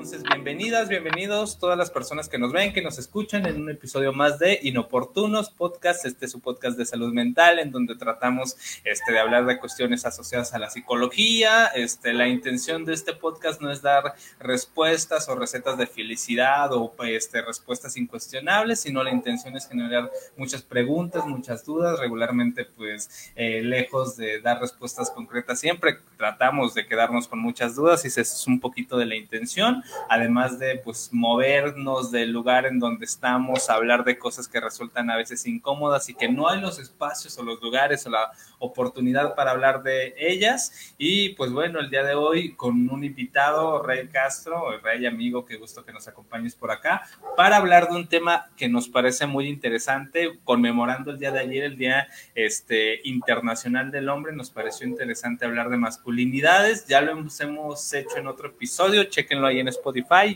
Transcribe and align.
Entonces, 0.00 0.22
bienvenidas, 0.22 0.88
bienvenidos 0.88 1.58
todas 1.58 1.76
las 1.76 1.90
personas 1.90 2.30
que 2.30 2.38
nos 2.38 2.54
ven, 2.54 2.72
que 2.72 2.80
nos 2.80 2.98
escuchan 2.98 3.44
en 3.44 3.60
un 3.60 3.68
episodio 3.68 4.14
más 4.14 4.38
de 4.38 4.58
Inoportunos 4.62 5.50
Podcast. 5.50 6.06
Este 6.06 6.24
es 6.24 6.32
su 6.32 6.40
podcast 6.40 6.78
de 6.78 6.86
salud 6.86 7.12
mental, 7.12 7.58
en 7.58 7.70
donde 7.70 7.94
tratamos 7.96 8.56
este, 8.82 9.12
de 9.12 9.18
hablar 9.18 9.44
de 9.44 9.58
cuestiones 9.58 10.06
asociadas 10.06 10.54
a 10.54 10.58
la 10.58 10.70
psicología. 10.70 11.66
Este, 11.66 12.14
la 12.14 12.28
intención 12.28 12.86
de 12.86 12.94
este 12.94 13.12
podcast 13.12 13.60
no 13.60 13.70
es 13.70 13.82
dar 13.82 14.14
respuestas 14.38 15.28
o 15.28 15.34
recetas 15.34 15.76
de 15.76 15.86
felicidad 15.86 16.72
o 16.72 16.94
este, 17.04 17.42
respuestas 17.42 17.98
incuestionables, 17.98 18.80
sino 18.80 19.02
la 19.02 19.10
intención 19.10 19.54
es 19.54 19.68
generar 19.68 20.10
muchas 20.38 20.62
preguntas, 20.62 21.26
muchas 21.26 21.66
dudas. 21.66 22.00
Regularmente, 22.00 22.64
pues, 22.64 23.32
eh, 23.36 23.60
lejos 23.62 24.16
de 24.16 24.40
dar 24.40 24.62
respuestas 24.62 25.10
concretas, 25.10 25.60
siempre 25.60 25.98
tratamos 26.16 26.72
de 26.72 26.86
quedarnos 26.86 27.28
con 27.28 27.38
muchas 27.38 27.74
dudas 27.74 28.02
y 28.06 28.08
ese 28.08 28.22
es 28.22 28.46
un 28.46 28.60
poquito 28.60 28.96
de 28.96 29.04
la 29.04 29.14
intención, 29.14 29.82
además 30.08 30.58
de 30.58 30.76
pues 30.76 31.10
movernos 31.12 32.10
del 32.10 32.32
lugar 32.32 32.66
en 32.66 32.78
donde 32.78 33.04
estamos, 33.04 33.70
hablar 33.70 34.04
de 34.04 34.18
cosas 34.18 34.48
que 34.48 34.60
resultan 34.60 35.10
a 35.10 35.16
veces 35.16 35.46
incómodas 35.46 36.08
y 36.08 36.14
que 36.14 36.28
no 36.28 36.48
hay 36.48 36.60
los 36.60 36.78
espacios 36.78 37.36
o 37.38 37.42
los 37.42 37.60
lugares 37.60 38.06
o 38.06 38.10
la 38.10 38.30
oportunidad 38.58 39.34
para 39.34 39.52
hablar 39.52 39.82
de 39.82 40.14
ellas. 40.18 40.94
Y 40.98 41.30
pues 41.30 41.52
bueno, 41.52 41.80
el 41.80 41.90
día 41.90 42.02
de 42.02 42.14
hoy 42.14 42.54
con 42.54 42.88
un 42.88 43.04
invitado, 43.04 43.82
Rey 43.82 44.08
Castro, 44.08 44.78
Rey 44.82 45.06
amigo, 45.06 45.44
qué 45.44 45.56
gusto 45.56 45.84
que 45.84 45.92
nos 45.92 46.08
acompañes 46.08 46.54
por 46.54 46.70
acá, 46.70 47.02
para 47.36 47.56
hablar 47.56 47.88
de 47.88 47.96
un 47.96 48.08
tema 48.08 48.48
que 48.56 48.68
nos 48.68 48.88
parece 48.88 49.26
muy 49.26 49.48
interesante, 49.48 50.38
conmemorando 50.44 51.10
el 51.10 51.18
día 51.18 51.32
de 51.32 51.40
ayer, 51.40 51.64
el 51.64 51.76
Día 51.76 52.08
este, 52.34 53.00
Internacional 53.04 53.90
del 53.90 54.08
Hombre, 54.08 54.32
nos 54.32 54.50
pareció 54.50 54.86
interesante 54.86 55.44
hablar 55.44 55.70
de 55.70 55.76
masculinidades, 55.76 56.86
ya 56.86 57.00
lo 57.00 57.12
hemos, 57.12 57.40
hemos 57.40 57.92
hecho 57.92 58.18
en 58.18 58.26
otro 58.26 58.48
episodio, 58.48 59.04
chequenlo 59.04 59.46
ahí 59.46 59.60
en 59.60 59.68
Spotify, 59.68 59.79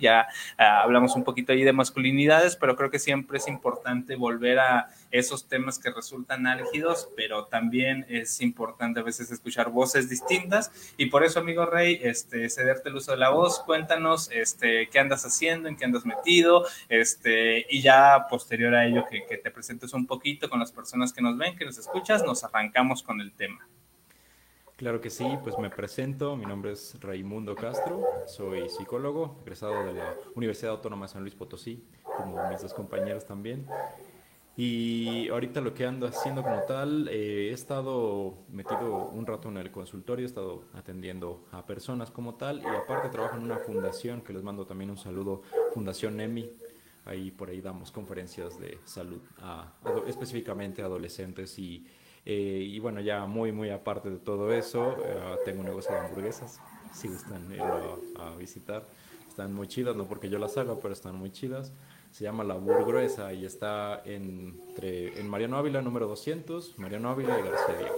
ya 0.00 0.26
ah, 0.58 0.82
hablamos 0.82 1.14
un 1.16 1.24
poquito 1.24 1.52
ahí 1.52 1.64
de 1.64 1.72
masculinidades, 1.72 2.56
pero 2.56 2.76
creo 2.76 2.90
que 2.90 2.98
siempre 2.98 3.38
es 3.38 3.48
importante 3.48 4.16
volver 4.16 4.58
a 4.58 4.88
esos 5.10 5.48
temas 5.48 5.78
que 5.78 5.90
resultan 5.90 6.46
álgidos, 6.46 7.08
pero 7.16 7.46
también 7.46 8.04
es 8.08 8.40
importante 8.40 9.00
a 9.00 9.02
veces 9.02 9.30
escuchar 9.30 9.70
voces 9.70 10.08
distintas 10.08 10.72
y 10.96 11.06
por 11.06 11.24
eso, 11.24 11.40
amigo 11.40 11.66
Rey, 11.66 12.00
este, 12.02 12.48
cederte 12.50 12.88
el 12.88 12.96
uso 12.96 13.12
de 13.12 13.18
la 13.18 13.30
voz, 13.30 13.60
cuéntanos 13.60 14.30
este, 14.32 14.88
qué 14.88 14.98
andas 14.98 15.24
haciendo, 15.24 15.68
en 15.68 15.76
qué 15.76 15.84
andas 15.84 16.04
metido, 16.04 16.66
este, 16.88 17.66
y 17.70 17.80
ya 17.82 18.26
posterior 18.28 18.74
a 18.74 18.86
ello 18.86 19.04
que, 19.08 19.24
que 19.26 19.38
te 19.38 19.50
presentes 19.50 19.92
un 19.92 20.06
poquito 20.06 20.48
con 20.50 20.60
las 20.60 20.72
personas 20.72 21.12
que 21.12 21.22
nos 21.22 21.36
ven, 21.36 21.56
que 21.56 21.64
nos 21.64 21.78
escuchas, 21.78 22.24
nos 22.24 22.44
arrancamos 22.44 23.02
con 23.02 23.20
el 23.20 23.32
tema. 23.32 23.66
Claro 24.76 25.00
que 25.00 25.08
sí, 25.08 25.24
pues 25.44 25.56
me 25.56 25.70
presento, 25.70 26.36
mi 26.36 26.46
nombre 26.46 26.72
es 26.72 26.98
Raimundo 27.00 27.54
Castro, 27.54 28.02
soy 28.26 28.68
psicólogo, 28.68 29.38
egresado 29.42 29.86
de 29.86 29.92
la 29.92 30.16
Universidad 30.34 30.72
Autónoma 30.72 31.06
de 31.06 31.12
San 31.12 31.22
Luis 31.22 31.36
Potosí, 31.36 31.84
como 32.02 32.48
mis 32.48 32.60
dos 32.60 32.74
compañeros 32.74 33.24
también. 33.24 33.68
Y 34.56 35.28
ahorita 35.28 35.60
lo 35.60 35.74
que 35.74 35.86
ando 35.86 36.08
haciendo 36.08 36.42
como 36.42 36.60
tal, 36.62 37.06
eh, 37.06 37.50
he 37.50 37.52
estado 37.52 38.34
metido 38.48 39.10
un 39.10 39.24
rato 39.26 39.48
en 39.48 39.58
el 39.58 39.70
consultorio, 39.70 40.24
he 40.24 40.28
estado 40.28 40.64
atendiendo 40.74 41.44
a 41.52 41.64
personas 41.64 42.10
como 42.10 42.34
tal 42.34 42.60
y 42.60 42.66
aparte 42.66 43.10
trabajo 43.10 43.36
en 43.36 43.44
una 43.44 43.58
fundación 43.58 44.22
que 44.22 44.32
les 44.32 44.42
mando 44.42 44.66
también 44.66 44.90
un 44.90 44.98
saludo, 44.98 45.42
Fundación 45.72 46.20
EMI. 46.20 46.50
Ahí 47.04 47.30
por 47.30 47.48
ahí 47.48 47.60
damos 47.60 47.92
conferencias 47.92 48.58
de 48.58 48.78
salud 48.84 49.20
específicamente 50.08 50.82
a 50.82 50.86
adolescentes 50.86 51.58
y 51.60 51.86
eh, 52.26 52.66
y 52.66 52.78
bueno, 52.78 53.00
ya 53.00 53.26
muy, 53.26 53.52
muy 53.52 53.70
aparte 53.70 54.10
de 54.10 54.16
todo 54.16 54.52
eso, 54.52 54.96
eh, 55.04 55.36
tengo 55.44 55.60
un 55.60 55.66
negocio 55.66 55.94
de 55.94 56.00
hamburguesas, 56.00 56.58
si 56.92 57.08
gustan 57.08 57.50
irlo 57.52 58.00
a, 58.18 58.34
visitar. 58.36 58.84
Están 59.28 59.52
muy 59.52 59.68
chidas, 59.68 59.96
no 59.96 60.04
porque 60.04 60.30
yo 60.30 60.38
las 60.38 60.56
haga, 60.56 60.76
pero 60.80 60.94
están 60.94 61.16
muy 61.16 61.30
chidas. 61.30 61.72
Se 62.12 62.22
llama 62.22 62.44
La 62.44 62.54
Burgruesa 62.54 63.32
y 63.32 63.44
está 63.44 64.00
entre, 64.04 65.18
en 65.18 65.28
Mariano 65.28 65.58
Ávila, 65.58 65.82
número 65.82 66.06
200, 66.06 66.78
Mariano 66.78 67.10
Ávila 67.10 67.38
y 67.40 67.42
García 67.42 67.76
Diego. 67.76 67.96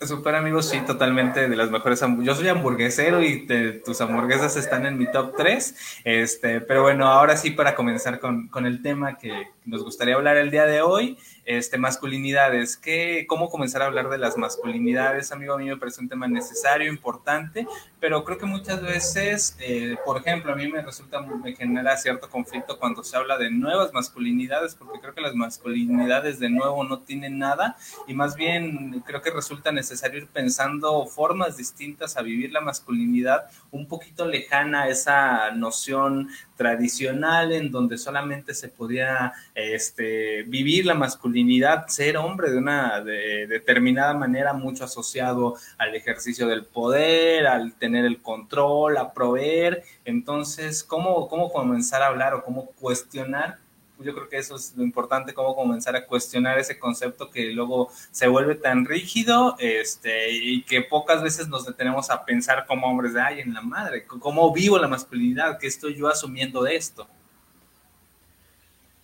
Super 0.00 0.34
amigos, 0.34 0.68
sí, 0.68 0.80
totalmente 0.86 1.48
de 1.48 1.56
las 1.56 1.70
mejores 1.70 2.02
Yo 2.20 2.34
soy 2.34 2.48
hamburguesero 2.48 3.22
y 3.22 3.46
tus 3.84 4.00
hamburguesas 4.00 4.56
están 4.56 4.86
en 4.86 4.98
mi 4.98 5.10
top 5.10 5.34
3. 5.36 6.02
Este, 6.04 6.60
pero 6.62 6.82
bueno, 6.82 7.06
ahora 7.06 7.36
sí 7.36 7.50
para 7.50 7.74
comenzar 7.74 8.18
con, 8.18 8.48
con 8.48 8.66
el 8.66 8.82
tema 8.82 9.18
que 9.18 9.48
nos 9.64 9.82
gustaría 9.82 10.14
hablar 10.14 10.36
el 10.36 10.50
día 10.50 10.66
de 10.66 10.82
hoy 10.82 11.18
este, 11.46 11.78
masculinidades. 11.78 12.76
¿Qué, 12.76 13.26
¿Cómo 13.28 13.48
comenzar 13.48 13.82
a 13.82 13.86
hablar 13.86 14.08
de 14.08 14.18
las 14.18 14.36
masculinidades? 14.36 15.32
Amigo, 15.32 15.54
a 15.54 15.58
mí 15.58 15.66
me 15.66 15.76
parece 15.76 16.00
un 16.00 16.08
tema 16.08 16.26
necesario, 16.26 16.90
importante, 16.90 17.66
pero 18.00 18.24
creo 18.24 18.38
que 18.38 18.46
muchas 18.46 18.82
veces, 18.82 19.56
eh, 19.60 19.96
por 20.04 20.18
ejemplo, 20.18 20.52
a 20.52 20.56
mí 20.56 20.68
me 20.68 20.82
resulta, 20.82 21.20
me 21.20 21.54
genera 21.54 21.96
cierto 21.96 22.28
conflicto 22.28 22.78
cuando 22.78 23.02
se 23.02 23.16
habla 23.16 23.36
de 23.38 23.50
nuevas 23.50 23.92
masculinidades, 23.92 24.74
porque 24.74 25.00
creo 25.00 25.14
que 25.14 25.20
las 25.20 25.34
masculinidades 25.34 26.38
de 26.38 26.50
nuevo 26.50 26.84
no 26.84 27.00
tienen 27.00 27.38
nada 27.38 27.76
y 28.06 28.14
más 28.14 28.36
bien 28.36 29.02
creo 29.06 29.22
que 29.22 29.30
resulta 29.30 29.72
necesario 29.72 30.18
ir 30.18 30.28
pensando 30.28 31.06
formas 31.06 31.56
distintas 31.56 32.16
a 32.16 32.22
vivir 32.22 32.52
la 32.52 32.60
masculinidad, 32.60 33.50
un 33.70 33.86
poquito 33.86 34.26
lejana 34.26 34.82
a 34.82 34.88
esa 34.88 35.50
noción 35.52 36.28
tradicional 36.56 37.52
en 37.52 37.70
donde 37.70 37.98
solamente 37.98 38.54
se 38.54 38.68
podía 38.68 39.32
este, 39.54 40.44
vivir 40.44 40.86
la 40.86 40.94
masculinidad, 40.94 41.86
ser 41.88 42.16
hombre 42.16 42.50
de 42.50 42.58
una 42.58 43.00
determinada 43.02 44.14
manera, 44.14 44.52
mucho 44.52 44.84
asociado 44.84 45.56
al 45.78 45.94
ejercicio 45.94 46.46
del 46.46 46.64
poder, 46.64 47.46
al 47.46 47.74
tener 47.74 48.04
el 48.04 48.20
control, 48.20 48.96
a 48.96 49.12
proveer. 49.12 49.82
Entonces, 50.04 50.84
¿cómo, 50.84 51.28
cómo 51.28 51.50
comenzar 51.50 52.02
a 52.02 52.06
hablar 52.06 52.34
o 52.34 52.44
cómo 52.44 52.66
cuestionar 52.80 53.63
yo 53.98 54.14
creo 54.14 54.28
que 54.28 54.38
eso 54.38 54.56
es 54.56 54.74
lo 54.76 54.82
importante, 54.82 55.34
cómo 55.34 55.54
comenzar 55.54 55.96
a 55.96 56.06
cuestionar 56.06 56.58
ese 56.58 56.78
concepto 56.78 57.30
que 57.30 57.52
luego 57.52 57.90
se 58.10 58.26
vuelve 58.28 58.54
tan 58.56 58.84
rígido 58.84 59.56
este, 59.58 60.30
y 60.32 60.62
que 60.62 60.82
pocas 60.82 61.22
veces 61.22 61.48
nos 61.48 61.64
detenemos 61.66 62.10
a 62.10 62.24
pensar 62.24 62.66
como 62.66 62.86
hombres 62.86 63.14
de, 63.14 63.20
ay, 63.20 63.40
en 63.40 63.54
la 63.54 63.60
madre, 63.60 64.04
cómo 64.04 64.52
vivo 64.52 64.78
la 64.78 64.88
masculinidad, 64.88 65.58
qué 65.58 65.66
estoy 65.66 65.94
yo 65.94 66.08
asumiendo 66.08 66.62
de 66.62 66.76
esto. 66.76 67.08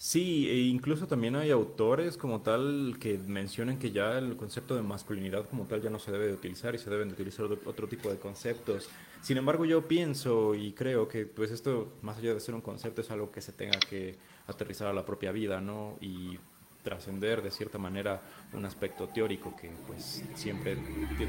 Sí, 0.03 0.49
e 0.49 0.61
incluso 0.61 1.07
también 1.07 1.37
hay 1.37 1.51
autores 1.51 2.17
como 2.17 2.41
tal 2.41 2.97
que 2.99 3.19
mencionan 3.19 3.79
que 3.79 3.91
ya 3.91 4.17
el 4.17 4.35
concepto 4.35 4.75
de 4.75 4.81
masculinidad 4.81 5.47
como 5.47 5.67
tal 5.67 5.83
ya 5.83 5.91
no 5.91 5.99
se 5.99 6.11
debe 6.11 6.27
de 6.27 6.33
utilizar 6.33 6.75
y 6.75 6.79
se 6.79 6.89
deben 6.89 7.09
de 7.09 7.15
utilizar 7.15 7.45
otro 7.67 7.87
tipo 7.87 8.09
de 8.09 8.19
conceptos. 8.19 8.89
Sin 9.21 9.37
embargo, 9.37 9.67
yo 9.67 9.87
pienso 9.87 10.55
y 10.55 10.73
creo 10.73 11.07
que 11.07 11.27
pues 11.27 11.51
esto, 11.51 11.99
más 12.01 12.17
allá 12.17 12.33
de 12.33 12.41
ser 12.41 12.55
un 12.55 12.63
concepto, 12.63 13.03
es 13.03 13.11
algo 13.11 13.31
que 13.31 13.43
se 13.43 13.53
tenga 13.53 13.79
que 13.79 14.17
aterrizar 14.47 14.89
a 14.89 14.95
la 14.95 15.05
propia 15.05 15.33
vida, 15.33 15.61
¿no? 15.61 15.99
Y 16.01 16.39
trascender 16.83 17.43
de 17.43 17.51
cierta 17.51 17.77
manera 17.77 18.23
un 18.55 18.65
aspecto 18.65 19.07
teórico 19.09 19.55
que 19.55 19.71
pues 19.87 20.25
siempre 20.35 20.79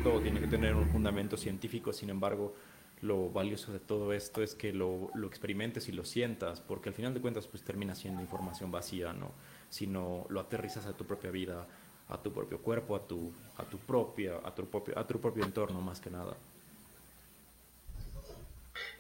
todo 0.02 0.22
tiene 0.22 0.40
que 0.40 0.48
tener 0.48 0.76
un 0.76 0.88
fundamento 0.88 1.36
científico, 1.36 1.92
sin 1.92 2.10
embargo 2.10 2.56
lo 3.02 3.30
valioso 3.30 3.74
de 3.74 3.80
todo 3.80 4.14
esto 4.14 4.44
es 4.44 4.56
que 4.56 4.74
lo, 4.74 5.10
lo, 5.16 5.28
experimentes 5.28 5.90
y 5.90 5.92
lo 5.92 6.06
sientas, 6.06 6.62
porque 6.62 6.90
al 6.90 6.96
final 6.96 7.14
de 7.14 7.22
cuentas 7.22 7.48
pues 7.48 7.64
termina 7.64 7.96
siendo 7.96 8.22
información 8.22 8.72
vacía, 8.72 9.14
¿no? 9.14 9.32
Sino 9.70 10.26
lo 10.30 10.40
aterrizas 10.40 10.86
a 10.86 10.94
tu 10.94 11.06
propia 11.06 11.32
vida, 11.32 11.66
a 12.10 12.18
tu 12.22 12.32
propio 12.32 12.60
cuerpo, 12.60 12.96
a 12.96 13.08
tu, 13.08 13.34
a 13.58 13.64
tu 13.64 13.78
propia, 13.78 14.34
a 14.44 14.54
tu 14.54 14.66
propio, 14.66 14.98
a 15.00 15.08
tu 15.08 15.20
propio 15.20 15.44
entorno 15.44 15.82
más 15.82 16.00
que 16.00 16.12
nada. 16.12 16.36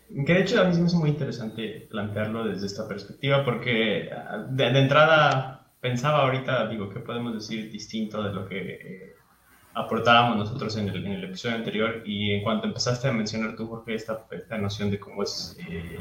Que 0.09 0.33
de 0.33 0.41
hecho 0.41 0.59
a 0.59 0.65
mí 0.65 0.77
me 0.77 0.87
es 0.87 0.93
muy 0.93 1.09
interesante 1.09 1.87
plantearlo 1.89 2.43
desde 2.43 2.65
esta 2.65 2.87
perspectiva 2.87 3.45
porque 3.45 4.09
ah, 4.11 4.45
de, 4.49 4.67
entrada 4.67 5.71
pensaba 5.79 6.23
ahorita, 6.23 6.67
digo, 6.67 6.89
¿qué 6.89 6.99
podemos 6.99 7.33
decir 7.33 7.71
distinto 7.71 8.21
de 8.21 8.33
lo 8.33 8.47
que 8.47 8.57
eh, 8.57 9.15
aportábamos 9.73 10.37
nosotros 10.37 10.75
en 10.77 10.89
el, 10.89 11.05
en 11.05 11.11
el, 11.13 11.23
episodio 11.23 11.55
anterior? 11.55 12.03
Y 12.05 12.31
en 12.31 12.43
cuanto 12.43 12.67
empezaste 12.67 13.07
a 13.07 13.11
mencionar 13.11 13.55
tú, 13.55 13.67
Jorge, 13.67 13.95
esta, 13.95 14.25
esta 14.31 14.57
noción 14.57 14.91
de 14.91 14.99
cómo 14.99 15.23
es 15.23 15.57
eh, 15.69 15.99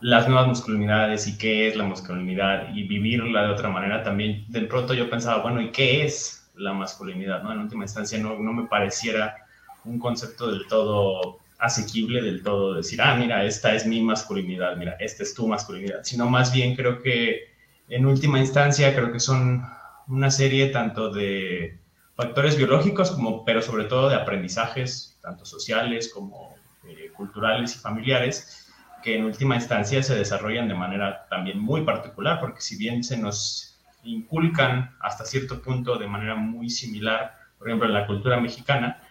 las 0.00 0.28
nuevas 0.28 0.48
masculinidades 0.48 1.26
y 1.26 1.38
qué 1.38 1.68
es 1.68 1.76
la 1.76 1.84
masculinidad 1.84 2.74
y 2.74 2.84
vivirla 2.84 3.42
de 3.42 3.52
otra 3.52 3.68
manera, 3.68 4.02
también 4.02 4.44
de 4.48 4.62
pronto 4.62 4.94
yo 4.94 5.08
pensaba, 5.08 5.42
bueno, 5.42 5.60
¿y 5.60 5.70
qué 5.70 6.04
es 6.04 6.50
la 6.54 6.72
masculinidad? 6.72 7.42
¿no? 7.42 7.52
En 7.52 7.60
última 7.60 7.84
instancia 7.84 8.18
no, 8.18 8.38
no 8.38 8.52
me 8.52 8.68
pareciera 8.68 9.36
un 9.84 9.98
concepto 9.98 10.50
del 10.50 10.66
todo 10.66 11.38
asequible 11.58 12.20
del 12.20 12.42
todo 12.42 12.74
decir, 12.74 13.00
ah, 13.00 13.16
mira, 13.16 13.44
esta 13.44 13.74
es 13.74 13.86
mi 13.86 14.02
masculinidad, 14.02 14.76
mira, 14.76 14.96
esta 15.00 15.22
es 15.22 15.34
tu 15.34 15.48
masculinidad, 15.48 16.00
sino 16.02 16.28
más 16.28 16.52
bien 16.52 16.76
creo 16.76 17.00
que 17.00 17.54
en 17.88 18.04
última 18.04 18.38
instancia 18.38 18.94
creo 18.94 19.12
que 19.12 19.20
son 19.20 19.64
una 20.08 20.30
serie 20.30 20.68
tanto 20.68 21.10
de 21.10 21.78
factores 22.16 22.56
biológicos 22.56 23.10
como, 23.10 23.44
pero 23.44 23.60
sobre 23.60 23.84
todo 23.84 24.08
de 24.08 24.16
aprendizajes, 24.16 25.18
tanto 25.20 25.44
sociales 25.44 26.10
como 26.12 26.54
eh, 26.88 27.10
culturales 27.14 27.76
y 27.76 27.78
familiares, 27.78 28.72
que 29.02 29.16
en 29.16 29.24
última 29.24 29.54
instancia 29.54 30.02
se 30.02 30.16
desarrollan 30.16 30.66
de 30.66 30.74
manera 30.74 31.26
también 31.28 31.60
muy 31.60 31.82
particular, 31.82 32.40
porque 32.40 32.62
si 32.62 32.76
bien 32.76 33.04
se 33.04 33.18
nos 33.18 33.78
inculcan 34.02 34.96
hasta 35.00 35.26
cierto 35.26 35.60
punto 35.60 35.98
de 35.98 36.06
manera 36.06 36.34
muy 36.34 36.70
similar, 36.70 37.36
por 37.58 37.68
ejemplo, 37.68 37.86
en 37.86 37.94
la 37.94 38.06
cultura 38.06 38.40
mexicana, 38.40 39.02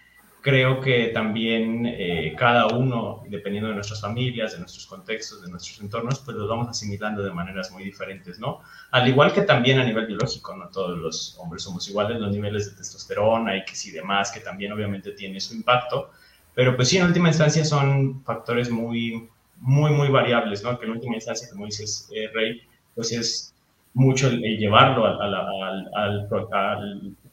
creo 0.45 0.79
que 0.79 1.07
también 1.07 1.87
eh, 1.87 2.35
cada 2.37 2.67
uno, 2.67 3.23
dependiendo 3.27 3.67
de 3.67 3.73
nuestras 3.73 3.99
familias, 3.99 4.53
de 4.53 4.59
nuestros 4.59 4.85
contextos, 4.85 5.41
de 5.41 5.49
nuestros 5.49 5.81
entornos, 5.81 6.19
pues 6.19 6.37
los 6.37 6.47
vamos 6.47 6.69
asimilando 6.69 7.23
de 7.23 7.31
maneras 7.31 7.71
muy 7.71 7.83
diferentes, 7.83 8.37
¿no? 8.37 8.61
Al 8.91 9.07
igual 9.07 9.33
que 9.33 9.41
también 9.41 9.79
a 9.79 9.83
nivel 9.83 10.05
biológico, 10.05 10.55
no 10.55 10.67
todos 10.67 10.99
los 10.99 11.35
hombres 11.39 11.63
somos 11.63 11.89
iguales, 11.89 12.19
los 12.19 12.31
niveles 12.31 12.69
de 12.69 12.77
testosterona 12.77 13.57
y 13.57 13.65
que 13.65 13.73
sí 13.73 13.89
demás, 13.89 14.31
que 14.31 14.39
también 14.39 14.71
obviamente 14.71 15.13
tiene 15.13 15.39
su 15.39 15.55
impacto, 15.55 16.11
pero 16.53 16.75
pues 16.75 16.89
sí, 16.89 16.97
en 16.99 17.07
última 17.07 17.29
instancia 17.29 17.65
son 17.65 18.23
factores 18.23 18.69
muy, 18.69 19.27
muy, 19.61 19.89
muy 19.89 20.09
variables, 20.09 20.63
¿no? 20.63 20.77
Que 20.77 20.85
en 20.85 20.91
última 20.91 21.15
instancia, 21.15 21.49
como 21.51 21.65
dices, 21.65 22.07
eh, 22.13 22.29
Rey, 22.31 22.61
pues 22.93 23.11
es 23.13 23.55
mucho 23.95 24.27
el, 24.27 24.41
llevarlo 24.59 25.07
al, 25.07 26.27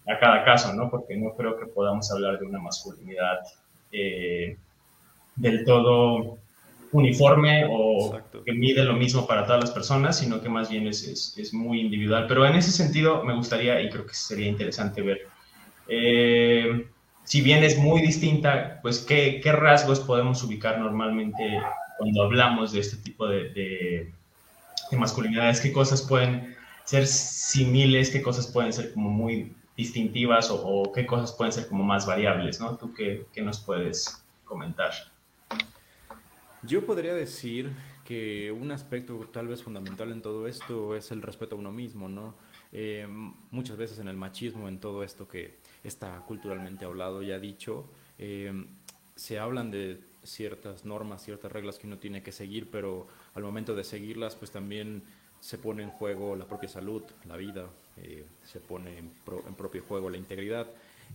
a 0.06 0.18
cada 0.18 0.44
caso, 0.44 0.72
¿no? 0.74 0.90
Porque 0.90 1.16
no 1.16 1.34
creo 1.34 1.58
que 1.58 1.66
podamos 1.66 2.10
hablar 2.10 2.38
de 2.38 2.46
una 2.46 2.58
masculinidad 2.58 3.38
eh, 3.92 4.56
del 5.36 5.64
todo 5.64 6.38
uniforme 6.92 7.66
o 7.70 8.18
que 8.44 8.52
mide 8.52 8.84
lo 8.84 8.94
mismo 8.94 9.26
para 9.26 9.46
todas 9.46 9.60
las 9.60 9.70
personas, 9.70 10.18
sino 10.18 10.42
que 10.42 10.48
más 10.48 10.68
bien 10.68 10.86
es, 10.86 11.34
es, 11.36 11.54
muy 11.54 11.80
individual. 11.80 12.26
Pero 12.28 12.44
en 12.46 12.54
ese 12.54 12.70
sentido 12.70 13.24
me 13.24 13.34
gustaría, 13.34 13.80
y 13.80 13.88
creo 13.88 14.06
que 14.06 14.14
sería 14.14 14.48
interesante 14.48 15.00
ver, 15.00 15.26
eh, 15.88 16.86
si 17.24 17.40
bien 17.40 17.64
es 17.64 17.78
muy 17.78 18.02
distinta, 18.02 18.78
pues 18.82 18.98
qué, 18.98 19.40
qué, 19.42 19.52
rasgos 19.52 20.00
podemos 20.00 20.42
ubicar 20.42 20.78
normalmente 20.78 21.60
cuando 21.98 22.24
hablamos 22.24 22.72
de 22.72 22.80
este 22.80 22.96
tipo 22.98 23.26
de, 23.26 23.50
de, 23.50 24.12
de 24.90 24.96
masculinidades, 24.96 25.60
qué 25.60 25.72
cosas 25.72 26.02
pueden 26.02 26.54
ser 26.84 27.06
similares, 27.06 28.10
qué 28.10 28.20
cosas 28.20 28.48
pueden 28.48 28.72
ser 28.72 28.92
como 28.92 29.08
muy 29.08 29.54
distintivas 29.82 30.48
o, 30.50 30.90
qué 30.94 31.04
cosas 31.06 31.32
pueden 31.32 31.52
ser 31.52 31.68
como 31.68 31.82
más 31.82 32.06
variables, 32.06 32.60
¿no? 32.60 32.76
¿Tú 32.76 32.94
qué, 32.94 33.26
qué, 33.32 33.42
nos 33.42 33.60
puedes 33.60 34.24
comentar? 34.44 34.92
Yo 36.62 36.86
podría 36.86 37.14
decir 37.14 37.72
que 38.04 38.52
un 38.52 38.70
aspecto 38.70 39.28
tal 39.32 39.48
vez 39.48 39.62
fundamental 39.62 40.12
en 40.12 40.22
todo 40.22 40.46
esto 40.46 40.94
es 40.94 41.10
el 41.10 41.22
respeto 41.22 41.56
a 41.56 41.58
uno 41.58 41.72
mismo, 41.72 42.08
¿no? 42.08 42.34
Eh, 42.72 43.06
muchas 43.50 43.76
veces 43.76 43.98
en 43.98 44.08
el 44.08 44.16
machismo, 44.16 44.68
en 44.68 44.78
todo 44.78 45.02
esto 45.02 45.26
que 45.26 45.58
está 45.82 46.20
culturalmente 46.26 46.84
hablado 46.84 47.22
y 47.22 47.32
ha 47.32 47.38
dicho, 47.38 47.90
eh, 48.18 48.52
se 49.16 49.38
hablan 49.38 49.70
de 49.70 50.00
ciertas 50.22 50.84
normas, 50.84 51.22
ciertas 51.22 51.50
reglas 51.50 51.78
que 51.78 51.86
uno 51.86 51.98
tiene 51.98 52.22
que 52.22 52.32
seguir, 52.32 52.70
pero 52.70 53.08
al 53.34 53.42
momento 53.42 53.74
de 53.74 53.84
seguirlas, 53.84 54.36
pues 54.36 54.50
también 54.50 55.02
se 55.40 55.58
pone 55.58 55.82
en 55.82 55.90
juego 55.90 56.36
la 56.36 56.46
propia 56.46 56.68
salud, 56.68 57.02
la 57.26 57.36
vida, 57.36 57.66
eh, 57.98 58.24
se 58.44 58.60
pone 58.60 58.98
en, 58.98 59.10
propio 59.56 59.82
juego 59.82 60.10
la 60.10 60.16
integridad. 60.16 60.66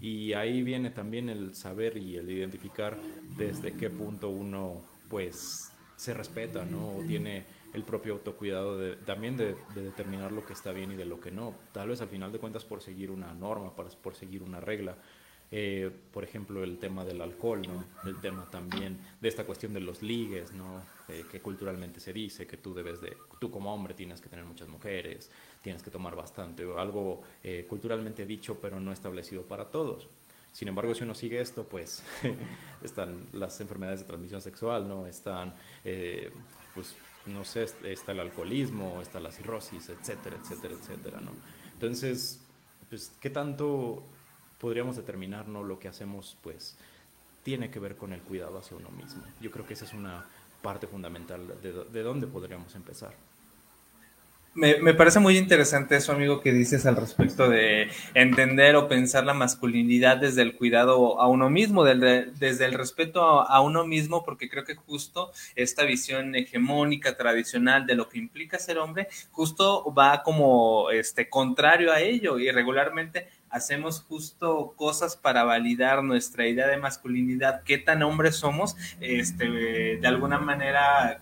Y 0.02 0.34
ahí 0.34 0.62
viene 0.62 0.92
también 0.92 1.30
el 1.30 1.56
saber 1.56 1.98
y 1.98 2.18
el 2.18 2.30
identificar 2.30 2.98
desde 3.38 3.74
qué 3.74 3.90
punto 3.90 4.30
uno 4.30 4.82
pues 5.10 5.72
se 5.96 6.14
respeta, 6.14 6.66
¿no? 6.66 6.98
O 6.98 7.04
tiene 7.04 7.46
el 7.74 7.84
propio 7.84 8.14
autocuidado 8.14 8.78
de, 8.78 8.96
también 8.96 9.38
de, 9.38 9.56
determinar 9.74 10.32
lo 10.32 10.46
que 10.46 10.54
está 10.54 10.72
bien 10.72 10.92
y 10.92 10.96
de 10.96 11.06
lo 11.06 11.20
que 11.20 11.32
no. 11.32 11.56
Tal 11.72 11.90
vez 11.90 12.02
al 12.02 12.10
final 12.10 12.32
de 12.32 12.40
cuentas 12.40 12.64
por 12.64 12.82
seguir 12.82 13.10
una 13.10 13.34
norma, 13.34 13.74
por 13.76 14.16
seguir 14.16 14.44
una 14.44 14.60
regla. 14.60 14.96
Eh, 15.50 15.90
por 16.12 16.26
ejemplo, 16.26 16.62
el 16.62 16.78
tema 16.78 17.06
del 17.06 17.22
alcohol, 17.22 17.62
¿no? 17.62 17.86
El 18.10 18.20
tema 18.20 18.46
también 18.52 19.00
de 19.22 19.30
esta 19.30 19.46
cuestión 19.46 19.74
de 19.74 19.80
los 19.80 20.02
ligues, 20.02 20.52
¿no? 20.52 20.82
Eh, 21.08 21.24
que 21.32 21.40
culturalmente 21.40 22.02
se 22.02 22.12
dice 22.12 22.46
que 22.46 22.58
tú 22.58 22.74
debes 22.74 23.00
de, 23.00 23.16
tú 23.40 23.50
como 23.50 23.74
hombre 23.74 23.94
tienes 23.94 24.20
que 24.20 24.28
tener 24.28 24.44
muchas 24.44 24.68
mujeres, 24.68 25.32
tienes 25.62 25.84
que 25.84 25.92
tomar 25.92 26.16
bastante, 26.16 26.66
o 26.66 26.80
algo 26.80 27.22
eh, 27.44 27.66
culturalmente 27.68 28.26
dicho 28.26 28.58
pero 28.62 28.80
no 28.80 28.92
establecido 28.92 29.44
para 29.44 29.66
todos. 29.66 30.08
Sin 30.52 30.68
embargo, 30.68 30.96
si 30.96 31.04
uno 31.04 31.14
sigue 31.14 31.40
esto, 31.40 31.66
pues 31.66 32.04
están 32.84 33.28
las 33.34 33.60
enfermedades 33.62 34.00
de 34.00 34.06
transmisión 34.08 34.42
sexual, 34.42 34.88
¿no? 34.88 35.06
Están, 35.06 35.54
pues, 36.74 36.96
no 37.28 37.46
sé, 37.46 37.68
está 37.84 38.14
el 38.14 38.20
alcoholismo, 38.22 39.00
está 39.02 39.20
la 39.20 39.32
cirrosis, 39.32 39.90
etcétera, 39.90 40.38
etcétera, 40.42 40.74
etcétera, 40.74 41.22
¿no? 41.22 41.32
Entonces, 41.74 42.42
pues, 42.90 43.12
¿qué 43.20 43.30
tanto 43.30 44.04
podríamos 44.60 44.96
determinar 44.96 45.48
no 45.48 45.64
lo 45.64 45.80
que 45.80 45.88
hacemos 45.88 46.38
pues 46.42 46.78
tiene 47.44 47.70
que 47.70 47.80
ver 47.80 47.96
con 47.96 48.14
el 48.14 48.22
cuidado 48.22 48.58
hacia 48.58 48.76
uno 48.76 48.90
mismo. 48.90 49.24
Yo 49.40 49.52
creo 49.52 49.66
que 49.66 49.74
esa 49.74 49.86
es 49.86 49.94
una 49.94 50.26
parte 50.62 50.88
fundamental 50.88 51.48
de, 51.62 51.72
de 51.86 52.04
dónde 52.04 52.28
podríamos 52.28 52.76
empezar. 52.76 53.14
Me, 54.58 54.80
me, 54.80 54.96
parece 54.96 55.20
muy 55.20 55.38
interesante 55.38 55.96
eso, 55.96 56.14
amigo, 56.14 56.42
que 56.42 56.52
dices 56.52 56.88
al 56.88 56.96
respecto 56.96 57.48
de 57.48 57.92
entender 58.16 58.76
o 58.76 58.88
pensar 58.88 59.24
la 59.24 59.36
masculinidad 59.36 60.18
desde 60.18 60.42
el 60.42 60.56
cuidado 60.56 61.22
a 61.22 61.28
uno 61.28 61.52
mismo, 61.52 61.84
desde 61.84 62.66
el 62.66 62.74
respeto 62.74 63.22
a, 63.24 63.44
a, 63.44 63.62
uno 63.62 63.86
mismo, 63.86 64.26
porque 64.26 64.50
creo 64.50 64.66
que 64.66 64.74
justo 64.74 65.32
esta 65.56 65.84
visión 65.84 66.34
hegemónica, 66.34 67.16
tradicional 67.16 67.86
de 67.86 67.94
lo 67.94 68.10
que 68.10 68.18
implica 68.18 68.58
ser 68.58 68.80
hombre, 68.80 69.10
justo 69.30 69.94
va 69.94 70.24
como 70.24 70.90
este 70.90 71.30
contrario 71.30 71.94
a 71.94 72.00
ello 72.00 72.40
y 72.40 72.50
regularmente 72.50 73.28
hacemos 73.52 74.02
justo 74.02 74.74
cosas 74.76 75.16
para 75.16 75.44
validar 75.44 76.04
nuestra 76.04 76.48
idea 76.48 76.66
de 76.68 76.78
masculinidad, 76.78 77.62
qué 77.62 77.78
tan 77.78 78.02
hombres 78.02 78.38
somos, 78.38 78.76
este, 79.00 79.48
de 79.98 80.08
alguna 80.08 80.40
manera 80.40 81.22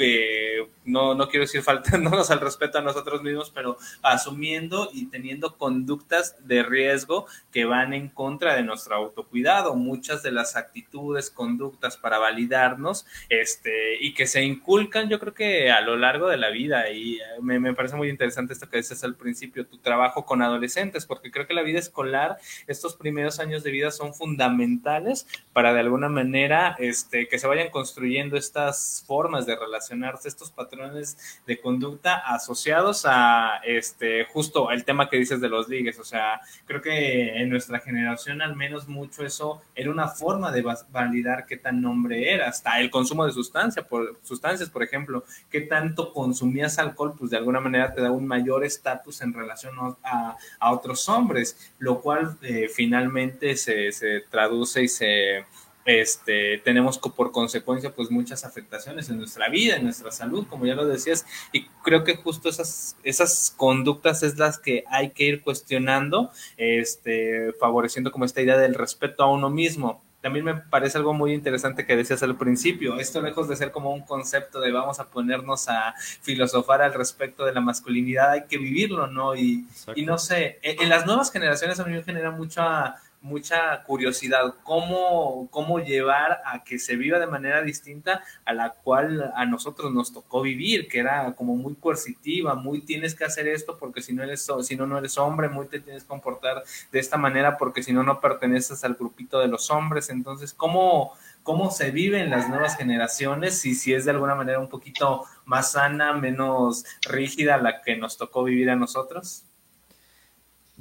que 0.00 0.66
no, 0.86 1.14
no 1.14 1.28
quiero 1.28 1.44
decir 1.44 1.62
faltándonos 1.62 2.30
al 2.30 2.40
respeto 2.40 2.78
a 2.78 2.80
nosotros 2.80 3.22
mismos, 3.22 3.50
pero 3.54 3.76
asumiendo 4.02 4.88
y 4.94 5.06
teniendo 5.10 5.58
conductas 5.58 6.36
de 6.46 6.62
riesgo 6.62 7.26
que 7.52 7.66
van 7.66 7.92
en 7.92 8.08
contra 8.08 8.54
de 8.56 8.62
nuestro 8.62 8.96
autocuidado. 8.96 9.74
Muchas 9.74 10.22
de 10.22 10.32
las 10.32 10.56
actitudes, 10.56 11.30
conductas 11.30 11.98
para 11.98 12.18
validarnos 12.18 13.04
este, 13.28 14.02
y 14.02 14.14
que 14.14 14.26
se 14.26 14.42
inculcan, 14.42 15.10
yo 15.10 15.20
creo 15.20 15.34
que 15.34 15.70
a 15.70 15.82
lo 15.82 15.96
largo 15.96 16.28
de 16.28 16.38
la 16.38 16.48
vida. 16.48 16.90
Y 16.90 17.16
eh, 17.16 17.22
me, 17.42 17.60
me 17.60 17.74
parece 17.74 17.96
muy 17.96 18.08
interesante 18.08 18.54
esto 18.54 18.70
que 18.70 18.78
dices 18.78 19.04
al 19.04 19.16
principio, 19.16 19.66
tu 19.66 19.76
trabajo 19.76 20.24
con 20.24 20.40
adolescentes, 20.40 21.04
porque 21.04 21.30
creo 21.30 21.46
que 21.46 21.52
la 21.52 21.62
vida 21.62 21.78
escolar, 21.78 22.38
estos 22.66 22.96
primeros 22.96 23.38
años 23.38 23.62
de 23.62 23.70
vida 23.70 23.90
son 23.90 24.14
fundamentales 24.14 25.26
para 25.52 25.74
de 25.74 25.80
alguna 25.80 26.08
manera 26.08 26.74
este, 26.78 27.28
que 27.28 27.38
se 27.38 27.46
vayan 27.46 27.68
construyendo 27.68 28.38
estas 28.38 29.04
formas 29.06 29.44
de 29.44 29.56
relación 29.56 29.89
estos 30.24 30.50
patrones 30.50 31.40
de 31.46 31.60
conducta 31.60 32.16
asociados 32.16 33.04
a 33.06 33.60
este 33.64 34.24
justo 34.26 34.70
el 34.70 34.84
tema 34.84 35.08
que 35.08 35.18
dices 35.18 35.40
de 35.40 35.48
los 35.48 35.68
ligues. 35.68 35.98
O 35.98 36.04
sea, 36.04 36.40
creo 36.66 36.80
que 36.80 37.36
en 37.36 37.48
nuestra 37.48 37.80
generación 37.80 38.42
al 38.42 38.56
menos 38.56 38.88
mucho 38.88 39.24
eso 39.24 39.62
era 39.74 39.90
una 39.90 40.08
forma 40.08 40.52
de 40.52 40.64
validar 40.90 41.46
qué 41.46 41.56
tan 41.56 41.84
hombre 41.84 42.32
era, 42.32 42.48
hasta 42.48 42.80
el 42.80 42.90
consumo 42.90 43.26
de 43.26 43.32
sustancia, 43.32 43.86
por, 43.86 44.18
sustancias, 44.22 44.70
por 44.70 44.82
ejemplo, 44.82 45.24
qué 45.50 45.62
tanto 45.62 46.12
consumías 46.12 46.78
alcohol, 46.78 47.14
pues 47.18 47.30
de 47.30 47.36
alguna 47.36 47.60
manera 47.60 47.92
te 47.92 48.02
da 48.02 48.10
un 48.10 48.26
mayor 48.26 48.64
estatus 48.64 49.20
en 49.22 49.32
relación 49.32 49.74
a, 50.04 50.36
a, 50.58 50.72
otros 50.72 51.08
hombres, 51.08 51.72
lo 51.78 52.00
cual 52.00 52.36
eh, 52.42 52.68
finalmente 52.72 53.56
se, 53.56 53.92
se 53.92 54.20
traduce 54.30 54.84
y 54.84 54.88
se 54.88 55.44
este, 55.84 56.58
tenemos 56.58 56.98
por 56.98 57.32
consecuencia 57.32 57.94
pues 57.94 58.10
muchas 58.10 58.44
afectaciones 58.44 59.08
en 59.08 59.18
nuestra 59.18 59.48
vida, 59.48 59.76
en 59.76 59.84
nuestra 59.84 60.10
salud, 60.10 60.46
como 60.48 60.66
ya 60.66 60.74
lo 60.74 60.86
decías, 60.86 61.24
y 61.52 61.66
creo 61.82 62.04
que 62.04 62.16
justo 62.16 62.48
esas, 62.48 62.96
esas 63.02 63.54
conductas 63.56 64.22
es 64.22 64.38
las 64.38 64.58
que 64.58 64.84
hay 64.88 65.10
que 65.10 65.24
ir 65.24 65.42
cuestionando, 65.42 66.30
este, 66.56 67.52
favoreciendo 67.58 68.12
como 68.12 68.24
esta 68.24 68.42
idea 68.42 68.58
del 68.58 68.74
respeto 68.74 69.22
a 69.22 69.30
uno 69.32 69.50
mismo. 69.50 70.02
También 70.20 70.44
me 70.44 70.54
parece 70.54 70.98
algo 70.98 71.14
muy 71.14 71.32
interesante 71.32 71.86
que 71.86 71.96
decías 71.96 72.22
al 72.22 72.36
principio, 72.36 72.98
esto 72.98 73.22
lejos 73.22 73.48
de 73.48 73.56
ser 73.56 73.70
como 73.70 73.94
un 73.94 74.02
concepto 74.02 74.60
de 74.60 74.70
vamos 74.70 75.00
a 75.00 75.08
ponernos 75.08 75.66
a 75.70 75.94
filosofar 76.20 76.82
al 76.82 76.92
respecto 76.92 77.46
de 77.46 77.54
la 77.54 77.62
masculinidad, 77.62 78.32
hay 78.32 78.44
que 78.44 78.58
vivirlo, 78.58 79.06
¿no? 79.06 79.34
Y, 79.34 79.64
y 79.94 80.02
no 80.04 80.18
sé, 80.18 80.58
en, 80.60 80.82
en 80.82 80.88
las 80.90 81.06
nuevas 81.06 81.32
generaciones 81.32 81.80
a 81.80 81.84
mí 81.86 81.92
me 81.92 82.02
genera 82.02 82.30
mucha 82.30 82.96
mucha 83.20 83.82
curiosidad 83.84 84.54
cómo, 84.62 85.48
cómo 85.50 85.78
llevar 85.78 86.40
a 86.44 86.64
que 86.64 86.78
se 86.78 86.96
viva 86.96 87.18
de 87.18 87.26
manera 87.26 87.62
distinta 87.62 88.22
a 88.44 88.52
la 88.54 88.70
cual 88.70 89.32
a 89.34 89.44
nosotros 89.44 89.92
nos 89.92 90.12
tocó 90.12 90.40
vivir, 90.40 90.88
que 90.88 91.00
era 91.00 91.34
como 91.34 91.54
muy 91.54 91.74
coercitiva, 91.74 92.54
muy 92.54 92.80
tienes 92.80 93.14
que 93.14 93.24
hacer 93.24 93.46
esto 93.48 93.76
porque 93.78 94.00
si 94.00 94.14
no 94.14 94.22
eres, 94.22 94.48
si 94.62 94.76
no, 94.76 94.86
no 94.86 94.98
eres 94.98 95.18
hombre, 95.18 95.48
muy 95.48 95.66
te 95.66 95.80
tienes 95.80 96.04
que 96.04 96.08
comportar 96.08 96.62
de 96.90 96.98
esta 96.98 97.16
manera 97.16 97.58
porque 97.58 97.82
si 97.82 97.92
no, 97.92 98.02
no 98.02 98.20
perteneces 98.20 98.84
al 98.84 98.94
grupito 98.94 99.38
de 99.38 99.48
los 99.48 99.70
hombres. 99.70 100.08
Entonces, 100.10 100.54
¿cómo, 100.54 101.12
cómo 101.42 101.70
se 101.70 101.90
vive 101.90 102.20
en 102.20 102.30
las 102.30 102.48
nuevas 102.48 102.76
generaciones 102.76 103.64
y 103.66 103.74
si 103.74 103.92
es 103.92 104.04
de 104.06 104.12
alguna 104.12 104.34
manera 104.34 104.58
un 104.58 104.68
poquito 104.68 105.24
más 105.44 105.72
sana, 105.72 106.14
menos 106.14 106.84
rígida 107.02 107.58
la 107.58 107.82
que 107.82 107.96
nos 107.96 108.16
tocó 108.16 108.44
vivir 108.44 108.70
a 108.70 108.76
nosotros? 108.76 109.44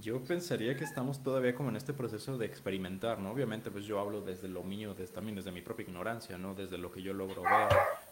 Yo 0.01 0.23
pensaría 0.23 0.75
que 0.77 0.83
estamos 0.83 1.23
todavía 1.23 1.55
como 1.55 1.69
en 1.69 1.75
este 1.75 1.93
proceso 1.93 2.37
de 2.37 2.45
experimentar, 2.45 3.19
¿no? 3.19 3.31
Obviamente, 3.31 3.71
pues 3.71 3.85
yo 3.85 3.99
hablo 3.99 4.21
desde 4.21 4.47
lo 4.47 4.63
mío, 4.63 4.93
desde, 4.93 5.13
también 5.13 5.35
desde 5.35 5.51
mi 5.51 5.61
propia 5.61 5.83
ignorancia, 5.83 6.37
¿no? 6.37 6.53
Desde 6.53 6.77
lo 6.77 6.91
que 6.91 7.01
yo 7.01 7.13
logro 7.13 7.41
ver, 7.41 7.69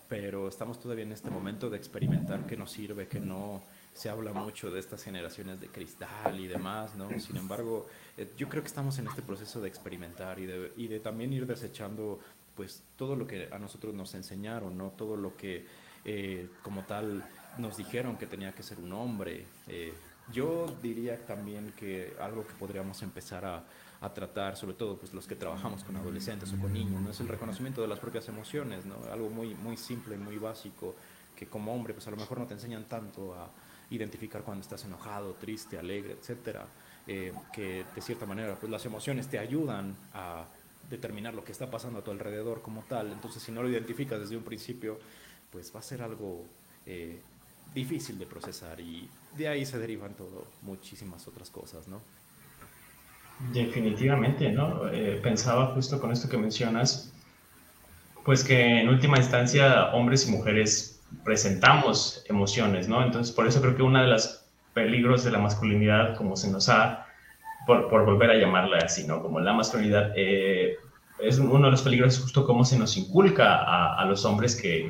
pero 0.10 0.48
estamos 0.48 0.80
todavía 0.80 1.04
en 1.04 1.12
este 1.12 1.30
momento 1.30 1.70
de 1.70 1.78
experimentar 1.78 2.46
qué 2.46 2.58
nos 2.58 2.72
sirve, 2.72 3.08
qué 3.08 3.20
no. 3.20 3.64
Se 3.94 4.10
habla 4.10 4.34
mucho 4.34 4.70
de 4.70 4.80
estas 4.80 5.04
generaciones 5.04 5.62
de 5.62 5.68
cristal 5.68 6.40
y 6.40 6.48
demás, 6.48 6.96
¿no? 6.96 7.08
Sin 7.20 7.38
embargo, 7.38 7.88
eh, 8.18 8.32
yo 8.38 8.50
creo 8.50 8.62
que 8.64 8.68
estamos 8.68 8.98
en 9.00 9.08
este 9.08 9.22
proceso 9.22 9.62
de 9.62 9.68
experimentar 9.68 10.40
y 10.40 10.46
de, 10.46 10.72
y 10.78 10.88
de 10.88 11.00
también 11.00 11.32
ir 11.34 11.46
desechando 11.46 12.20
pues 12.56 12.84
todo 12.96 13.16
lo 13.16 13.28
que 13.28 13.50
a 13.52 13.60
nosotros 13.60 13.94
nos 13.94 14.14
enseñaron, 14.16 14.78
¿no? 14.78 14.90
Todo 14.90 15.16
lo 15.16 15.38
que 15.38 15.66
eh, 16.06 16.50
como 16.64 16.84
tal 16.84 17.24
nos 17.58 17.78
dijeron 17.78 18.18
que 18.18 18.28
tenía 18.28 18.52
que 18.54 18.64
ser 18.64 18.80
un 18.80 18.94
hombre. 18.94 19.46
Eh, 19.68 19.94
yo 20.34 20.66
diría 20.82 21.26
también 21.26 21.74
que 21.78 22.14
algo 22.20 22.46
que 22.46 22.54
podríamos 22.54 23.02
empezar 23.02 23.46
a, 23.46 23.64
a, 24.02 24.14
tratar, 24.14 24.58
sobre 24.58 24.76
todo 24.76 24.98
pues 24.98 25.14
los 25.14 25.28
que 25.28 25.36
trabajamos 25.36 25.84
con 25.84 25.96
adolescentes 25.96 26.54
o 26.54 26.62
con 26.62 26.74
niños, 26.74 27.02
¿no? 27.02 27.10
es 27.12 27.20
el 27.20 27.28
reconocimiento 27.28 27.82
de 27.82 27.88
las 27.88 28.00
propias 28.00 28.28
emociones, 28.28 28.86
¿no? 28.86 28.96
algo 29.12 29.30
muy, 29.30 29.56
muy 29.56 29.78
simple, 29.78 30.18
muy 30.18 30.38
básico, 30.38 30.96
que 31.36 31.48
como 31.48 31.74
hombre 31.74 31.94
pues 31.94 32.08
a 32.08 32.12
lo 32.12 32.18
mejor 32.18 32.40
no 32.40 32.46
te 32.46 32.56
enseñan 32.56 32.86
tanto 32.86 33.34
a 33.34 33.50
identificar 33.90 34.42
cuando 34.42 34.62
estás 34.62 34.84
enojado, 34.84 35.34
triste, 35.36 35.78
alegre, 35.78 36.14
etcétera, 36.14 36.66
eh, 37.08 37.34
que 37.54 37.86
de 37.96 38.02
cierta 38.02 38.26
manera 38.26 38.56
pues 38.60 38.70
las 38.70 38.86
emociones 38.86 39.28
te 39.28 39.40
ayudan 39.40 39.96
a 40.14 40.46
determinar 40.90 41.34
lo 41.34 41.44
que 41.44 41.52
está 41.52 41.70
pasando 41.70 42.00
a 42.00 42.04
tu 42.04 42.12
alrededor 42.12 42.62
como 42.62 42.82
tal, 42.84 43.12
entonces 43.12 43.42
si 43.42 43.52
no 43.52 43.64
lo 43.64 43.70
identificas 43.70 44.20
desde 44.20 44.36
un 44.38 44.44
principio, 44.44 45.00
pues 45.52 45.74
va 45.74 45.80
a 45.80 45.84
ser 45.84 46.02
algo 46.02 46.46
eh, 46.86 47.22
difícil 47.74 48.18
de 48.18 48.26
procesar 48.26 48.80
y 48.80 49.10
de 49.38 49.48
ahí 49.48 49.66
se 49.66 49.78
derivan 49.78 50.14
todo, 50.14 50.46
muchísimas 50.64 51.28
otras 51.28 51.50
cosas, 51.50 51.88
¿no? 51.88 52.02
Definitivamente, 53.54 54.52
¿no? 54.52 54.88
Eh, 54.90 55.20
pensaba 55.22 55.68
justo 55.68 56.00
con 56.00 56.12
esto 56.12 56.28
que 56.28 56.38
mencionas, 56.38 57.14
pues 58.26 58.44
que 58.44 58.82
en 58.82 58.90
última 58.90 59.18
instancia 59.18 59.94
hombres 59.94 60.28
y 60.28 60.32
mujeres 60.32 61.00
presentamos 61.24 62.24
emociones, 62.28 62.88
¿no? 62.88 63.04
Entonces, 63.04 63.34
por 63.34 63.48
eso 63.48 63.62
creo 63.62 63.76
que 63.76 63.84
uno 63.84 64.02
de 64.02 64.08
los 64.08 64.44
peligros 64.74 65.24
de 65.24 65.32
la 65.32 65.40
masculinidad, 65.40 66.18
como 66.18 66.36
se 66.36 66.50
nos 66.50 66.68
ha, 66.70 67.06
por, 67.66 67.90
por 67.90 68.06
volver 68.06 68.32
a 68.32 68.36
llamarla 68.36 68.78
así, 68.78 69.06
¿no? 69.06 69.22
Como 69.22 69.40
la 69.40 69.54
masculinidad, 69.54 70.14
eh, 70.16 70.78
es 71.20 71.40
uno 71.40 71.66
de 71.66 71.72
los 71.72 71.82
peligros 71.82 72.20
justo 72.20 72.46
cómo 72.46 72.66
se 72.66 72.78
nos 72.78 72.98
inculca 72.98 73.64
a, 74.00 74.06
los 74.06 74.26
hombres 74.26 74.56
que, 74.56 74.90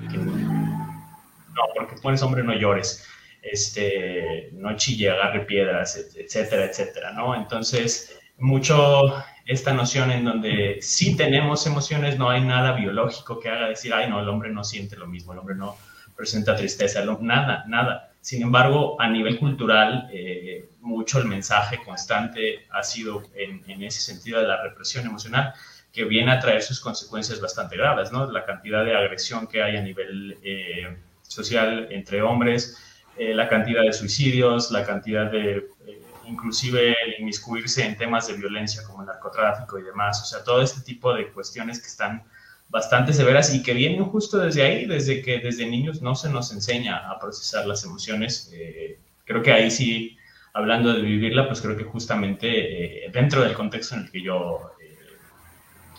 no, 1.58 1.62
porque 1.76 1.96
tú 1.96 2.26
hombre 2.26 2.44
no 2.44 2.54
llores, 2.54 3.06
este, 3.52 4.50
no 4.54 4.76
chille, 4.76 5.10
agarre 5.10 5.46
piedras, 5.46 5.98
etcétera, 6.16 6.66
etcétera, 6.66 7.12
¿no? 7.14 7.36
Entonces, 7.36 8.20
mucho 8.38 9.14
esta 9.46 9.74
noción 9.74 10.12
en 10.12 10.26
donde 10.26 10.78
si 10.82 11.16
tenemos 11.16 11.66
emociones, 11.66 12.18
no 12.18 12.30
hay 12.30 12.42
nada 12.42 12.74
biológico 12.74 13.40
que 13.40 13.50
haga 13.50 13.70
decir, 13.70 13.94
ay, 13.94 14.10
no, 14.10 14.20
el 14.20 14.30
hombre 14.30 14.52
no 14.52 14.64
siente 14.64 14.98
lo 14.98 15.08
mismo, 15.08 15.34
el 15.34 15.40
hombre 15.40 15.56
no 15.56 15.78
presenta 16.16 16.56
tristeza, 16.56 17.04
nada, 17.22 17.64
nada. 17.68 18.12
Sin 18.20 18.42
embargo, 18.42 19.00
a 19.00 19.08
nivel 19.08 19.40
cultural, 19.40 20.10
eh, 20.12 20.70
mucho 20.82 21.20
el 21.20 21.26
mensaje 21.26 21.80
constante 21.86 22.66
ha 22.72 22.84
sido 22.84 23.24
en, 23.36 23.64
en, 23.68 23.84
ese 23.84 24.02
sentido 24.02 24.42
de 24.42 24.48
la 24.48 24.62
represión 24.62 25.06
emocional, 25.06 25.54
que 25.94 26.04
viene 26.04 26.32
a 26.32 26.40
traer 26.40 26.62
sus 26.62 26.82
consecuencias 26.82 27.40
bastante 27.40 27.78
graves, 27.78 28.12
¿no? 28.12 28.30
La 28.30 28.46
cantidad 28.46 28.84
de 28.84 28.96
agresión 28.96 29.48
que 29.48 29.64
hay 29.64 29.78
a 29.78 29.82
nivel 29.82 30.38
eh, 30.44 30.98
social 31.22 31.88
entre 31.92 32.22
hombres, 32.22 32.78
eh, 33.18 33.34
la 33.34 33.48
cantidad 33.48 33.84
de 33.84 33.94
suicidios, 33.94 34.72
la 34.72 34.86
cantidad 34.86 35.32
de, 35.32 35.68
eh, 35.88 36.02
inclusive 36.28 36.96
inmiscuirse 37.20 37.86
en 37.86 37.98
temas 37.98 38.28
de 38.28 38.34
violencia 38.36 38.84
como 38.84 39.02
el 39.02 39.08
narcotráfico 39.08 39.80
y 39.80 39.84
demás, 39.84 40.22
o 40.22 40.26
sea, 40.26 40.44
todo 40.44 40.62
este 40.62 40.82
tipo 40.82 41.14
de 41.14 41.32
cuestiones 41.32 41.80
que 41.80 41.88
están 41.88 42.24
bastante 42.70 43.14
severas 43.14 43.54
y 43.54 43.64
que 43.64 43.74
vienen 43.74 44.04
justo 44.06 44.38
desde 44.38 44.64
ahí, 44.64 44.86
desde 44.86 45.22
que 45.22 45.40
desde 45.40 45.66
niños 45.66 46.02
no 46.02 46.16
se 46.16 46.30
nos 46.30 46.52
enseña 46.52 47.10
a 47.10 47.20
procesar 47.20 47.66
las 47.66 47.84
emociones. 47.86 48.52
Eh, 48.54 49.00
creo 49.26 49.42
que 49.42 49.52
ahí 49.52 49.72
sí, 49.72 50.18
hablando 50.54 50.94
de 50.94 51.02
vivirla, 51.02 51.48
pues 51.48 51.62
creo 51.62 51.78
que 51.78 51.84
justamente 51.84 53.06
eh, 53.06 53.10
dentro 53.12 53.42
del 53.42 53.54
contexto 53.54 53.96
en 53.96 54.02
el 54.02 54.12
que 54.12 54.22
yo 54.22 54.72
eh, 54.82 54.98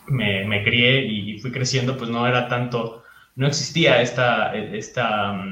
me, 0.09 0.45
me, 0.45 0.63
crié 0.63 1.07
y 1.07 1.39
fui 1.41 1.51
creciendo, 1.51 1.97
pues 1.97 2.11
no 2.11 2.27
era 2.27 2.49
tanto, 2.49 3.05
no 3.37 3.47
existía 3.47 4.03
esta, 4.03 4.55
esta 4.55 5.43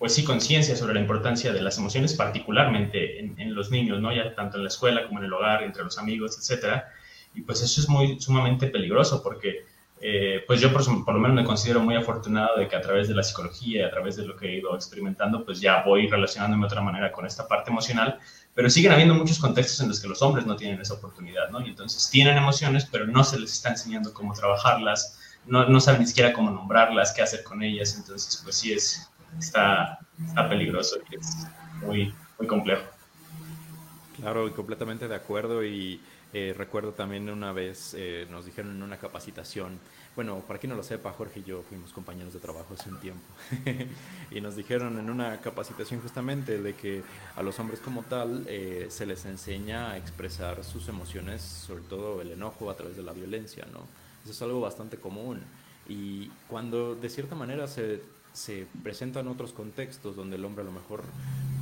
pues 0.00 0.14
sí, 0.14 0.24
conciencia 0.24 0.74
sobre 0.76 0.94
la 0.94 1.00
importancia 1.00 1.52
de 1.52 1.60
las 1.60 1.76
emociones, 1.76 2.14
particularmente 2.14 3.20
en, 3.20 3.54
los 3.54 3.70
niños, 3.70 4.00
¿no? 4.00 4.10
Ya 4.14 4.34
tanto 4.34 4.56
en 4.56 4.62
la 4.62 4.70
escuela 4.70 5.06
como 5.06 5.18
en 5.18 5.26
el 5.26 5.32
hogar, 5.34 5.62
entre 5.62 5.84
los 5.84 5.98
amigos, 5.98 6.38
etcétera. 6.38 6.88
Y 7.34 7.42
pues 7.42 7.60
eso 7.60 7.82
es 7.82 7.88
muy 7.90 8.18
sumamente 8.18 8.68
peligroso 8.68 9.22
porque 9.22 9.66
eh, 10.00 10.42
pues 10.46 10.58
yo 10.58 10.72
por, 10.72 10.82
por, 11.04 11.12
lo 11.12 11.20
menos 11.20 11.36
me 11.36 11.44
considero 11.44 11.80
muy 11.80 11.96
afortunado 11.96 12.56
de 12.56 12.66
que 12.66 12.76
a 12.76 12.80
través 12.80 13.08
de 13.08 13.14
la 13.14 13.22
psicología 13.22 13.82
y 13.82 13.84
a 13.84 13.90
través 13.90 14.16
de 14.16 14.24
lo 14.24 14.36
que 14.36 14.46
he 14.48 14.56
ido 14.56 14.74
experimentando, 14.74 15.44
pues 15.44 15.60
ya 15.60 15.82
voy 15.82 16.08
relacionándome 16.08 16.62
de 16.62 16.66
otra 16.66 16.80
manera 16.80 17.12
con 17.12 17.26
esta 17.26 17.46
parte 17.46 17.70
emocional, 17.70 18.18
pero 18.54 18.70
siguen 18.70 18.92
habiendo 18.92 19.14
muchos 19.14 19.38
contextos 19.38 19.80
en 19.80 19.88
los 19.88 20.00
que 20.00 20.08
los 20.08 20.22
hombres 20.22 20.46
no 20.46 20.56
tienen 20.56 20.80
esa 20.80 20.94
oportunidad, 20.94 21.50
¿no? 21.50 21.60
Y 21.60 21.68
entonces 21.68 22.08
tienen 22.08 22.38
emociones, 22.38 22.88
pero 22.90 23.06
no 23.06 23.22
se 23.22 23.38
les 23.38 23.52
está 23.52 23.68
enseñando 23.68 24.14
cómo 24.14 24.32
trabajarlas, 24.32 25.20
no, 25.44 25.68
no 25.68 25.78
saben 25.78 26.00
ni 26.00 26.06
siquiera 26.06 26.32
cómo 26.32 26.50
nombrarlas, 26.50 27.12
qué 27.12 27.20
hacer 27.20 27.44
con 27.44 27.62
ellas, 27.62 27.94
entonces 27.98 28.40
pues 28.42 28.56
sí 28.56 28.72
es, 28.72 29.10
está, 29.38 29.98
está 30.26 30.48
peligroso 30.48 30.98
y 31.10 31.16
es 31.16 31.46
muy, 31.82 32.14
muy 32.38 32.46
complejo. 32.46 32.82
Claro, 34.16 34.46
y 34.48 34.50
completamente 34.50 35.08
de 35.08 35.14
acuerdo 35.14 35.64
y 35.64 36.00
eh, 36.32 36.54
recuerdo 36.56 36.92
también 36.92 37.28
una 37.28 37.52
vez 37.52 37.94
eh, 37.98 38.26
nos 38.30 38.44
dijeron 38.44 38.76
en 38.76 38.82
una 38.82 38.98
capacitación, 38.98 39.80
bueno, 40.14 40.38
para 40.46 40.60
quien 40.60 40.70
no 40.70 40.76
lo 40.76 40.82
sepa, 40.84 41.10
Jorge 41.12 41.40
y 41.40 41.42
yo 41.42 41.62
fuimos 41.68 41.92
compañeros 41.92 42.32
de 42.32 42.38
trabajo 42.38 42.74
hace 42.74 42.88
un 42.88 43.00
tiempo, 43.00 43.24
y 44.30 44.40
nos 44.40 44.54
dijeron 44.54 44.96
en 44.98 45.10
una 45.10 45.40
capacitación 45.40 46.00
justamente 46.00 46.60
de 46.62 46.74
que 46.74 47.02
a 47.34 47.42
los 47.42 47.58
hombres 47.58 47.80
como 47.80 48.02
tal 48.04 48.44
eh, 48.46 48.86
se 48.90 49.06
les 49.06 49.24
enseña 49.24 49.90
a 49.90 49.96
expresar 49.96 50.62
sus 50.62 50.88
emociones, 50.88 51.42
sobre 51.42 51.82
todo 51.82 52.20
el 52.22 52.30
enojo 52.30 52.70
a 52.70 52.76
través 52.76 52.96
de 52.96 53.02
la 53.02 53.12
violencia, 53.12 53.66
¿no? 53.72 53.80
Eso 54.22 54.32
es 54.32 54.42
algo 54.42 54.60
bastante 54.60 54.98
común. 54.98 55.40
Y 55.88 56.28
cuando 56.46 56.94
de 56.94 57.08
cierta 57.08 57.34
manera 57.34 57.66
se, 57.66 58.02
se 58.32 58.66
presentan 58.82 59.28
otros 59.28 59.52
contextos 59.52 60.16
donde 60.16 60.36
el 60.36 60.44
hombre 60.44 60.62
a 60.62 60.66
lo 60.66 60.72
mejor 60.72 61.02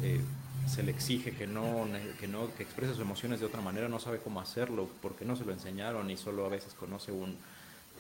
eh, 0.03 0.21
se 0.69 0.83
le 0.83 0.91
exige 0.91 1.33
que 1.33 1.47
no, 1.47 1.87
que 2.21 2.29
no, 2.29 2.55
que 2.57 2.63
exprese 2.63 2.93
sus 2.93 3.03
emociones 3.03 3.41
de 3.41 3.47
otra 3.47 3.61
manera, 3.61 3.89
no 3.89 3.99
sabe 3.99 4.19
cómo 4.19 4.41
hacerlo, 4.41 4.89
porque 5.01 5.25
no 5.25 5.35
se 5.35 5.45
lo 5.45 5.53
enseñaron 5.53 6.11
y 6.11 6.17
solo 6.17 6.45
a 6.45 6.49
veces 6.49 6.75
conoce 6.75 7.11
un 7.11 7.37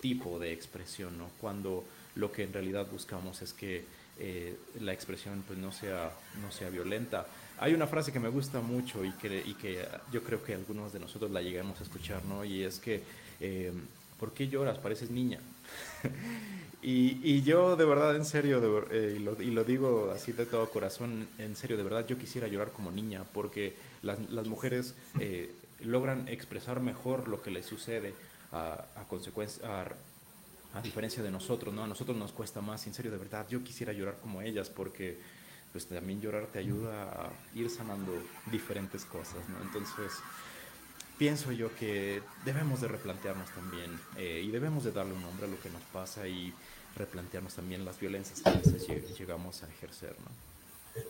tipo 0.00 0.38
de 0.38 0.52
expresión, 0.52 1.18
¿no? 1.18 1.30
Cuando 1.40 1.84
lo 2.14 2.30
que 2.30 2.44
en 2.44 2.52
realidad 2.52 2.86
buscamos 2.90 3.42
es 3.42 3.52
que 3.52 3.84
eh, 4.18 4.56
la 4.80 4.92
expresión 4.92 5.44
pues 5.46 5.58
no 5.58 5.72
sea, 5.72 6.12
no 6.42 6.50
sea 6.52 6.68
violenta. 6.68 7.26
Hay 7.58 7.74
una 7.74 7.86
frase 7.86 8.12
que 8.12 8.20
me 8.20 8.28
gusta 8.28 8.60
mucho 8.60 9.04
y 9.04 9.12
que, 9.12 9.42
y 9.44 9.54
que 9.54 9.86
yo 10.12 10.22
creo 10.22 10.42
que 10.44 10.54
algunos 10.54 10.92
de 10.92 11.00
nosotros 11.00 11.30
la 11.30 11.40
llegamos 11.40 11.80
a 11.80 11.84
escuchar, 11.84 12.24
¿no? 12.24 12.44
Y 12.44 12.62
es 12.62 12.78
que, 12.78 13.02
eh, 13.40 13.72
¿por 14.20 14.32
qué 14.32 14.48
lloras? 14.48 14.78
Pareces 14.78 15.10
niña. 15.10 15.40
Y, 16.80 17.20
y, 17.24 17.42
yo 17.42 17.74
de 17.74 17.84
verdad, 17.84 18.14
en 18.14 18.24
serio, 18.24 18.60
de, 18.60 18.86
eh, 18.92 19.16
y, 19.16 19.18
lo, 19.18 19.42
y, 19.42 19.50
lo, 19.50 19.64
digo 19.64 20.12
así 20.14 20.30
de 20.30 20.46
todo 20.46 20.70
corazón, 20.70 21.26
en 21.38 21.56
serio, 21.56 21.76
de 21.76 21.82
verdad, 21.82 22.06
yo 22.06 22.16
quisiera 22.16 22.46
llorar 22.46 22.70
como 22.70 22.92
niña, 22.92 23.24
porque 23.34 23.74
las, 24.02 24.46
mujeres 24.46 24.94
eh, 25.18 25.52
logran 25.80 26.28
expresar 26.28 26.80
mejor 26.80 27.26
lo 27.26 27.42
que 27.42 27.50
les 27.50 27.66
sucede 27.66 28.14
a, 28.52 28.84
a 28.94 29.04
consecuencia, 29.08 29.66
a, 29.68 30.78
a, 30.78 30.82
diferencia 30.82 31.20
de 31.20 31.32
nosotros, 31.32 31.74
¿no? 31.74 31.82
A 31.82 31.88
nosotros 31.88 32.16
nos 32.16 32.30
cuesta 32.30 32.60
más, 32.60 32.86
en 32.86 32.94
serio, 32.94 33.10
de 33.10 33.18
verdad, 33.18 33.44
yo 33.48 33.64
quisiera 33.64 33.92
llorar 33.92 34.16
como 34.22 34.40
ellas, 34.40 34.70
porque 34.70 35.18
pues 35.72 35.86
también 35.86 36.20
llorar 36.20 36.46
te 36.46 36.60
ayuda 36.60 37.04
a 37.04 37.30
ir 37.54 37.68
sanando 37.70 38.12
diferentes 38.50 39.04
cosas, 39.04 39.48
¿no? 39.48 39.60
Entonces, 39.62 40.12
pienso 41.18 41.52
yo 41.52 41.74
que 41.74 42.22
debemos 42.44 42.80
de 42.80 42.88
replantearnos 42.88 43.50
también 43.50 43.98
eh, 44.16 44.42
y 44.44 44.50
debemos 44.50 44.84
de 44.84 44.92
darle 44.92 45.14
un 45.14 45.22
nombre 45.22 45.46
a 45.46 45.50
lo 45.50 45.60
que 45.60 45.68
nos 45.68 45.82
pasa 45.92 46.26
y 46.28 46.54
replantearnos 46.96 47.54
también 47.54 47.84
las 47.84 47.98
violencias 47.98 48.40
que 48.40 48.48
a 48.48 48.52
veces 48.52 49.18
llegamos 49.18 49.62
a 49.62 49.68
ejercer, 49.68 50.16
¿no? 50.20 51.02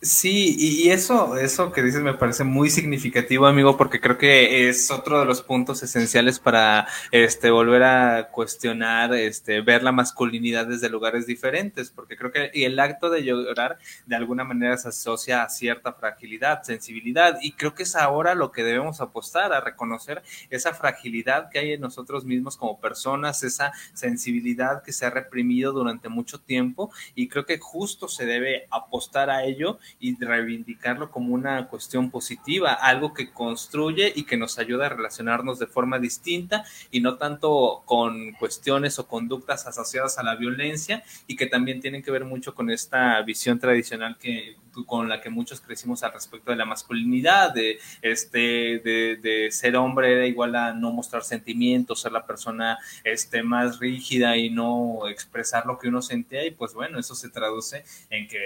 Sí, 0.00 0.54
y 0.56 0.90
eso, 0.90 1.36
eso 1.38 1.72
que 1.72 1.82
dices 1.82 2.02
me 2.02 2.14
parece 2.14 2.44
muy 2.44 2.70
significativo, 2.70 3.48
amigo, 3.48 3.76
porque 3.76 4.00
creo 4.00 4.16
que 4.16 4.68
es 4.68 4.92
otro 4.92 5.18
de 5.18 5.26
los 5.26 5.42
puntos 5.42 5.82
esenciales 5.82 6.38
para 6.38 6.86
este 7.10 7.50
volver 7.50 7.82
a 7.82 8.28
cuestionar, 8.30 9.12
este, 9.14 9.60
ver 9.60 9.82
la 9.82 9.90
masculinidad 9.90 10.68
desde 10.68 10.88
lugares 10.88 11.26
diferentes, 11.26 11.90
porque 11.90 12.16
creo 12.16 12.30
que 12.30 12.52
el 12.54 12.78
acto 12.78 13.10
de 13.10 13.24
llorar 13.24 13.78
de 14.06 14.14
alguna 14.14 14.44
manera 14.44 14.76
se 14.76 14.90
asocia 14.90 15.42
a 15.42 15.48
cierta 15.48 15.92
fragilidad, 15.92 16.62
sensibilidad, 16.62 17.36
y 17.42 17.54
creo 17.54 17.74
que 17.74 17.82
es 17.82 17.96
ahora 17.96 18.36
lo 18.36 18.52
que 18.52 18.62
debemos 18.62 19.00
apostar, 19.00 19.52
a 19.52 19.60
reconocer 19.60 20.22
esa 20.48 20.74
fragilidad 20.74 21.50
que 21.50 21.58
hay 21.58 21.72
en 21.72 21.80
nosotros 21.80 22.24
mismos 22.24 22.56
como 22.56 22.80
personas, 22.80 23.42
esa 23.42 23.72
sensibilidad 23.94 24.80
que 24.84 24.92
se 24.92 25.06
ha 25.06 25.10
reprimido 25.10 25.72
durante 25.72 26.08
mucho 26.08 26.38
tiempo, 26.38 26.92
y 27.16 27.26
creo 27.26 27.46
que 27.46 27.58
justo 27.58 28.06
se 28.06 28.26
debe 28.26 28.68
apostar 28.70 29.28
a 29.28 29.42
ello 29.42 29.80
y 30.00 30.16
reivindicarlo 30.16 31.10
como 31.10 31.34
una 31.34 31.68
cuestión 31.68 32.10
positiva, 32.10 32.72
algo 32.72 33.14
que 33.14 33.30
construye 33.30 34.12
y 34.14 34.24
que 34.24 34.36
nos 34.36 34.58
ayuda 34.58 34.86
a 34.86 34.90
relacionarnos 34.90 35.58
de 35.58 35.66
forma 35.66 35.98
distinta 35.98 36.64
y 36.90 37.00
no 37.00 37.16
tanto 37.16 37.82
con 37.84 38.32
cuestiones 38.32 38.98
o 38.98 39.06
conductas 39.06 39.66
asociadas 39.66 40.18
a 40.18 40.22
la 40.22 40.36
violencia 40.36 41.02
y 41.26 41.36
que 41.36 41.46
también 41.46 41.80
tienen 41.80 42.02
que 42.02 42.10
ver 42.10 42.24
mucho 42.24 42.54
con 42.54 42.70
esta 42.70 43.20
visión 43.22 43.58
tradicional 43.58 44.16
que 44.18 44.56
con 44.86 45.08
la 45.08 45.20
que 45.20 45.30
muchos 45.30 45.60
crecimos 45.60 46.02
al 46.02 46.12
respecto 46.12 46.50
de 46.50 46.56
la 46.56 46.64
masculinidad, 46.64 47.52
de, 47.52 47.78
este, 48.02 48.38
de, 48.78 49.48
ser 49.50 49.76
hombre 49.76 50.12
era 50.12 50.26
igual 50.26 50.54
a 50.56 50.72
no 50.72 50.92
mostrar 50.92 51.22
sentimientos, 51.22 52.00
ser 52.00 52.12
la 52.12 52.26
persona 52.26 52.78
este, 53.04 53.42
más 53.42 53.78
rígida 53.78 54.36
y 54.36 54.50
no 54.50 55.08
expresar 55.08 55.66
lo 55.66 55.78
que 55.78 55.88
uno 55.88 56.02
sentía 56.02 56.44
y 56.46 56.50
pues 56.50 56.74
bueno, 56.74 56.98
eso 56.98 57.14
se 57.14 57.30
traduce 57.30 57.84
en 58.10 58.28
que 58.28 58.38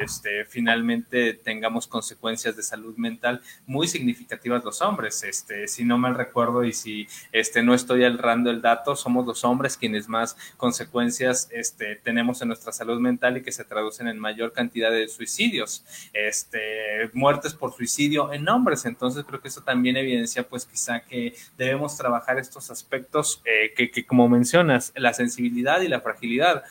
este, 0.00 0.44
finalmente 0.44 1.34
tengamos 1.34 1.86
consecuencias 1.86 2.56
de 2.56 2.62
salud 2.62 2.96
mental 2.96 3.40
muy 3.66 3.88
significativas 3.88 4.64
los 4.64 4.80
hombres. 4.82 5.22
Este, 5.22 5.68
si 5.68 5.84
no 5.84 5.98
mal 5.98 6.14
recuerdo 6.14 6.64
y 6.64 6.72
si 6.72 7.06
este, 7.32 7.62
no 7.62 7.74
estoy 7.74 8.04
errando 8.04 8.50
el 8.50 8.62
dato, 8.62 8.96
somos 8.96 9.26
los 9.26 9.44
hombres 9.44 9.76
quienes 9.76 10.08
más 10.08 10.36
consecuencias 10.56 11.48
este, 11.52 11.96
tenemos 11.96 12.42
en 12.42 12.48
nuestra 12.48 12.72
salud 12.72 13.00
mental 13.00 13.36
y 13.36 13.42
que 13.42 13.52
se 13.52 13.64
traducen 13.64 14.08
en 14.08 14.18
mayor 14.18 14.52
cantidad 14.52 14.90
de 14.90 15.08
suicidios 15.08 15.79
este, 16.12 17.10
muertes 17.12 17.54
por 17.54 17.72
suicidio 17.74 18.32
en 18.32 18.48
hombres. 18.48 18.84
Entonces 18.84 19.24
creo 19.26 19.40
que 19.40 19.48
eso 19.48 19.62
también 19.62 19.96
evidencia 19.96 20.48
pues 20.48 20.66
quizá 20.66 21.00
que 21.00 21.34
debemos 21.56 21.96
trabajar 21.96 22.38
estos 22.38 22.70
aspectos 22.70 23.42
eh, 23.44 23.72
que, 23.76 23.90
que, 23.90 24.04
como 24.04 24.28
mencionas, 24.28 24.92
la 24.96 25.12
sensibilidad 25.12 25.80
y 25.80 25.88
la 25.88 26.00
fragilidad. 26.00 26.64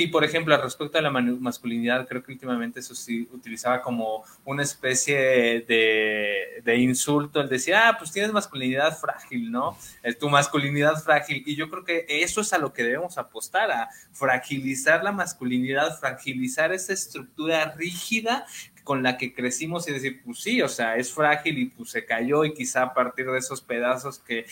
Y 0.00 0.06
por 0.06 0.24
ejemplo, 0.24 0.56
respecto 0.56 0.96
a 0.96 1.02
la 1.02 1.10
masculinidad, 1.10 2.08
creo 2.08 2.22
que 2.22 2.32
últimamente 2.32 2.80
eso 2.80 2.94
sí 2.94 3.28
utilizaba 3.32 3.82
como 3.82 4.24
una 4.46 4.62
especie 4.62 5.62
de, 5.68 6.62
de, 6.64 6.76
insulto, 6.78 7.38
el 7.42 7.50
decir, 7.50 7.74
ah, 7.74 7.96
pues 7.98 8.10
tienes 8.10 8.32
masculinidad 8.32 8.96
frágil, 8.98 9.52
¿no? 9.52 9.76
Es 10.02 10.18
tu 10.18 10.30
masculinidad 10.30 10.96
frágil. 11.02 11.42
Y 11.44 11.54
yo 11.54 11.68
creo 11.68 11.84
que 11.84 12.06
eso 12.08 12.40
es 12.40 12.50
a 12.54 12.58
lo 12.58 12.72
que 12.72 12.82
debemos 12.82 13.18
apostar, 13.18 13.70
a 13.70 13.90
fragilizar 14.12 15.04
la 15.04 15.12
masculinidad, 15.12 15.98
fragilizar 15.98 16.72
esa 16.72 16.94
estructura 16.94 17.74
rígida 17.76 18.46
con 18.84 19.02
la 19.02 19.16
que 19.16 19.34
crecimos 19.34 19.88
y 19.88 19.92
decir, 19.92 20.20
pues 20.24 20.38
sí, 20.38 20.62
o 20.62 20.68
sea, 20.68 20.96
es 20.96 21.12
frágil 21.12 21.58
y 21.58 21.66
pues 21.66 21.90
se 21.90 22.04
cayó 22.04 22.44
y 22.44 22.54
quizá 22.54 22.82
a 22.82 22.94
partir 22.94 23.26
de 23.26 23.38
esos 23.38 23.60
pedazos 23.60 24.18
que 24.18 24.46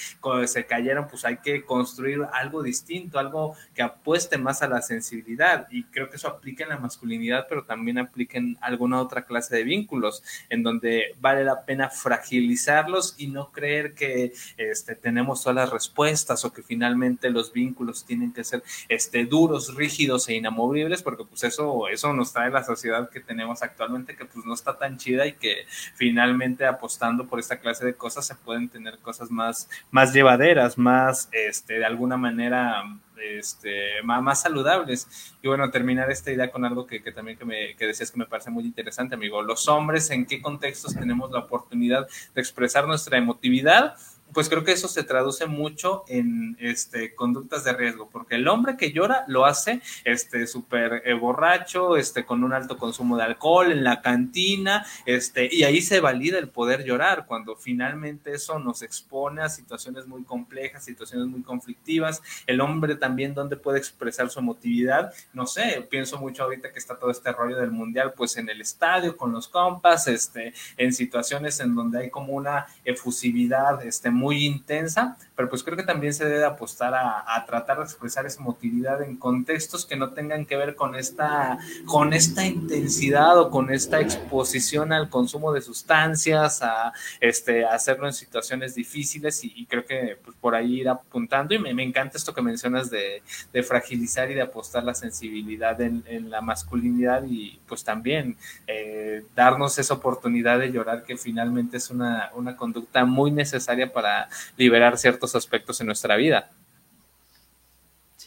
se 0.47 0.67
cayeron, 0.67 1.09
pues 1.09 1.25
hay 1.25 1.39
que 1.39 1.65
construir 1.65 2.21
algo 2.33 2.63
distinto, 2.63 3.19
algo 3.19 3.55
que 3.75 3.83
apueste 3.83 4.39
más 4.39 4.63
a 4.63 4.69
la 4.69 4.83
sensibilidad. 4.83 5.67
Y 5.71 5.85
creo 5.85 6.11
que 6.11 6.17
eso 6.17 6.29
aplica 6.29 6.65
en 6.65 6.71
la 6.71 6.79
masculinidad, 6.79 7.47
pero 7.49 7.65
también 7.65 7.99
aplica 7.99 8.39
en 8.39 8.57
alguna 8.61 9.01
otra 9.01 9.23
clase 9.23 9.57
de 9.57 9.65
vínculos, 9.65 10.23
en 10.49 10.63
donde 10.63 11.15
vale 11.21 11.45
la 11.45 11.65
pena 11.65 11.91
fragilizarlos 11.91 13.15
y 13.19 13.29
no 13.29 13.51
creer 13.53 13.95
que 13.95 14.33
este, 14.57 14.95
tenemos 14.95 15.43
todas 15.43 15.57
las 15.57 15.71
respuestas 15.71 16.45
o 16.45 16.53
que 16.53 16.63
finalmente 16.63 17.31
los 17.31 17.53
vínculos 17.53 18.05
tienen 18.05 18.33
que 18.33 18.45
ser 18.45 18.63
este, 18.89 19.25
duros, 19.25 19.75
rígidos 19.75 20.29
e 20.29 20.35
inamovibles, 20.35 21.03
porque 21.03 21.25
pues 21.25 21.45
eso, 21.45 21.89
eso 21.89 22.13
nos 22.13 22.33
trae 22.33 22.51
la 22.51 22.65
sociedad 22.65 23.11
que 23.11 23.21
tenemos 23.21 23.63
actualmente 23.63 24.17
que 24.19 24.25
pues 24.25 24.45
no 24.45 24.55
está 24.55 24.77
tan 24.77 24.99
chida 24.99 25.27
y 25.27 25.33
que 25.33 25.67
finalmente 25.95 26.67
apostando 26.67 27.27
por 27.27 27.39
esta 27.39 27.59
clase 27.59 27.87
de 27.87 27.95
cosas 27.95 28.27
se 28.27 28.35
pueden 28.35 28.69
tener 28.69 28.99
cosas 28.99 29.31
más, 29.31 29.69
más 29.91 30.13
llevaderas, 30.13 30.77
más, 30.77 31.29
este, 31.33 31.79
de 31.79 31.85
alguna 31.85 32.17
manera, 32.17 32.85
este, 33.17 34.03
más, 34.03 34.23
más, 34.23 34.43
saludables. 34.43 35.07
Y 35.43 35.49
bueno, 35.49 35.71
terminar 35.71 36.11
esta 36.11 36.31
idea 36.31 36.51
con 36.51 36.65
algo 36.65 36.87
que, 36.87 37.03
que 37.03 37.13
también 37.13 37.39
que, 37.39 37.45
me, 37.45 37.77
que 37.77 37.87
decías 37.87 38.11
que 38.11 38.19
me 38.19 38.27
parece 38.27 38.51
muy 38.51 38.65
interesante, 38.65 39.15
amigo. 39.15 39.43
Los 39.43 39.69
hombres, 39.69 40.11
¿en 40.11 40.27
qué 40.27 40.43
contextos 40.43 40.95
tenemos 40.95 41.31
la 41.31 41.41
oportunidad 41.41 42.09
de 42.35 42.41
expresar 42.41 42.87
nuestra 42.87 43.17
emotividad? 43.17 43.97
Pues 44.33 44.49
creo 44.49 44.65
que 44.65 44.73
eso 44.73 44.89
se 44.89 45.05
traduce 45.05 45.47
mucho 45.47 46.05
en 46.09 46.57
este, 46.61 47.15
conductas 47.15 47.65
de 47.65 47.73
riesgo, 47.73 48.09
porque 48.11 48.37
el 48.37 48.49
hombre 48.49 48.77
que 48.77 48.93
llora 48.93 49.25
lo 49.29 49.45
hace 49.45 49.81
este 50.05 50.47
súper 50.47 51.03
eh, 51.05 51.15
borracho, 51.15 51.97
este, 51.97 52.25
con 52.25 52.45
un 52.45 52.53
alto 52.53 52.77
consumo 52.77 53.17
de 53.17 53.25
alcohol 53.25 53.73
en 53.73 53.85
la 53.85 54.03
cantina, 54.03 54.87
este, 55.07 55.49
y 55.51 55.65
ahí 55.65 55.81
se 55.81 56.01
valida 56.01 56.39
el 56.39 56.49
poder 56.49 56.85
llorar, 56.85 57.27
cuando 57.27 57.57
finalmente 57.57 58.33
eso 58.33 58.59
nos 58.59 58.83
expone 58.83 59.43
a 59.43 59.49
situaciones 59.49 60.07
muy 60.07 60.25
complejas, 60.25 60.85
situaciones 60.85 61.27
muy 61.27 61.43
conflictivas. 61.43 62.23
El 62.47 62.61
hombre 62.61 62.95
también 62.97 63.35
donde 63.35 63.57
puede 63.57 63.79
expresar 63.79 64.31
su 64.31 64.41
emotividad, 64.41 65.13
no 65.33 65.47
sé, 65.47 65.87
pienso 65.91 66.19
mucho 66.19 66.45
ahorita 66.45 66.73
que 66.73 66.79
está 66.79 66.99
todo 66.99 67.11
este 67.11 67.33
rollo 67.33 67.57
del 67.57 67.71
mundial, 67.71 68.13
pues 68.17 68.37
en 68.37 68.49
el 68.49 68.61
estadio 68.61 69.17
con 69.17 69.33
los 69.33 69.49
compas, 69.49 70.09
este, 70.09 70.53
en 70.77 70.93
situaciones 70.93 71.61
en 71.61 71.75
donde 71.75 72.01
hay 72.01 72.11
como 72.11 72.35
una 72.35 72.67
efusividad, 72.85 73.85
este, 73.85 74.11
muy 74.19 74.45
intensa, 74.45 75.17
pero 75.37 75.49
pues 75.49 75.63
creo 75.63 75.77
que 75.77 75.85
también 75.85 76.13
se 76.13 76.25
debe 76.25 76.45
apostar 76.45 76.95
a, 76.95 77.45
tratar 77.47 77.79
de 77.79 77.85
expresar 77.85 78.27
esa 78.27 78.41
emotividad 78.41 79.01
en 79.03 79.17
contextos 79.17 79.87
que 79.87 79.95
no 79.95 80.11
tengan 80.11 80.45
que 80.45 80.57
ver 80.57 80.75
con 80.75 80.97
esta, 80.97 81.59
con 81.87 82.13
esta 82.13 82.45
intensidad 82.45 83.39
o 83.39 83.49
con 83.49 83.73
esta 83.73 84.01
exposición 84.01 84.93
al 84.93 85.09
consumo 85.09 85.53
de 85.53 85.61
sustancias, 85.61 86.61
a 86.63 86.93
este, 87.21 87.65
hacerlo 87.65 88.09
en 88.09 88.13
situaciones 88.13 88.75
difíciles 88.75 89.45
y, 89.45 89.65
creo 89.67 89.87
que 89.87 90.19
pues, 90.25 90.37
por 90.41 90.57
ahí 90.57 90.81
ir 90.81 90.89
apuntando. 90.89 91.55
Y 91.55 91.59
me, 91.61 91.83
encanta 91.85 92.19
esto 92.19 92.35
que 92.35 92.43
mencionas 92.43 92.91
de, 92.91 93.23
fragilizar 93.63 94.31
y 94.31 94.35
de 94.35 94.43
apostar 94.43 94.83
la 94.83 94.95
sensibilidad 94.95 95.81
en, 95.81 96.03
la 96.31 96.41
masculinidad 96.41 97.23
y 97.25 97.61
pues 97.69 97.85
también 97.85 98.37
eh, 98.67 99.25
darnos 99.37 99.79
esa 99.79 99.95
oportunidad 99.95 100.59
de 100.59 100.73
llorar 100.73 101.05
que 101.05 101.17
finalmente 101.17 101.77
es 101.77 101.91
una, 101.91 102.31
una 102.35 102.57
conducta 102.57 103.05
muy 103.05 103.31
necesaria 103.31 103.93
para 103.93 104.08
liberar 104.57 104.99
ciertos 104.99 105.35
aspectos 105.35 105.81
en 105.81 105.87
nuestra 105.87 106.17
vida. 106.17 106.51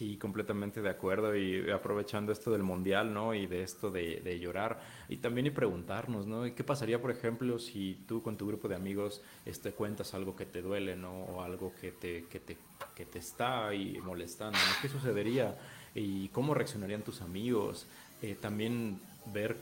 Sí, 0.01 0.17
completamente 0.17 0.81
de 0.81 0.89
acuerdo 0.89 1.35
y 1.35 1.69
aprovechando 1.69 2.31
esto 2.31 2.49
del 2.49 2.63
mundial, 2.63 3.13
¿no? 3.13 3.35
Y 3.35 3.45
de 3.45 3.61
esto 3.61 3.91
de, 3.91 4.39
llorar 4.39 4.79
y 5.09 5.17
también 5.17 5.45
y 5.45 5.51
preguntarnos, 5.51 6.25
¿no? 6.25 6.43
¿Qué 6.55 6.63
pasaría, 6.63 6.99
por 6.99 7.11
ejemplo, 7.11 7.59
si 7.59 8.03
tú 8.07 8.23
con 8.23 8.35
tu 8.35 8.47
grupo 8.47 8.67
de 8.67 8.75
amigos 8.75 9.21
este, 9.45 9.73
cuentas 9.73 10.15
algo 10.15 10.35
que 10.35 10.47
te 10.47 10.63
duele, 10.63 10.95
¿no? 10.95 11.11
O 11.25 11.43
algo 11.43 11.73
que 11.79 11.91
te, 11.91 12.25
que 12.31 12.39
te, 12.39 12.57
que 12.95 13.05
te 13.05 13.19
está 13.19 13.67
ahí 13.67 13.99
molestando. 14.01 14.57
¿Qué 14.81 14.89
sucedería? 14.89 15.55
¿Y 15.93 16.29
cómo 16.29 16.55
reaccionarían 16.55 17.03
tus 17.03 17.21
amigos? 17.21 17.85
Eh, 18.23 18.35
también 18.39 18.97
ver 19.27 19.55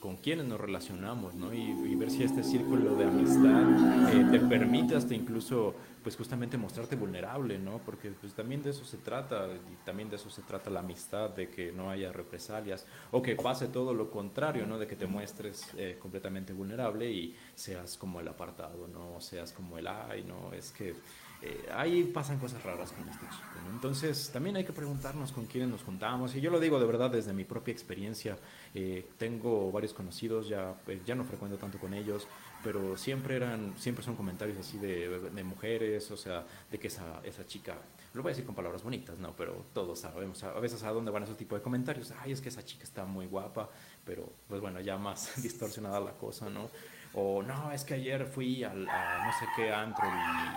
con 0.00 0.16
quiénes 0.16 0.46
nos 0.46 0.60
relacionamos, 0.60 1.34
¿no? 1.34 1.52
Y, 1.54 1.94
ver 1.96 2.10
si 2.10 2.24
este 2.24 2.42
círculo 2.42 2.94
de 2.94 3.04
amistad 3.04 4.12
eh, 4.12 4.26
te 4.30 4.40
permite 4.40 4.96
hasta 4.96 5.14
incluso, 5.14 5.74
pues 6.02 6.14
justamente 6.16 6.58
mostrarte 6.58 6.94
vulnerable, 6.94 7.58
¿no? 7.58 7.78
Porque 7.78 8.10
pues 8.10 8.34
también 8.34 8.62
de 8.62 8.70
eso 8.70 8.84
se 8.84 8.98
trata, 8.98 9.48
y 9.48 9.84
también 9.86 10.10
de 10.10 10.16
eso 10.16 10.28
se 10.28 10.42
trata 10.42 10.68
la 10.68 10.80
amistad, 10.80 11.30
de 11.30 11.48
que 11.48 11.72
no 11.72 11.90
haya 11.90 12.12
represalias, 12.12 12.84
o 13.12 13.22
que 13.22 13.36
pase 13.36 13.68
todo 13.68 13.94
lo 13.94 14.10
contrario, 14.10 14.66
¿no? 14.66 14.78
De 14.78 14.86
que 14.86 14.96
te 14.96 15.06
muestres 15.06 15.70
eh, 15.78 15.96
completamente 16.00 16.52
vulnerable 16.52 17.10
y 17.10 17.34
seas 17.54 17.96
como 17.96 18.20
el 18.20 18.28
apartado, 18.28 18.86
¿no? 18.88 19.20
Seas 19.20 19.52
como 19.52 19.78
el, 19.78 19.86
ay, 19.86 20.24
no, 20.24 20.52
es 20.52 20.72
que 20.72 20.94
eh, 21.42 21.68
ahí 21.74 22.04
pasan 22.04 22.38
cosas 22.38 22.62
raras 22.62 22.92
con 22.92 23.08
este 23.08 23.26
chico. 23.26 23.56
Entonces, 23.72 24.30
también 24.32 24.56
hay 24.56 24.64
que 24.64 24.72
preguntarnos 24.72 25.32
con 25.32 25.46
quiénes 25.46 25.68
nos 25.68 25.82
juntamos. 25.82 26.34
Y 26.34 26.40
yo 26.40 26.50
lo 26.50 26.58
digo 26.58 26.80
de 26.80 26.86
verdad 26.86 27.10
desde 27.10 27.32
mi 27.32 27.44
propia 27.44 27.72
experiencia. 27.72 28.38
Eh, 28.74 29.06
tengo 29.18 29.70
varios 29.70 29.92
conocidos, 29.92 30.48
ya, 30.48 30.74
pues, 30.84 31.04
ya 31.04 31.14
no 31.14 31.24
frecuento 31.24 31.58
tanto 31.58 31.78
con 31.78 31.92
ellos, 31.92 32.26
pero 32.64 32.96
siempre 32.96 33.36
eran 33.36 33.74
siempre 33.78 34.04
son 34.04 34.16
comentarios 34.16 34.58
así 34.58 34.78
de, 34.78 35.30
de, 35.30 35.44
mujeres, 35.44 36.10
o 36.10 36.16
sea, 36.16 36.44
de 36.70 36.78
que 36.78 36.88
esa, 36.88 37.20
esa 37.22 37.46
chica, 37.46 37.76
lo 38.14 38.22
voy 38.22 38.30
a 38.30 38.32
decir 38.32 38.46
con 38.46 38.54
palabras 38.54 38.82
bonitas, 38.82 39.18
no, 39.18 39.36
pero 39.36 39.66
todos 39.74 40.00
sabemos 40.00 40.42
a 40.42 40.58
veces 40.58 40.82
a 40.82 40.90
dónde 40.90 41.10
van 41.10 41.24
esos 41.24 41.36
tipos 41.36 41.58
de 41.58 41.62
comentarios. 41.62 42.12
Ay, 42.18 42.32
es 42.32 42.40
que 42.40 42.48
esa 42.48 42.64
chica 42.64 42.84
está 42.84 43.04
muy 43.04 43.26
guapa, 43.26 43.68
pero 44.04 44.32
pues 44.48 44.60
bueno, 44.60 44.80
ya 44.80 44.96
más 44.96 45.30
distorsionada 45.42 46.00
la 46.00 46.12
cosa, 46.12 46.48
¿no? 46.48 46.70
O 47.18 47.42
no, 47.42 47.72
es 47.72 47.82
que 47.82 47.94
ayer 47.94 48.26
fui 48.26 48.62
al, 48.62 48.86
a 48.88 49.26
no 49.26 49.32
sé 49.38 49.46
qué 49.56 49.72
antro 49.72 50.04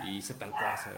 y, 0.06 0.18
hice 0.18 0.34
tal 0.34 0.52
cosa. 0.52 0.92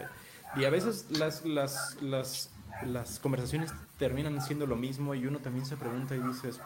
Y 0.56 0.64
a 0.64 0.70
veces 0.70 1.06
las, 1.10 1.44
las, 1.44 1.96
las, 2.02 2.50
las 2.84 3.20
conversaciones 3.20 3.72
terminan 3.96 4.42
siendo 4.42 4.66
lo 4.66 4.74
mismo 4.74 5.14
y 5.14 5.24
uno 5.24 5.38
también 5.38 5.64
se 5.64 5.76
pregunta 5.76 6.16
y 6.16 6.18
dices, 6.18 6.60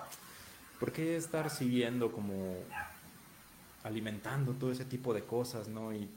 ¿por 0.81 0.93
qué 0.93 1.17
estar 1.17 1.51
siguiendo 1.51 2.11
como 2.11 2.55
alimentando 3.85 4.55
todo 4.55 4.73
ese 4.73 4.87
tipo 4.87 5.13
de 5.13 5.25
cosas, 5.25 5.69
no? 5.69 5.93
Y 5.93 6.09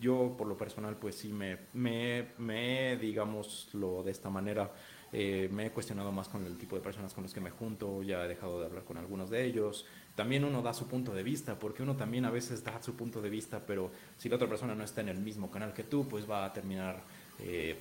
yo 0.00 0.34
por 0.38 0.46
lo 0.46 0.56
personal 0.56 0.96
pues 0.96 1.16
sí 1.16 1.32
me, 1.32 1.58
me, 1.72 2.28
me 2.38 2.96
digámoslo 2.96 4.04
de 4.04 4.12
esta 4.12 4.30
manera, 4.30 4.70
eh, 5.12 5.48
me 5.52 5.66
he 5.66 5.70
cuestionado 5.70 6.12
más 6.12 6.28
con 6.28 6.46
el 6.46 6.56
tipo 6.56 6.76
de 6.76 6.82
personas 6.82 7.12
con 7.12 7.24
los 7.24 7.34
que 7.34 7.40
me 7.40 7.50
junto, 7.50 8.02
ya 8.02 8.24
he 8.24 8.28
dejado 8.28 8.60
de 8.60 8.66
hablar 8.66 8.84
con 8.84 8.98
algunos 8.98 9.30
de 9.30 9.44
ellos, 9.44 9.84
también 10.18 10.42
uno 10.42 10.62
da 10.62 10.74
su 10.74 10.88
punto 10.88 11.14
de 11.14 11.22
vista, 11.22 11.60
porque 11.60 11.84
uno 11.84 11.94
también 11.94 12.24
a 12.24 12.30
veces 12.30 12.64
da 12.64 12.82
su 12.82 12.96
punto 12.96 13.22
de 13.22 13.30
vista, 13.30 13.60
pero 13.64 13.92
si 14.18 14.28
la 14.28 14.34
otra 14.34 14.48
persona 14.48 14.74
no 14.74 14.82
está 14.82 15.00
en 15.00 15.10
el 15.10 15.18
mismo 15.18 15.48
canal 15.48 15.72
que 15.72 15.84
tú, 15.84 16.08
pues 16.08 16.28
va 16.28 16.44
a 16.44 16.52
terminar, 16.52 17.00
eh, 17.38 17.78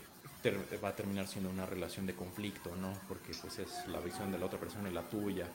va 0.83 0.89
a 0.89 0.95
terminar 0.95 1.27
siendo 1.27 1.49
una 1.49 1.65
relación 1.65 2.05
de 2.05 2.13
conflicto, 2.13 2.75
¿no? 2.75 2.93
Porque 3.07 3.33
pues 3.41 3.57
es 3.57 3.87
la 3.87 3.99
visión 4.01 4.31
de 4.31 4.37
la 4.37 4.45
otra 4.45 4.59
persona 4.59 4.87
y 4.87 4.93
la 4.93 5.01
tuya. 5.01 5.47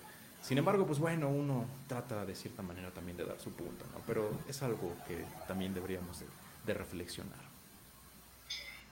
Sin 0.42 0.58
embargo, 0.58 0.84
pues 0.84 0.98
bueno, 0.98 1.28
uno 1.28 1.66
trata 1.86 2.26
de 2.26 2.34
cierta 2.34 2.62
manera 2.62 2.90
también 2.90 3.16
de 3.16 3.26
dar 3.26 3.38
su 3.38 3.52
punto, 3.52 3.84
¿no? 3.94 4.00
Pero 4.04 4.32
es 4.48 4.60
algo 4.64 4.96
que 5.06 5.24
también 5.46 5.72
deberíamos 5.74 6.18
de, 6.66 6.74
reflexionar. 6.74 7.38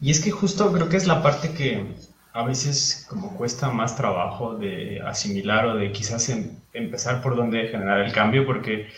Y 0.00 0.12
es 0.12 0.20
que 0.20 0.30
justo 0.30 0.72
creo 0.72 0.88
que 0.88 0.96
es 0.96 1.08
la 1.08 1.24
parte 1.24 1.52
que 1.52 1.92
a 2.32 2.44
veces 2.44 3.06
como 3.08 3.36
cuesta 3.36 3.70
más 3.70 3.96
trabajo 3.96 4.54
de 4.54 5.00
asimilar 5.04 5.66
o 5.66 5.74
de 5.76 5.92
quizás 5.92 6.28
em, 6.28 6.58
empezar 6.72 7.22
por 7.22 7.36
donde 7.36 7.68
generar 7.68 8.00
el 8.00 8.12
cambio, 8.12 8.46
porque 8.46 8.88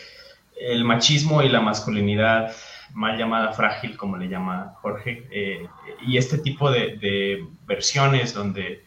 el 0.61 0.85
machismo 0.85 1.43
y 1.43 1.49
la 1.49 1.61
masculinidad 1.61 2.55
mal 2.95 3.17
llamada 3.17 3.53
frágil, 3.53 3.97
como 3.97 4.17
le 4.17 4.29
llama 4.29 4.75
Jorge, 4.83 5.27
eh, 5.31 5.67
y 6.07 6.19
este 6.19 6.39
tipo 6.39 6.71
de, 6.71 7.47
versiones 7.67 8.35
donde 8.35 8.85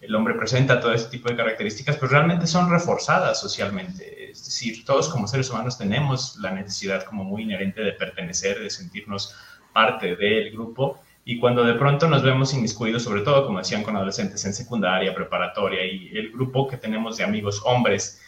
el 0.00 0.14
hombre 0.14 0.34
presenta 0.34 0.80
todo 0.80 0.94
este 0.94 1.10
tipo 1.10 1.28
de 1.28 1.36
características, 1.36 1.96
pues 1.96 2.10
realmente 2.10 2.46
son 2.46 2.70
reforzadas 2.70 3.40
socialmente. 3.40 4.30
Es 4.30 4.44
decir, 4.44 4.84
todos 4.84 5.08
como 5.08 5.26
seres 5.26 5.50
humanos 5.50 5.76
tenemos 5.76 6.36
la 6.36 6.52
necesidad 6.52 7.04
como 7.04 7.24
muy 7.24 7.42
inherente 7.42 7.82
de 7.82 7.92
pertenecer, 7.92 8.60
de 8.60 8.70
sentirnos 8.70 9.34
parte 9.72 10.16
del 10.16 10.52
grupo, 10.52 11.00
y 11.30 11.38
cuando 11.38 11.62
de 11.62 11.74
pronto 11.74 12.08
nos 12.08 12.24
vemos 12.24 12.52
inmiscuidos, 12.54 13.04
sobre 13.04 13.20
todo 13.20 13.46
como 13.46 13.58
decían 13.58 13.84
con 13.84 13.94
adolescentes 13.94 14.44
en 14.44 14.52
secundaria, 14.52 15.14
preparatoria, 15.14 15.86
y 15.86 16.10
el 16.12 16.32
grupo 16.32 16.66
que 16.66 16.76
tenemos 16.76 17.18
de 17.18 17.22
amigos 17.22 17.62
hombres, 17.64 18.20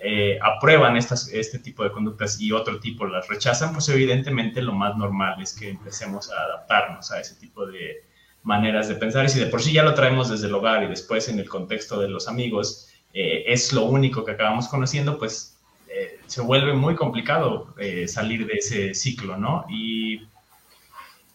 eh, 0.00 0.38
aprueban 0.40 0.96
estas, 0.96 1.26
este 1.32 1.58
tipo 1.58 1.82
de 1.82 1.90
conductas 1.90 2.40
y 2.40 2.52
otro 2.52 2.78
tipo 2.78 3.08
las 3.08 3.26
rechazan, 3.26 3.72
pues 3.72 3.88
evidentemente 3.88 4.62
lo 4.62 4.72
más 4.72 4.96
normal 4.96 5.42
es 5.42 5.52
que 5.52 5.70
empecemos 5.70 6.30
a 6.30 6.40
adaptarnos 6.44 7.10
a 7.10 7.20
ese 7.20 7.34
tipo 7.34 7.66
de 7.66 8.04
maneras 8.44 8.86
de 8.86 8.94
pensar. 8.94 9.24
Y 9.24 9.30
si 9.30 9.40
de 9.40 9.46
por 9.46 9.60
sí 9.60 9.72
ya 9.72 9.82
lo 9.82 9.94
traemos 9.94 10.28
desde 10.28 10.46
el 10.46 10.54
hogar 10.54 10.84
y 10.84 10.86
después 10.86 11.28
en 11.28 11.40
el 11.40 11.48
contexto 11.48 11.98
de 11.98 12.08
los 12.08 12.28
amigos 12.28 12.88
eh, 13.14 13.46
es 13.48 13.72
lo 13.72 13.82
único 13.86 14.24
que 14.24 14.30
acabamos 14.30 14.68
conociendo, 14.68 15.18
pues 15.18 15.58
eh, 15.88 16.20
se 16.26 16.40
vuelve 16.40 16.72
muy 16.72 16.94
complicado 16.94 17.74
salir 18.06 18.46
de 18.46 18.52
ese 18.52 18.94
ciclo, 18.94 19.36
¿no? 19.36 19.64
Y, 19.68 20.20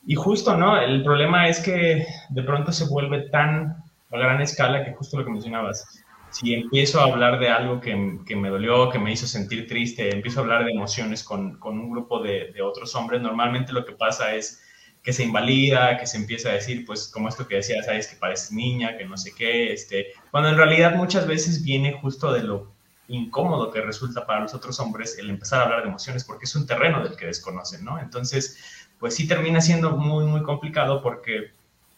y 0.05 0.15
justo, 0.15 0.57
¿no? 0.57 0.79
El 0.79 1.03
problema 1.03 1.47
es 1.47 1.59
que 1.59 2.05
de 2.29 2.43
pronto 2.43 2.71
se 2.71 2.85
vuelve 2.85 3.29
tan 3.29 3.83
a 4.11 4.17
gran 4.17 4.41
escala 4.41 4.85
que 4.85 4.93
justo 4.93 5.17
lo 5.17 5.25
que 5.25 5.31
mencionabas, 5.31 6.03
si 6.29 6.53
empiezo 6.53 6.99
a 6.99 7.05
hablar 7.05 7.39
de 7.39 7.49
algo 7.49 7.79
que, 7.79 8.19
que, 8.25 8.35
me 8.35 8.49
dolió, 8.49 8.89
que 8.89 8.99
me 8.99 9.11
hizo 9.11 9.27
sentir 9.27 9.67
triste, 9.67 10.13
empiezo 10.13 10.39
a 10.39 10.43
hablar 10.43 10.65
de 10.65 10.71
emociones 10.71 11.23
con, 11.23 11.57
con 11.59 11.79
un 11.79 11.91
grupo 11.91 12.21
de, 12.21 12.51
de, 12.51 12.61
otros 12.61 12.95
hombres, 12.95 13.21
normalmente 13.21 13.71
lo 13.71 13.85
que 13.85 13.93
pasa 13.93 14.35
es 14.35 14.63
que 15.03 15.13
se 15.13 15.23
invalida, 15.23 15.97
que 15.97 16.07
se 16.07 16.17
empieza 16.17 16.49
a 16.49 16.53
decir, 16.53 16.85
pues 16.85 17.07
como 17.07 17.27
esto 17.27 17.47
que 17.47 17.55
decía, 17.55 17.83
sabes 17.83 18.07
que 18.07 18.15
pareces 18.15 18.51
niña, 18.51 18.97
que 18.97 19.05
no 19.05 19.17
sé 19.17 19.31
qué, 19.37 19.73
este, 19.73 20.07
cuando 20.31 20.49
en 20.49 20.57
realidad 20.57 20.95
muchas 20.95 21.27
veces 21.27 21.63
viene 21.63 21.93
justo 21.93 22.31
de 22.31 22.43
lo 22.43 22.73
incómodo 23.07 23.69
que 23.69 23.81
resulta 23.81 24.25
para 24.25 24.41
los 24.41 24.53
otros 24.53 24.79
hombres 24.79 25.17
el 25.19 25.29
empezar 25.29 25.59
a 25.59 25.63
hablar 25.65 25.81
de 25.83 25.89
emociones 25.89 26.23
porque 26.23 26.45
es 26.45 26.55
un 26.55 26.65
terreno 26.65 27.03
del 27.03 27.15
que 27.17 27.25
desconocen, 27.25 27.83
¿no? 27.83 27.99
Entonces, 27.99 28.82
pues 29.03 29.15
sí 29.15 29.27
termina 29.27 29.59
siendo 29.59 29.97
muy, 29.97 30.23
muy 30.23 30.43
complicado 30.43 31.01
porque 31.01 31.51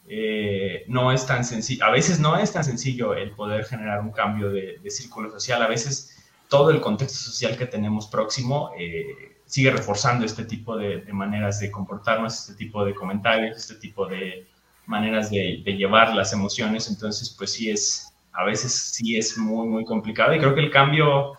eh, 0.07 0.85
no 0.87 1.11
es 1.11 1.27
tan 1.27 1.45
sencillo, 1.45 1.85
a 1.85 1.91
veces 1.91 2.19
no 2.19 2.35
es 2.35 2.51
tan 2.51 2.63
sencillo 2.63 3.13
el 3.13 3.29
poder 3.29 3.63
generar 3.65 4.01
un 4.01 4.09
cambio 4.09 4.49
de, 4.49 4.79
círculo 4.89 5.29
social, 5.29 5.61
a 5.61 5.67
veces 5.67 6.17
todo 6.49 6.71
el 6.71 6.81
contexto 6.81 7.19
social 7.19 7.55
que 7.57 7.67
tenemos 7.67 8.07
próximo 8.07 8.71
eh, 8.75 9.35
sigue 9.45 9.69
reforzando 9.69 10.25
este 10.25 10.45
tipo 10.45 10.75
de, 10.77 11.05
maneras 11.13 11.59
de 11.59 11.69
comportarnos, 11.69 12.39
este 12.39 12.55
tipo 12.55 12.83
de 12.83 12.95
comentarios, 12.95 13.55
este 13.55 13.75
tipo 13.75 14.07
de 14.07 14.47
maneras 14.87 15.29
de, 15.29 15.61
llevar 15.63 16.15
las 16.15 16.33
emociones, 16.33 16.89
entonces 16.89 17.29
pues 17.29 17.53
sí 17.53 17.69
es, 17.69 18.11
a 18.33 18.45
veces 18.45 18.73
sí 18.73 19.15
es 19.15 19.37
muy, 19.37 19.67
muy 19.67 19.85
complicado. 19.85 20.33
Y 20.33 20.39
creo 20.39 20.55
que 20.55 20.61
el 20.61 20.71
cambio, 20.71 21.33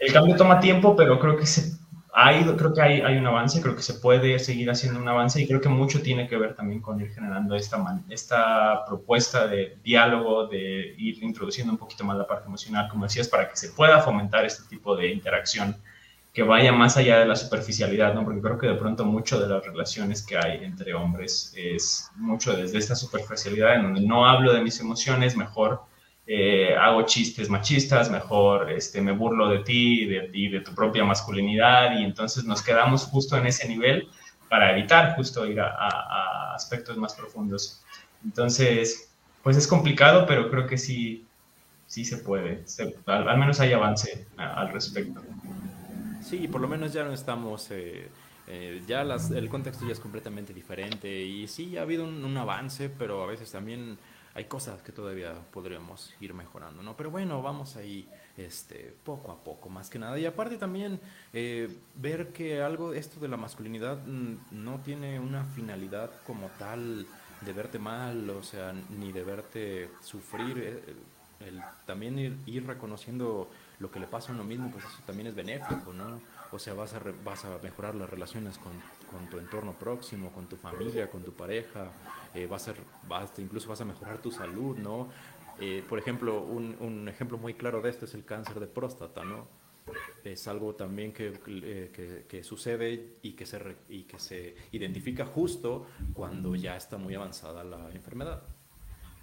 el 0.00 0.12
cambio 0.12 0.34
toma 0.34 0.58
tiempo, 0.58 0.96
pero 0.96 1.20
creo 1.20 1.36
que 1.36 1.46
se 1.46 1.78
creo 2.56 2.72
que 2.74 2.82
hay, 2.82 3.00
hay, 3.00 3.16
un 3.16 3.26
avance, 3.26 3.60
creo 3.60 3.76
que 3.76 3.82
se 3.82 3.94
puede 3.94 4.38
seguir 4.38 4.70
haciendo 4.70 5.00
un 5.00 5.08
avance 5.08 5.40
y 5.40 5.46
creo 5.46 5.60
que 5.60 5.68
mucho 5.68 6.02
tiene 6.02 6.26
que 6.26 6.36
ver 6.36 6.54
también 6.54 6.80
con 6.80 7.00
ir 7.00 7.10
generando 7.10 7.54
esta, 7.54 8.02
esta 8.08 8.84
propuesta 8.86 9.46
de 9.46 9.78
diálogo, 9.84 10.46
de 10.46 10.94
ir 10.98 11.22
introduciendo 11.22 11.72
un 11.72 11.78
poquito 11.78 12.04
más 12.04 12.16
la 12.16 12.26
parte 12.26 12.46
emocional, 12.46 12.88
como 12.88 13.04
decías, 13.04 13.28
para 13.28 13.48
que 13.48 13.56
se 13.56 13.70
pueda 13.70 14.00
fomentar 14.00 14.44
este 14.44 14.64
tipo 14.68 14.96
de 14.96 15.08
interacción 15.08 15.76
que 16.32 16.42
vaya 16.42 16.72
más 16.72 16.96
allá 16.96 17.18
de 17.18 17.26
la 17.26 17.36
superficialidad, 17.36 18.14
¿no? 18.14 18.24
Porque 18.24 18.40
creo 18.40 18.58
que 18.58 18.66
de 18.68 18.74
pronto 18.74 19.04
mucho 19.04 19.40
de 19.40 19.48
las 19.48 19.64
relaciones 19.64 20.24
que 20.24 20.36
hay 20.36 20.64
entre 20.64 20.94
hombres 20.94 21.52
es 21.56 22.10
mucho 22.16 22.56
desde 22.56 22.78
esta 22.78 22.94
superficialidad 22.94 23.76
en 23.76 23.82
donde 23.82 24.00
no 24.02 24.26
hablo 24.26 24.52
de 24.52 24.60
mis 24.60 24.78
emociones, 24.80 25.36
mejor 25.36 25.82
eh, 26.30 26.76
hago 26.76 27.06
chistes 27.06 27.48
machistas, 27.48 28.10
mejor 28.10 28.70
este, 28.70 29.00
me 29.00 29.12
burlo 29.12 29.48
de 29.48 29.60
ti 29.60 30.02
y 30.02 30.48
de, 30.50 30.60
tu 30.60 30.74
propia 30.74 31.02
masculinidad 31.02 31.98
y 31.98 32.04
entonces 32.04 32.44
nos 32.44 32.60
quedamos 32.60 33.04
justo 33.04 33.38
en 33.38 33.46
ese 33.46 33.66
nivel 33.66 34.10
para 34.50 34.72
evitar 34.72 35.16
justo 35.16 35.46
ir 35.46 35.58
a, 35.58 36.52
aspectos 36.54 36.98
más 36.98 37.14
profundos. 37.14 37.80
Entonces, 38.22 39.10
pues 39.42 39.56
es 39.56 39.66
complicado, 39.66 40.26
pero 40.26 40.50
creo 40.50 40.66
que 40.66 40.76
sí, 40.76 41.26
sí 41.86 42.04
se 42.04 42.18
puede. 42.18 42.62
al, 43.06 43.38
menos 43.38 43.58
hay 43.60 43.72
avance 43.72 44.26
al 44.36 44.68
respecto. 44.70 45.22
Sí, 46.20 46.46
por 46.46 46.60
lo 46.60 46.68
menos 46.68 46.92
ya 46.92 47.04
no 47.04 47.12
estamos... 47.14 47.70
Eh, 47.70 48.06
eh, 48.50 48.82
ya 48.86 49.02
el 49.02 49.48
contexto 49.48 49.86
ya 49.86 49.92
es 49.92 50.00
completamente 50.00 50.54
diferente 50.54 51.22
y 51.22 51.46
sí 51.48 51.76
ha 51.76 51.82
habido 51.82 52.04
un 52.04 52.36
avance, 52.36 52.88
pero 52.90 53.22
a 53.22 53.26
veces 53.26 53.52
también 53.52 53.98
hay 54.38 54.44
cosas 54.44 54.80
que 54.82 54.92
todavía 54.92 55.34
podríamos 55.50 56.14
ir 56.20 56.32
mejorando, 56.32 56.80
¿no? 56.80 56.96
Pero 56.96 57.10
bueno, 57.10 57.42
vamos 57.42 57.74
ahí 57.74 58.08
este, 58.36 58.94
poco 59.02 59.32
a 59.32 59.42
poco, 59.42 59.68
más 59.68 59.90
que 59.90 59.98
nada. 59.98 60.16
Y 60.16 60.26
aparte 60.26 60.56
también 60.58 61.00
eh, 61.32 61.68
ver 61.96 62.28
que 62.28 62.62
algo, 62.62 62.92
esto 62.92 63.18
de 63.18 63.26
la 63.26 63.36
masculinidad 63.36 63.98
mm, 64.06 64.36
no 64.52 64.78
tiene 64.78 65.18
una 65.18 65.44
finalidad 65.44 66.12
como 66.24 66.46
tal 66.56 67.04
de 67.40 67.52
verte 67.52 67.80
mal, 67.80 68.30
o 68.30 68.44
sea, 68.44 68.72
ni 68.96 69.10
de 69.10 69.24
verte 69.24 69.90
sufrir. 70.00 70.58
Eh, 70.58 70.94
el, 71.40 71.60
también 71.84 72.40
ir, 72.46 72.64
reconociendo 72.64 73.50
lo 73.80 73.90
que 73.90 73.98
le 73.98 74.06
pasa 74.06 74.30
a 74.30 74.36
uno 74.36 74.44
mismo, 74.44 74.70
pues 74.70 74.84
eso 74.84 75.02
también 75.04 75.26
es 75.26 75.34
benéfico, 75.34 75.92
¿no? 75.92 76.20
O 76.52 76.60
sea, 76.60 76.74
vas 76.74 76.94
a, 76.94 77.00
vas 77.24 77.44
a 77.44 77.58
mejorar 77.60 77.96
las 77.96 78.08
relaciones 78.08 78.56
con, 78.58 78.72
con 79.10 79.28
tu 79.28 79.38
entorno 79.38 79.72
próximo, 79.72 80.30
con 80.32 80.46
tu 80.46 80.56
familia, 80.56 81.10
con 81.10 81.22
tu 81.22 81.32
pareja, 81.32 81.90
eh, 82.34 82.46
va 82.46 82.56
a 82.56 82.58
ser, 82.58 82.76
incluso 83.38 83.68
vas 83.68 83.80
a 83.80 83.84
mejorar 83.84 84.18
tu 84.18 84.30
salud, 84.30 84.76
¿no? 84.76 85.08
Eh, 85.60 85.84
por 85.88 85.98
ejemplo, 85.98 86.40
un, 86.42 86.76
un, 86.80 87.08
ejemplo 87.08 87.36
muy 87.36 87.54
claro 87.54 87.80
de 87.80 87.90
esto 87.90 88.04
es 88.04 88.14
el 88.14 88.24
cáncer 88.24 88.60
de 88.60 88.66
próstata, 88.66 89.24
¿no? 89.24 89.48
Es 90.22 90.46
algo 90.46 90.74
también 90.74 91.12
que, 91.12 91.32
eh, 91.46 91.90
que, 91.92 92.26
que 92.28 92.44
sucede 92.44 93.16
y 93.22 93.32
que, 93.32 93.46
se 93.46 93.76
y 93.88 94.02
que 94.02 94.18
se 94.18 94.54
identifica 94.72 95.24
justo 95.24 95.86
cuando 96.12 96.54
ya 96.54 96.76
está 96.76 96.98
muy 96.98 97.14
avanzada 97.14 97.64
la 97.64 97.90
enfermedad. 97.90 98.42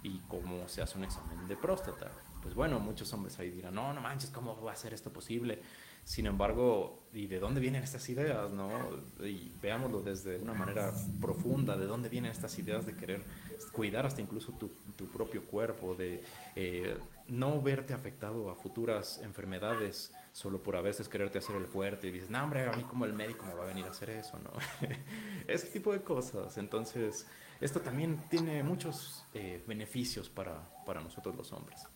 Y 0.02 0.18
cómo 0.28 0.68
se 0.68 0.82
hace 0.82 0.98
un 0.98 1.04
examen 1.04 1.46
de 1.48 1.56
próstata. 1.56 2.10
Pues 2.46 2.54
bueno, 2.54 2.78
muchos 2.78 3.12
hombres 3.12 3.36
ahí 3.40 3.50
dirán, 3.50 3.74
no, 3.74 3.92
no 3.92 4.00
manches, 4.00 4.30
¿cómo 4.30 4.62
va 4.62 4.70
a 4.70 4.76
ser 4.76 4.94
esto 4.94 5.12
posible? 5.12 5.58
Sin 6.04 6.26
embargo, 6.26 7.08
¿y 7.12 7.26
de 7.26 7.40
dónde 7.40 7.60
vienen 7.60 7.82
estas 7.82 8.08
ideas? 8.08 8.52
¿no? 8.52 8.70
Y 9.18 9.50
veámoslo 9.60 10.00
desde 10.00 10.38
una 10.38 10.54
manera 10.54 10.92
profunda, 11.20 11.76
¿de 11.76 11.86
dónde 11.86 12.08
vienen 12.08 12.30
estas 12.30 12.56
ideas 12.60 12.86
de 12.86 12.94
querer 12.94 13.24
cuidar 13.72 14.06
hasta 14.06 14.20
incluso 14.20 14.52
tu, 14.52 14.70
propio 15.08 15.42
cuerpo, 15.42 15.96
de 15.96 16.22
eh, 16.54 16.96
no 17.26 17.60
verte 17.60 17.94
afectado 17.94 18.48
a 18.48 18.54
futuras 18.54 19.20
enfermedades 19.24 20.12
solo 20.32 20.62
por 20.62 20.76
a 20.76 20.82
veces 20.82 21.08
quererte 21.08 21.38
hacer 21.38 21.56
el 21.56 21.66
fuerte 21.66 22.06
y 22.06 22.12
dices, 22.12 22.30
no, 22.30 22.44
hombre, 22.44 22.68
a 22.68 22.76
mí 22.76 22.84
como 22.84 23.06
el 23.06 23.12
médico 23.12 23.44
me 23.44 23.54
va 23.54 23.64
a 23.64 23.66
venir 23.66 23.86
a 23.86 23.90
hacer 23.90 24.10
eso, 24.10 24.38
¿no? 24.38 24.52
Ese 25.48 25.66
tipo 25.66 25.92
de 25.92 26.00
cosas. 26.00 26.58
Entonces, 26.58 27.26
esto 27.60 27.80
también 27.80 28.20
tiene 28.30 28.62
muchos 28.62 29.24
eh, 29.34 29.64
beneficios 29.66 30.28
para, 30.28 30.62
para 30.84 31.00
nosotros 31.00 31.34
los 31.34 31.52
hombres. 31.52 31.88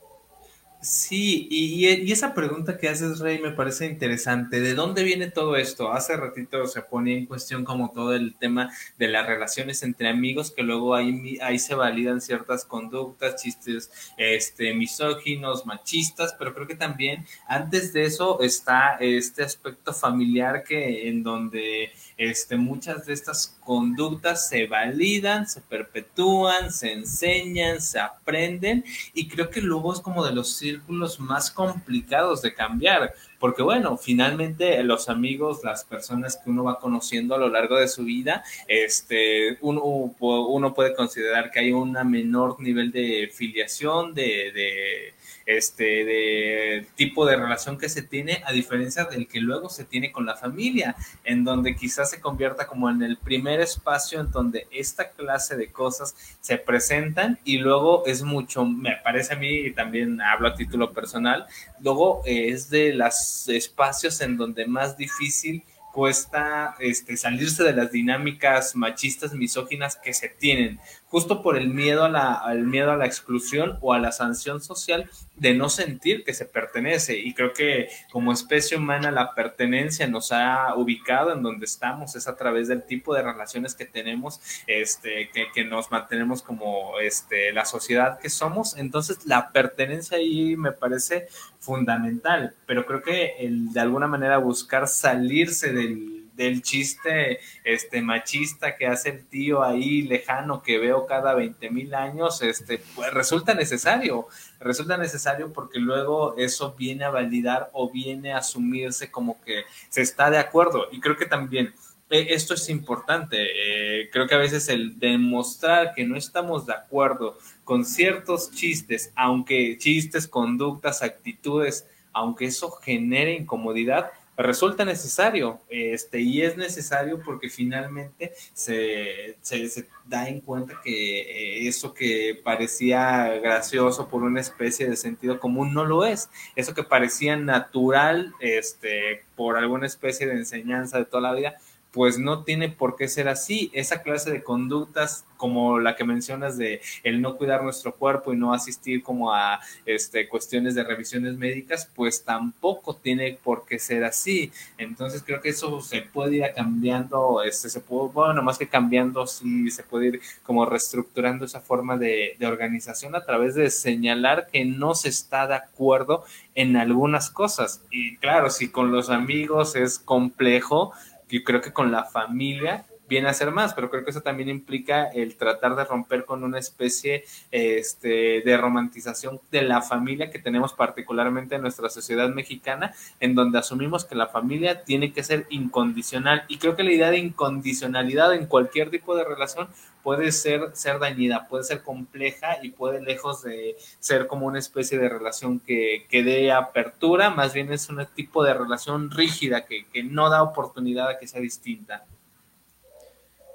Sí, 0.83 1.47
y, 1.51 2.11
esa 2.11 2.33
pregunta 2.33 2.79
que 2.79 2.89
haces, 2.89 3.19
Rey, 3.19 3.39
me 3.39 3.51
parece 3.51 3.85
interesante. 3.85 4.61
¿De 4.63 4.73
dónde 4.73 5.05
viene 5.05 5.31
todo 5.31 5.57
esto? 5.57 5.93
Hace 5.93 6.17
ratito 6.17 6.67
se 6.67 6.81
ponía 6.81 7.19
en 7.19 7.27
cuestión 7.27 7.67
como 7.67 7.91
todo 7.91 8.15
el 8.15 8.35
tema 8.37 8.71
de 8.97 9.09
las 9.09 9.27
relaciones 9.27 9.83
entre 9.83 10.09
amigos, 10.09 10.51
que 10.51 10.63
luego 10.63 10.95
ahí, 10.95 11.39
ahí 11.43 11.59
se 11.59 11.75
validan 11.75 12.23
ciertas 12.23 12.65
conductas, 12.65 13.43
chistes 13.43 13.91
este, 14.17 14.73
misóginos, 14.73 15.67
machistas, 15.67 16.35
pero 16.39 16.55
creo 16.55 16.67
que 16.67 16.77
también 16.77 17.27
antes 17.47 17.93
de 17.93 18.05
eso 18.05 18.41
está 18.41 18.97
este 19.01 19.43
aspecto 19.43 19.93
familiar 19.93 20.65
que 20.65 21.11
en 21.11 21.23
donde 21.23 21.93
este, 22.17 22.57
muchas 22.57 23.05
de 23.05 23.13
estas 23.13 23.60
conductas 23.71 24.49
se 24.49 24.67
validan, 24.67 25.49
se 25.49 25.61
perpetúan, 25.61 26.73
se 26.73 26.91
enseñan, 26.91 27.81
se 27.81 28.01
aprenden 28.01 28.85
y 29.15 29.29
creo 29.29 29.49
que 29.49 29.61
luego 29.61 29.93
es 29.93 30.01
como 30.01 30.27
de 30.27 30.33
los 30.33 30.57
círculos 30.57 31.21
más 31.21 31.53
complicados 31.53 32.43
de 32.43 32.53
cambiar, 32.53 33.15
porque 33.39 33.63
bueno, 33.63 33.97
finalmente 33.97 34.83
los 34.83 35.09
amigos, 35.09 35.61
las 35.63 35.85
personas 35.85 36.37
que 36.37 36.51
uno 36.51 36.65
va 36.65 36.81
conociendo 36.81 37.37
a 37.37 37.39
lo 37.39 37.49
largo 37.49 37.77
de 37.77 37.87
su 37.87 38.03
vida, 38.03 38.43
este, 38.67 39.57
uno, 39.61 39.85
uno 40.19 40.75
puede 40.75 40.93
considerar 40.97 41.53
que 41.53 41.61
hay 41.61 41.71
un 41.71 41.93
menor 42.11 42.61
nivel 42.61 42.91
de 42.91 43.31
filiación, 43.33 44.15
de 44.15 45.15
este, 45.57 46.05
de 46.05 46.87
tipo 46.95 47.27
de 47.27 47.37
relación 47.37 47.79
que 47.79 47.89
se 47.89 48.03
tiene, 48.03 48.43
a 48.47 48.53
diferencia 48.53 49.05
del 49.05 49.27
que 49.27 49.41
luego 49.41 49.69
se 49.69 49.85
tiene 49.85 50.13
con 50.13 50.27
la 50.27 50.37
familia, 50.37 50.95
en 51.25 51.45
donde 51.45 51.75
quizás 51.75 52.11
se 52.11 52.21
convierta 52.21 52.67
como 52.67 52.89
en 52.91 53.03
el 53.03 53.17
primer 53.17 53.61
espacio 53.61 54.21
en 54.21 54.31
donde 54.31 54.67
esta 54.71 55.11
clase 55.11 55.57
de 55.57 55.73
cosas 55.73 56.15
se 56.41 56.59
presentan 56.59 57.39
y 57.45 57.59
luego 57.59 58.05
es 58.07 58.23
mucho, 58.23 58.65
me 58.65 58.97
parece 59.03 59.35
a 59.35 59.37
mí, 59.37 59.51
y 59.51 59.73
también 59.73 60.21
hablo 60.21 60.49
a 60.49 60.55
título 60.55 60.93
personal, 60.93 61.47
luego 61.81 62.23
es 62.25 62.71
de 62.71 62.93
los 62.93 63.49
espacios 63.49 64.21
en 64.21 64.37
donde 64.37 64.67
más 64.67 64.97
difícil 64.97 65.65
cuesta 65.93 66.77
este, 66.79 67.17
salirse 67.17 67.65
de 67.65 67.75
las 67.75 67.91
dinámicas 67.91 68.77
machistas, 68.77 69.35
misóginas 69.35 69.97
que 69.97 70.15
se 70.15 70.29
tienen, 70.29 70.79
justo 71.11 71.43
por 71.43 71.57
el 71.57 71.69
miedo 71.69 72.05
a 72.05 72.09
la, 72.09 72.35
al 72.35 72.65
miedo 72.65 72.93
a 72.93 72.97
la 72.97 73.07
exclusión 73.07 73.79
o 73.81 73.93
a 73.93 73.99
la 73.99 74.13
sanción 74.13 74.61
social 74.61 75.11
de 75.37 75.55
no 75.55 75.69
sentir 75.69 76.23
que 76.23 76.35
se 76.35 76.45
pertenece. 76.45 77.19
Y 77.19 77.35
creo 77.35 77.53
que 77.53 77.89
como 78.13 78.33
especie 78.33 78.77
humana 78.77 79.11
la 79.11 79.35
pertenencia 79.35 80.07
nos 80.07 80.31
ha 80.31 80.75
ubicado 80.77 81.33
en 81.33 81.43
donde 81.43 81.67
estamos, 81.67 82.15
es 82.15 82.29
a 82.29 82.37
través 82.37 82.69
del 82.69 82.85
tipo 82.85 83.15
de 83.15 83.23
relaciones 83.23 83.75
que 83.75 83.87
tenemos, 83.87 84.41
este, 84.67 85.31
que, 85.31 85.51
que 85.53 85.65
nos 85.65 85.91
mantenemos 85.91 86.43
como 86.43 87.01
este, 87.01 87.53
la 87.53 87.65
sociedad 87.65 88.21
que 88.21 88.31
somos. 88.31 88.77
Entonces 88.77 89.27
la 89.27 89.51
pertenencia 89.51 90.19
ahí 90.19 90.57
me 90.57 90.73
parece 90.73 91.27
fundamental, 91.59 92.55
pero 92.67 92.87
creo 92.87 93.03
que 93.03 93.35
el, 93.41 93.73
de 93.73 93.81
alguna 93.81 94.07
manera 94.07 94.39
buscar 94.39 94.87
salirse 94.87 95.73
del 95.73 96.20
del 96.41 96.63
chiste 96.63 97.39
este 97.65 98.01
machista 98.01 98.75
que 98.75 98.87
hace 98.87 99.11
el 99.11 99.27
tío 99.27 99.63
ahí 99.63 100.03
lejano 100.03 100.63
que 100.63 100.79
veo 100.79 101.05
cada 101.07 101.35
20 101.35 101.71
mil 101.71 101.95
años, 101.95 102.41
este, 102.41 102.83
pues 102.95 103.13
resulta 103.13 103.53
necesario, 103.53 104.27
resulta 104.59 104.97
necesario 104.97 105.53
porque 105.53 105.79
luego 105.79 106.37
eso 106.39 106.75
viene 106.79 107.05
a 107.05 107.11
validar 107.11 107.69
o 107.75 107.91
viene 107.91 108.33
a 108.33 108.39
asumirse 108.39 109.11
como 109.11 109.39
que 109.43 109.65
se 109.91 110.01
está 110.01 110.31
de 110.31 110.39
acuerdo. 110.39 110.89
Y 110.91 111.01
creo 111.01 111.17
que 111.17 111.27
también 111.27 111.75
eh, 112.09 112.29
esto 112.31 112.55
es 112.55 112.71
importante. 112.71 113.37
Eh, 113.41 114.09
creo 114.11 114.27
que 114.27 114.35
a 114.35 114.39
veces 114.39 114.71
el 114.71 114.99
demostrar 114.99 115.93
que 115.95 116.07
no 116.07 116.17
estamos 116.17 116.65
de 116.65 116.73
acuerdo 116.73 117.37
con 117.65 117.85
ciertos 117.85 118.51
chistes, 118.51 119.13
aunque 119.15 119.77
chistes, 119.77 120.27
conductas, 120.27 121.03
actitudes, 121.03 121.87
aunque 122.15 122.47
eso 122.47 122.71
genere 122.71 123.35
incomodidad, 123.35 124.11
resulta 124.43 124.85
necesario, 124.85 125.61
este, 125.69 126.21
y 126.21 126.43
es 126.43 126.57
necesario 126.57 127.21
porque 127.23 127.49
finalmente 127.49 128.33
se, 128.53 129.37
se, 129.43 129.87
da 130.07 130.29
en 130.29 130.41
cuenta 130.41 130.81
que 130.83 131.21
eh, 131.21 131.69
eso 131.69 131.95
que 131.95 132.41
parecía 132.43 133.29
gracioso 133.43 134.09
por 134.09 134.23
una 134.23 134.41
especie 134.41 134.89
de 134.89 134.97
sentido 134.97 135.39
común 135.39 135.73
no 135.75 135.85
lo 135.85 136.05
es, 136.05 136.29
eso 136.57 136.75
que 136.75 136.83
parecía 136.83 137.37
natural 137.37 138.33
este, 138.41 139.25
por 139.37 139.57
alguna 139.57 139.87
especie 139.87 140.27
de 140.27 140.35
enseñanza 140.35 140.99
de 140.99 141.05
toda 141.05 141.23
la 141.23 141.35
vida, 141.35 141.57
pues 141.93 142.19
no 142.19 142.45
tiene 142.45 142.69
por 142.69 142.97
qué 142.97 143.09
ser 143.09 143.29
así. 143.29 143.71
Esa 143.73 144.03
clase 144.03 144.31
de 144.31 144.43
conductas 144.43 145.25
como 145.37 145.81
la 145.81 145.97
que 145.97 146.05
mencionas 146.05 146.59
de 146.59 146.83
el 147.03 147.23
no 147.23 147.37
cuidar 147.37 147.63
nuestro 147.63 147.95
cuerpo 147.95 148.33
y 148.33 148.37
no 148.37 148.53
asistir 148.53 149.03
como 149.03 149.33
a 149.33 149.59
este, 149.87 150.29
cuestiones 150.29 150.75
de 150.75 150.85
revisiones 150.85 151.37
médicas, 151.37 151.91
pues 151.95 152.23
tampoco 152.25 152.95
tiene 152.95 153.39
por 153.43 153.65
qué 153.65 153.79
ser 153.79 154.05
así. 154.05 154.53
Entonces 154.77 155.23
creo 155.25 155.41
que 155.41 155.49
eso 155.49 155.81
se 155.81 156.03
puede 156.03 156.37
ir 156.37 156.45
cambiando, 156.55 157.43
este, 157.43 157.71
se 157.71 157.81
puede, 157.81 158.13
bueno, 158.13 158.43
más 158.43 158.59
que 158.59 158.69
cambiando, 158.69 159.27
sí 159.27 159.71
se 159.71 159.83
puede 159.83 160.09
ir 160.09 160.21
como 160.43 160.67
reestructurando 160.67 161.47
esa 161.47 161.63
forma 161.63 161.97
de, 161.97 162.37
de 162.39 162.47
organización 162.47 163.17
a 163.17 163.25
través 163.25 163.55
de 163.55 163.71
señalar 163.71 164.49
que 164.53 164.67
no 164.67 164.95
se 164.95 165.09
está 165.09 165.47
de 165.47 165.55
acuerdo 165.55 166.25
en 166.55 166.77
algunas 166.77 167.31
cosas. 167.31 167.83
Y 167.91 168.19
claro, 168.19 168.51
si 168.51 168.69
con 168.69 168.93
los 168.93 169.09
amigos 169.09 169.75
es 169.75 169.99
complejo, 169.99 170.93
yo 171.31 171.43
creo 171.45 171.61
que 171.61 171.73
con 171.73 171.91
la 171.91 172.05
familia 172.05 172.85
viene 173.11 173.29
a 173.29 173.35
ser 173.35 173.51
más, 173.51 173.75
pero 173.75 173.91
creo 173.91 174.05
que 174.05 174.13
eso 174.13 174.21
también 174.21 174.49
implica 174.49 175.07
el 175.07 175.35
tratar 175.37 175.75
de 175.75 175.85
romper 175.85 176.25
con 176.25 176.45
una 176.45 176.61
especie 176.61 177.25
este, 177.51 178.41
de 178.41 178.57
romantización 178.57 179.41
de 179.51 179.63
la 179.63 179.83
familia 179.83 180.31
que 180.31 180.39
tenemos 180.39 180.73
particularmente 180.73 181.57
en 181.57 181.63
nuestra 181.63 181.91
sociedad 181.91 182.29
mexicana, 182.31 182.95
en 183.19 183.35
donde 183.35 183.59
asumimos 183.59 184.05
que 184.05 184.15
la 184.15 184.29
familia 184.29 184.85
tiene 184.85 185.13
que 185.13 185.25
ser 185.25 185.47
incondicional. 185.51 186.45
Y 186.47 186.59
creo 186.59 186.77
que 186.77 186.85
la 186.85 186.93
idea 186.93 187.11
de 187.11 187.19
incondicionalidad 187.19 188.33
en 188.33 188.47
cualquier 188.47 188.91
tipo 188.91 189.17
de 189.17 189.25
relación 189.25 189.69
puede 190.05 190.31
ser, 190.31 190.71
ser 190.75 191.01
dañida, 191.01 191.49
puede 191.49 191.65
ser 191.65 191.83
compleja 191.83 192.59
y 192.63 192.71
puede 192.71 193.03
lejos 193.03 193.43
de 193.43 193.77
ser 193.99 194.29
como 194.29 194.47
una 194.47 194.61
especie 194.61 194.99
de 194.99 195.09
relación 195.09 195.59
que, 195.59 196.07
que 196.09 196.23
dé 196.23 196.53
apertura, 196.53 197.31
más 197.31 197.53
bien 197.53 197.73
es 197.73 197.89
un 197.89 198.07
tipo 198.15 198.45
de 198.45 198.55
relación 198.55 199.11
rígida 199.11 199.67
que, 199.67 199.87
que 199.93 200.05
no 200.05 200.31
da 200.31 200.45
oportunidad 200.45 201.09
a 201.09 201.19
que 201.19 201.27
sea 201.27 201.41
distinta. 201.41 202.07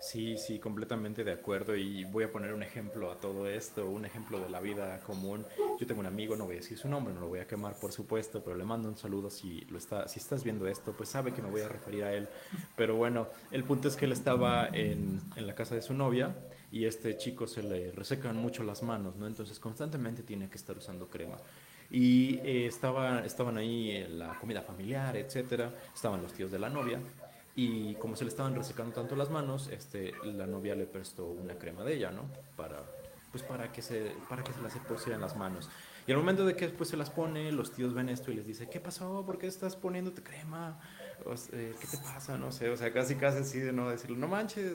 Sí, 0.05 0.37
sí, 0.37 0.59
completamente 0.59 1.23
de 1.23 1.31
acuerdo 1.31 1.75
y 1.75 2.03
voy 2.03 2.25
a 2.25 2.31
poner 2.31 2.53
un 2.53 2.61
ejemplo 2.61 3.11
a 3.11 3.15
todo 3.15 3.49
esto, 3.49 3.89
un 3.89 4.05
ejemplo 4.05 4.39
de 4.39 4.49
la 4.49 4.59
vida 4.59 4.99
común. 4.99 5.43
Yo 5.79 5.87
tengo 5.87 5.99
un 5.99 6.05
amigo, 6.05 6.35
no 6.35 6.45
voy 6.45 6.57
a 6.57 6.59
decir 6.59 6.77
su 6.77 6.87
nombre, 6.87 7.11
no 7.11 7.21
lo 7.21 7.27
voy 7.27 7.39
a 7.39 7.47
quemar 7.47 7.73
por 7.79 7.91
supuesto, 7.91 8.43
pero 8.43 8.55
le 8.55 8.65
mando 8.65 8.87
un 8.87 8.97
saludo 8.97 9.31
si 9.31 9.61
lo 9.61 9.79
está, 9.79 10.07
si 10.07 10.19
estás 10.19 10.43
viendo 10.43 10.67
esto, 10.67 10.93
pues 10.95 11.09
sabe 11.09 11.33
que 11.33 11.41
me 11.41 11.49
voy 11.49 11.61
a 11.61 11.67
referir 11.67 12.03
a 12.03 12.13
él. 12.13 12.29
Pero 12.75 12.95
bueno, 12.95 13.29
el 13.49 13.63
punto 13.63 13.87
es 13.87 13.95
que 13.95 14.05
él 14.05 14.11
estaba 14.11 14.67
en, 14.67 15.21
en 15.35 15.47
la 15.47 15.55
casa 15.55 15.73
de 15.73 15.81
su 15.81 15.95
novia 15.95 16.35
y 16.71 16.85
este 16.85 17.17
chico 17.17 17.47
se 17.47 17.63
le 17.63 17.91
resecan 17.91 18.37
mucho 18.37 18.63
las 18.63 18.83
manos, 18.83 19.15
¿no? 19.15 19.25
Entonces 19.25 19.59
constantemente 19.59 20.21
tiene 20.21 20.49
que 20.49 20.57
estar 20.57 20.77
usando 20.77 21.07
crema. 21.07 21.37
Y 21.89 22.37
eh, 22.43 22.67
estaba, 22.67 23.25
estaban 23.25 23.57
ahí 23.57 23.89
en 23.89 24.19
la 24.19 24.37
comida 24.39 24.61
familiar, 24.61 25.17
etcétera, 25.17 25.73
estaban 25.95 26.21
los 26.21 26.31
tíos 26.31 26.51
de 26.51 26.59
la 26.59 26.69
novia 26.69 26.99
y 27.55 27.95
como 27.95 28.15
se 28.15 28.25
le 28.25 28.29
estaban 28.29 28.53
resecando 28.53 28.93
tanto 28.93 29.15
las 29.15 29.29
manos, 29.29 29.69
este, 29.71 30.13
la 30.23 30.45
novia 30.45 30.75
le 30.75 30.85
prestó 30.85 31.27
una 31.27 31.55
crema 31.55 31.83
de 31.83 31.95
ella, 31.95 32.11
¿no? 32.11 32.23
Para, 32.57 32.83
pues 33.31 33.43
para 33.43 33.71
que 33.71 33.81
se, 33.81 34.13
para 34.29 34.43
que 34.43 34.51
se 34.51 34.61
las 34.61 34.75
pusiera 34.79 35.15
en 35.15 35.21
las 35.21 35.37
manos. 35.37 35.69
Y 36.07 36.11
al 36.11 36.17
momento 36.17 36.45
de 36.45 36.55
que 36.55 36.67
después 36.67 36.89
se 36.89 36.97
las 36.97 37.09
pone, 37.09 37.51
los 37.51 37.71
tíos 37.71 37.93
ven 37.93 38.09
esto 38.09 38.31
y 38.31 38.35
les 38.35 38.45
dice, 38.45 38.69
¿qué 38.69 38.79
pasó? 38.79 39.23
¿Por 39.25 39.37
qué 39.37 39.47
estás 39.47 39.75
poniéndote 39.75 40.21
crema? 40.21 40.79
Eh, 41.53 41.75
¿Qué 41.79 41.87
te 41.87 41.97
pasa? 41.97 42.37
No 42.37 42.51
sé, 42.51 42.69
o 42.69 42.77
sea, 42.77 42.91
casi 42.93 43.15
casi 43.15 43.39
así 43.39 43.59
de 43.59 43.71
no 43.71 43.89
decirle, 43.89 44.17
no 44.17 44.27
manches, 44.27 44.73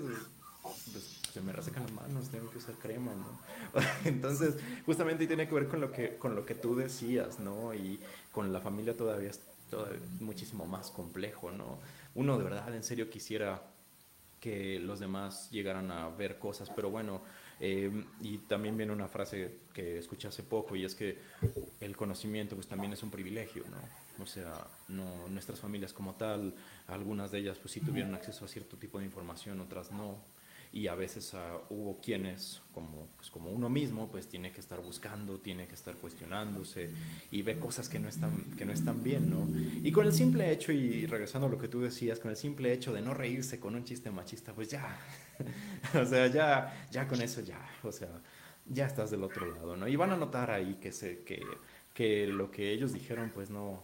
pues, 0.62 1.20
se 1.32 1.40
me 1.40 1.52
resecan 1.52 1.84
las 1.84 1.92
manos, 1.92 2.28
tengo 2.30 2.50
que 2.50 2.58
usar 2.58 2.74
crema, 2.76 3.12
¿no? 3.14 3.38
Entonces, 4.04 4.56
justamente 4.86 5.26
tiene 5.26 5.46
que 5.46 5.54
ver 5.54 5.68
con 5.68 5.80
lo 5.80 5.92
que, 5.92 6.16
con 6.16 6.34
lo 6.34 6.44
que 6.44 6.54
tú 6.54 6.74
decías, 6.74 7.38
¿no? 7.38 7.74
Y 7.74 8.00
con 8.32 8.52
la 8.52 8.60
familia 8.60 8.96
todavía 8.96 9.30
es 9.30 9.40
todavía 9.70 10.00
muchísimo 10.18 10.66
más 10.66 10.90
complejo, 10.90 11.50
¿no? 11.52 11.78
Uno 12.14 12.38
de 12.38 12.44
verdad 12.44 12.74
en 12.74 12.82
serio 12.82 13.10
quisiera 13.10 13.62
que 14.40 14.80
los 14.80 15.00
demás 15.00 15.50
llegaran 15.50 15.90
a 15.90 16.08
ver 16.08 16.38
cosas, 16.38 16.70
pero 16.74 16.90
bueno, 16.90 17.20
eh, 17.60 17.90
y 18.20 18.38
también 18.38 18.76
viene 18.76 18.92
una 18.92 19.06
frase 19.06 19.58
que 19.74 19.98
escuché 19.98 20.28
hace 20.28 20.42
poco 20.42 20.76
y 20.76 20.84
es 20.84 20.94
que 20.94 21.18
el 21.80 21.94
conocimiento 21.94 22.54
pues 22.56 22.66
también 22.66 22.92
es 22.94 23.02
un 23.02 23.10
privilegio, 23.10 23.64
¿no? 23.70 24.22
O 24.22 24.26
sea, 24.26 24.66
no, 24.88 25.28
nuestras 25.28 25.60
familias 25.60 25.92
como 25.92 26.14
tal, 26.14 26.54
algunas 26.88 27.30
de 27.30 27.38
ellas 27.38 27.58
pues 27.58 27.72
sí 27.72 27.80
tuvieron 27.80 28.14
acceso 28.14 28.44
a 28.44 28.48
cierto 28.48 28.76
tipo 28.76 28.98
de 28.98 29.04
información, 29.04 29.60
otras 29.60 29.92
no, 29.92 30.16
y 30.72 30.86
a 30.86 30.94
veces 30.94 31.34
uh, 31.34 31.74
hubo 31.74 32.00
quienes, 32.00 32.62
como, 32.72 33.08
pues, 33.16 33.30
como 33.30 33.50
uno 33.50 33.68
mismo, 33.68 34.08
pues 34.08 34.28
tiene 34.28 34.52
que 34.52 34.60
estar 34.60 34.80
buscando, 34.80 35.38
tiene 35.38 35.66
que 35.66 35.74
estar 35.74 35.94
cuestionándose 35.96 36.90
y 37.32 37.42
ve 37.42 37.58
cosas 37.58 37.88
que 37.88 37.98
no 37.98 38.08
están, 38.08 38.32
que 38.56 38.64
no 38.64 38.72
están 38.72 39.02
bien, 39.02 39.30
¿no? 39.30 39.48
Y 39.82 39.90
con 39.90 40.06
el 40.06 40.12
simple 40.12 40.50
hecho, 40.52 40.70
y 40.70 41.06
regresando 41.06 41.48
a 41.48 41.50
lo 41.50 41.58
que 41.58 41.66
tú 41.66 41.80
decías, 41.80 42.20
con 42.20 42.30
el 42.30 42.36
simple 42.36 42.72
hecho 42.72 42.92
de 42.92 43.02
no 43.02 43.14
reírse 43.14 43.58
con 43.58 43.74
un 43.74 43.84
chiste 43.84 44.10
machista, 44.10 44.52
pues 44.52 44.68
ya, 44.68 44.96
o 46.00 46.04
sea, 46.04 46.28
ya, 46.28 46.86
ya 46.90 47.08
con 47.08 47.20
eso 47.20 47.40
ya, 47.40 47.60
o 47.82 47.90
sea, 47.90 48.20
ya 48.66 48.86
estás 48.86 49.10
del 49.10 49.24
otro 49.24 49.52
lado, 49.52 49.76
¿no? 49.76 49.88
Y 49.88 49.96
van 49.96 50.12
a 50.12 50.16
notar 50.16 50.52
ahí 50.52 50.78
que, 50.80 50.92
se, 50.92 51.24
que, 51.24 51.42
que 51.94 52.28
lo 52.28 52.52
que 52.52 52.70
ellos 52.70 52.92
dijeron, 52.92 53.32
pues 53.34 53.50
no, 53.50 53.82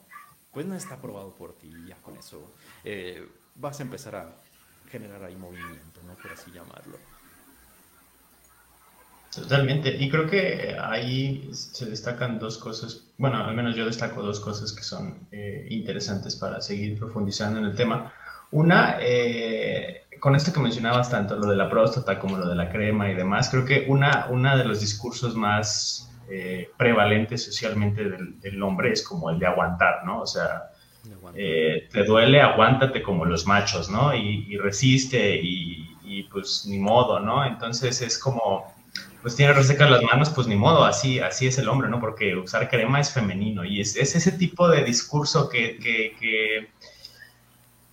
pues 0.52 0.66
no 0.66 0.76
está 0.76 0.94
aprobado 0.94 1.34
por 1.34 1.52
ti, 1.54 1.72
ya 1.88 1.96
con 1.96 2.16
eso 2.16 2.40
eh, 2.84 3.26
vas 3.56 3.80
a 3.80 3.82
empezar 3.82 4.14
a 4.14 4.36
generar 4.90 5.22
ahí 5.24 5.36
movimiento, 5.36 6.00
¿no? 6.06 6.14
Por 6.14 6.32
así 6.32 6.50
llamarlo. 6.50 6.98
Totalmente. 9.36 9.90
Y 9.90 10.08
creo 10.08 10.26
que 10.26 10.76
ahí 10.80 11.50
se 11.52 11.86
destacan 11.86 12.38
dos 12.38 12.56
cosas, 12.56 13.04
bueno, 13.18 13.44
al 13.44 13.54
menos 13.54 13.76
yo 13.76 13.84
destaco 13.84 14.22
dos 14.22 14.40
cosas 14.40 14.72
que 14.72 14.82
son 14.82 15.28
eh, 15.30 15.66
interesantes 15.70 16.36
para 16.36 16.60
seguir 16.60 16.98
profundizando 16.98 17.58
en 17.58 17.66
el 17.66 17.74
tema. 17.74 18.12
Una, 18.50 18.96
eh, 19.00 20.04
con 20.20 20.34
esto 20.34 20.52
que 20.52 20.60
mencionabas 20.60 21.10
tanto 21.10 21.36
lo 21.36 21.48
de 21.50 21.56
la 21.56 21.68
próstata 21.68 22.18
como 22.18 22.38
lo 22.38 22.48
de 22.48 22.54
la 22.54 22.70
crema 22.70 23.10
y 23.10 23.14
demás, 23.14 23.50
creo 23.50 23.64
que 23.66 23.84
una, 23.88 24.26
una 24.30 24.56
de 24.56 24.64
los 24.64 24.80
discursos 24.80 25.34
más 25.34 26.10
eh, 26.30 26.70
prevalentes 26.78 27.44
socialmente 27.44 28.08
del, 28.08 28.40
del, 28.40 28.62
hombre 28.62 28.92
es 28.92 29.02
como 29.02 29.28
el 29.28 29.38
de 29.38 29.46
aguantar, 29.46 30.04
¿no? 30.04 30.22
O 30.22 30.26
sea, 30.26 30.70
eh, 31.34 31.88
te 31.92 32.04
duele, 32.04 32.40
aguántate 32.40 33.02
como 33.02 33.24
los 33.24 33.46
machos, 33.46 33.88
¿no? 33.90 34.14
Y, 34.14 34.56
resiste 34.58 35.40
y, 35.42 36.22
pues 36.30 36.64
ni 36.66 36.78
modo, 36.78 37.20
¿no? 37.20 37.44
Entonces 37.44 38.00
es 38.00 38.18
como, 38.18 38.72
pues 39.22 39.36
tiene 39.36 39.52
resecas 39.52 39.90
las 39.90 40.02
manos, 40.02 40.30
pues 40.30 40.46
ni 40.46 40.56
modo, 40.56 40.84
así, 40.84 41.18
así 41.18 41.46
es 41.46 41.58
el 41.58 41.68
hombre, 41.68 41.88
¿no? 41.88 42.00
Porque 42.00 42.36
usar 42.36 42.68
crema 42.68 43.00
es 43.00 43.12
femenino 43.12 43.64
y 43.64 43.80
es, 43.80 43.96
es 43.96 44.14
ese 44.14 44.32
tipo 44.32 44.68
de 44.68 44.84
discurso 44.84 45.48
que, 45.48 45.78
que, 45.78 46.14
que 46.18 46.68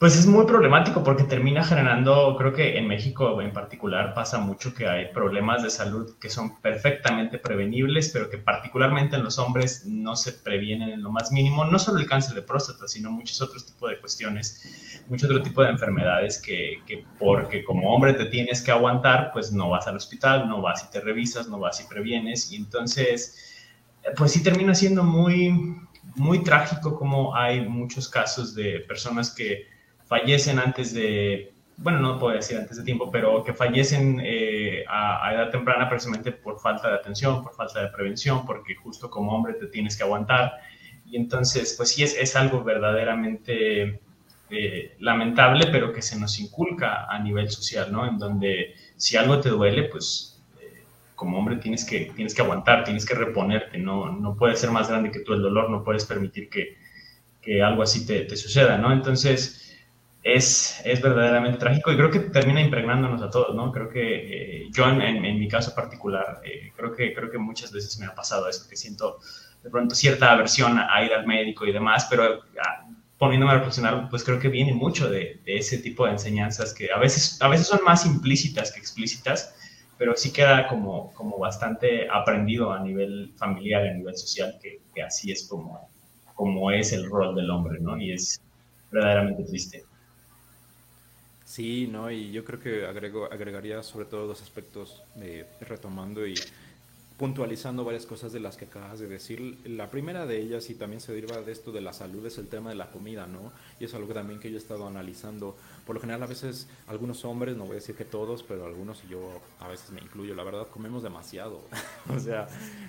pues 0.04 0.18
es 0.18 0.28
muy 0.28 0.46
problemático 0.46 1.02
porque 1.02 1.24
termina 1.24 1.64
generando, 1.64 2.36
creo 2.38 2.52
que 2.52 2.78
en 2.78 2.90
México 2.90 3.42
en 3.42 3.54
particular 3.54 4.14
pasa 4.14 4.38
mucho 4.38 4.74
que 4.74 4.86
hay 4.86 5.14
problemas 5.14 5.64
de 5.64 5.70
salud 5.70 6.18
que 6.20 6.30
son 6.30 6.60
perfectamente 6.60 7.38
prevenibles, 7.38 8.10
pero 8.12 8.30
que 8.30 8.38
particularmente 8.38 9.16
en 9.16 9.24
los 9.24 9.40
hombres 9.40 9.86
no 9.86 10.18
se 10.18 10.34
previenen 10.34 10.90
en 10.90 11.02
lo 11.02 11.10
más 11.10 11.32
mínimo, 11.32 11.64
no 11.64 11.80
solo 11.80 12.00
el 12.00 12.06
cáncer 12.06 12.36
de 12.36 12.42
próstata, 12.42 12.86
sino 12.86 13.12
muchos 13.12 13.42
otros 13.42 13.66
tipos 13.66 13.92
de 13.92 14.00
cuestiones, 14.02 15.06
muchos 15.08 15.30
otro 15.30 15.42
tipo 15.42 15.64
de 15.64 15.70
enfermedades 15.70 16.42
que, 16.42 16.82
que 16.86 17.06
porque 17.18 17.64
como 17.64 17.96
hombre 17.96 18.12
te 18.12 18.26
tienes 18.26 18.62
que 18.62 18.72
aguantar, 18.72 19.30
pues 19.32 19.54
no 19.54 19.70
vas 19.70 19.88
al 19.88 19.96
hospital, 19.96 20.50
no 20.50 20.62
vas 20.62 20.84
y 20.84 20.92
te 20.92 21.00
revisas, 21.00 21.48
no 21.48 21.60
vas 21.60 21.80
y 21.80 21.88
previenes, 21.88 22.52
y 22.52 22.58
entonces, 22.58 23.56
pues 24.18 24.34
sí 24.34 24.44
termina 24.44 24.76
siendo 24.76 25.02
muy, 25.06 25.78
muy 26.18 26.44
trágico 26.44 26.94
como 26.94 27.34
hay 27.34 27.62
muchos 27.62 28.10
casos 28.10 28.54
de 28.54 28.82
personas 28.82 29.34
que 29.34 29.72
fallecen 30.06 30.60
antes 30.60 30.94
de, 30.94 31.54
bueno, 31.78 32.00
no 32.00 32.20
puedo 32.20 32.36
decir 32.36 32.58
antes 32.58 32.78
de 32.78 32.84
tiempo, 32.84 33.10
pero 33.12 33.44
que 33.44 33.54
fallecen 33.54 34.22
eh, 34.24 34.84
a, 34.88 35.34
edad 35.34 35.50
temprana 35.50 35.90
precisamente 35.90 36.32
por 36.32 36.60
falta 36.60 36.90
de 36.90 36.96
atención, 36.96 37.44
por 37.44 37.54
falta 37.54 37.82
de 37.82 37.90
prevención, 37.90 38.46
porque 38.46 38.76
justo 38.76 39.10
como 39.10 39.36
hombre 39.36 39.54
te 39.54 39.68
tienes 39.68 39.98
que 39.98 40.04
aguantar. 40.04 40.54
Y 41.06 41.18
entonces, 41.18 41.74
pues 41.76 41.90
sí, 41.90 42.04
es, 42.04 42.16
es 42.18 42.36
algo 42.36 42.64
verdaderamente 42.64 44.00
eh, 44.50 44.96
lamentable, 45.00 45.68
pero 45.72 45.92
que 45.92 46.02
se 46.02 46.20
nos 46.20 46.40
inculca 46.40 47.06
a 47.06 47.20
nivel 47.20 47.50
social, 47.50 47.92
¿no? 47.92 48.08
En 48.08 48.18
donde 48.18 48.76
si 48.96 49.18
algo 49.18 49.40
te 49.40 49.50
duele, 49.50 49.84
pues 49.86 50.42
eh, 50.62 50.84
como 51.16 51.40
hombre 51.40 51.58
tienes 51.58 51.84
que, 51.86 52.12
tienes 52.16 52.36
que 52.36 52.44
aguantar, 52.44 52.84
tienes 52.84 53.06
que 53.06 53.16
reponerte, 53.16 53.78
no, 53.80 54.12
no 54.12 54.36
puede 54.36 54.56
ser 54.56 54.70
más 54.70 54.90
grande 54.90 55.12
que 55.12 55.22
tú 55.22 55.34
el 55.34 55.42
dolor, 55.42 55.70
no 55.70 55.84
puedes 55.84 56.06
permitir 56.06 56.50
que, 56.50 56.78
que 57.42 57.64
algo 57.64 57.82
así 57.82 58.06
te, 58.06 58.22
te 58.22 58.38
suceda, 58.38 58.78
¿no? 58.78 58.94
Entonces, 58.94 59.73
es, 60.24 60.82
es 60.86 61.02
verdaderamente 61.02 61.60
trágico 61.60 61.92
y 61.92 61.98
creo 61.98 62.10
que 62.10 62.20
termina 62.20 62.62
impregnándonos 62.62 63.22
a 63.22 63.30
todos, 63.30 63.54
¿no? 63.56 63.72
Creo 63.72 63.90
que 63.90 64.62
eh, 64.62 64.68
yo 64.72 64.88
en, 64.88 65.02
en, 65.02 65.40
mi 65.40 65.48
caso 65.50 65.76
particular, 65.76 66.42
eh, 66.46 66.72
creo, 66.76 66.94
que, 66.94 67.14
creo 67.14 67.30
que 67.30 67.38
muchas 67.38 67.74
veces 67.74 68.00
me 68.00 68.06
ha 68.06 68.16
pasado 68.16 68.48
eso, 68.48 68.68
que 68.70 68.78
siento 68.78 69.20
de 69.62 69.70
pronto 69.70 69.96
cierta 69.96 70.32
aversión 70.32 70.80
a 70.80 71.04
ir 71.04 71.14
al 71.14 71.28
médico 71.28 71.66
y 71.66 71.74
demás, 71.74 72.08
pero 72.10 72.42
ah, 72.60 72.88
poniéndome 73.18 73.52
a 73.52 73.56
reflexionar, 73.56 74.08
pues 74.10 74.24
creo 74.24 74.40
que 74.40 74.48
viene 74.48 74.74
mucho 74.74 75.10
de, 75.10 75.42
de, 75.46 75.58
ese 75.58 75.78
tipo 75.80 76.06
de 76.06 76.14
enseñanzas 76.14 76.74
que 76.74 76.90
a 76.92 76.98
veces, 77.00 77.42
a 77.42 77.50
veces 77.50 77.68
son 77.68 77.84
más 77.84 78.06
implícitas 78.06 78.72
que 78.72 78.80
explícitas, 78.80 79.56
pero 79.98 80.16
sí 80.16 80.32
queda 80.32 80.68
como, 80.68 81.14
como 81.14 81.38
bastante 81.38 82.10
aprendido 82.10 82.72
a 82.72 82.80
nivel 82.80 83.34
familiar, 83.38 83.86
a 83.88 83.94
nivel 83.94 84.18
social, 84.18 84.58
que, 84.62 84.82
que 84.94 85.04
así 85.04 85.32
es 85.32 85.48
como, 85.48 85.90
como 86.34 86.72
es 86.72 86.94
el 86.94 87.10
rol 87.10 87.36
del 87.36 87.50
hombre, 87.50 87.80
¿no? 87.80 87.98
Y 87.98 88.14
es 88.14 88.42
verdaderamente 88.92 89.44
triste. 89.44 89.84
Sí, 91.54 91.86
no, 91.86 92.10
y 92.10 92.32
yo 92.32 92.44
creo 92.44 92.60
que 92.60 92.88
agrego, 92.88 93.32
agregaría 93.32 93.84
sobre 93.84 94.06
todo 94.06 94.26
dos 94.26 94.42
aspectos 94.42 95.04
eh, 95.18 95.46
retomando 95.62 96.26
y 96.26 96.34
puntualizando 97.20 97.86
varias 97.86 98.08
cosas 98.08 98.34
de 98.34 98.40
las 98.40 98.58
que 98.58 98.66
acabas 98.66 98.98
de 98.98 99.08
decir. 99.08 99.60
La 99.66 99.92
primera 99.92 100.26
de 100.26 100.42
ellas, 100.42 100.72
y 100.72 100.74
también 100.74 101.00
se 101.00 101.14
deriva 101.14 101.40
de 101.44 101.52
esto 101.52 101.72
de 101.72 101.82
la 101.82 101.94
salud, 101.94 102.26
es 102.26 102.40
el 102.40 102.48
tema 102.48 102.72
de 102.72 102.76
la 102.76 102.90
comida, 102.90 103.28
¿no? 103.28 103.52
Y 103.80 103.86
es 103.86 103.94
algo 103.94 104.16
también 104.16 104.40
que 104.40 104.50
yo 104.50 104.58
he 104.58 104.60
estado 104.60 104.88
analizando. 104.88 105.56
Por 105.86 105.94
lo 105.94 106.02
general, 106.02 106.24
a 106.24 106.26
veces 106.26 106.66
algunos 106.88 107.24
hombres, 107.24 107.56
no 107.56 107.66
voy 107.66 107.74
a 107.74 107.76
decir 107.76 107.96
que 107.96 108.06
todos, 108.06 108.42
pero 108.42 108.66
algunos, 108.66 109.04
y 109.04 109.10
yo 109.10 109.40
a 109.60 109.68
veces 109.68 109.92
me 109.92 110.02
incluyo, 110.02 110.34
la 110.34 110.44
verdad, 110.44 110.68
comemos 110.70 111.04
demasiado. 111.04 111.62
o 112.10 112.20
sea, 112.20 112.48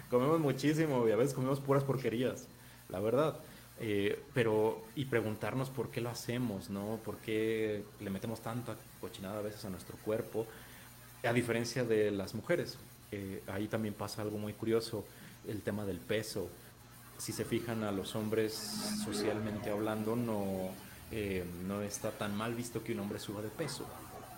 comemos 0.09 0.41
muchísimo 0.41 1.07
y 1.07 1.13
a 1.13 1.17
veces 1.17 1.35
comemos 1.35 1.61
puras 1.61 1.85
porquerías, 1.85 2.47
la 2.89 3.01
verdad. 3.01 3.37
Eh, 3.81 4.23
pero, 4.33 4.85
y 4.95 5.05
preguntarnos 5.07 5.69
por 5.69 5.91
qué 5.91 6.01
lo 6.01 6.11
hacemos, 6.11 6.71
¿no? 6.71 7.01
¿Por 7.05 7.19
qué 7.19 7.85
le 8.01 8.11
metemos 8.11 8.41
tanta 8.41 8.77
cochinada 9.01 9.39
a 9.39 9.43
veces 9.43 9.65
a 9.65 9.71
nuestro 9.71 9.97
cuerpo? 9.99 10.47
A 11.25 11.33
diferencia 11.33 11.85
de 11.85 12.11
las 12.11 12.35
mujeres. 12.35 12.79
Eh, 13.11 13.43
ahí 13.49 13.67
también 13.67 13.95
pasa 13.95 14.23
algo 14.23 14.39
muy 14.39 14.53
curioso, 14.53 15.05
el 15.47 15.63
tema 15.63 15.85
del 15.85 15.99
peso. 15.99 16.49
Si 17.19 17.33
se 17.33 17.45
fijan 17.45 17.83
a 17.85 17.93
los 17.93 18.15
hombres 18.17 18.53
socialmente 19.05 19.71
hablando, 19.71 20.17
no, 20.17 20.71
eh, 21.11 21.45
no 21.67 21.83
está 21.83 22.11
tan 22.11 22.37
mal 22.37 22.55
visto 22.55 22.83
que 22.83 22.93
un 22.93 23.01
hombre 23.01 23.19
suba 23.19 23.43
de 23.43 23.49
peso. 23.49 23.87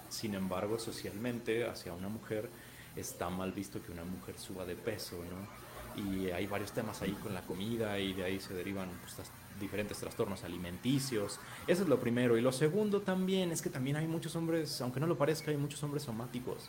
Sin 0.09 0.35
embargo, 0.35 0.79
socialmente, 0.79 1.67
hacia 1.67 1.93
una 1.93 2.09
mujer, 2.09 2.49
está 2.95 3.29
mal 3.29 3.53
visto 3.53 3.83
que 3.83 3.93
una 3.93 4.05
mujer 4.05 4.39
suba 4.39 4.65
de 4.65 4.77
peso, 4.77 5.17
¿no? 5.17 5.66
Y 5.97 6.31
hay 6.31 6.47
varios 6.47 6.73
temas 6.73 7.03
ahí 7.03 7.13
con 7.23 7.35
la 7.35 7.43
comida 7.43 7.99
y 7.99 8.13
de 8.13 8.25
ahí 8.25 8.41
se 8.41 8.55
derivan 8.55 8.89
pues, 9.01 9.29
diferentes 9.61 9.99
trastornos 9.99 10.45
alimenticios. 10.45 11.41
Eso 11.67 11.83
es 11.83 11.89
lo 11.89 11.99
primero. 11.99 12.37
Y 12.37 12.41
lo 12.41 12.53
segundo 12.53 13.01
también 13.01 13.51
es 13.53 13.63
que 13.63 13.71
también 13.71 13.97
hay 13.97 14.07
muchos 14.07 14.37
hombres, 14.37 14.81
aunque 14.81 15.01
no 15.01 15.07
lo 15.07 15.17
parezca, 15.17 15.51
hay 15.51 15.57
muchos 15.57 15.83
hombres 15.83 16.03
somáticos. 16.03 16.69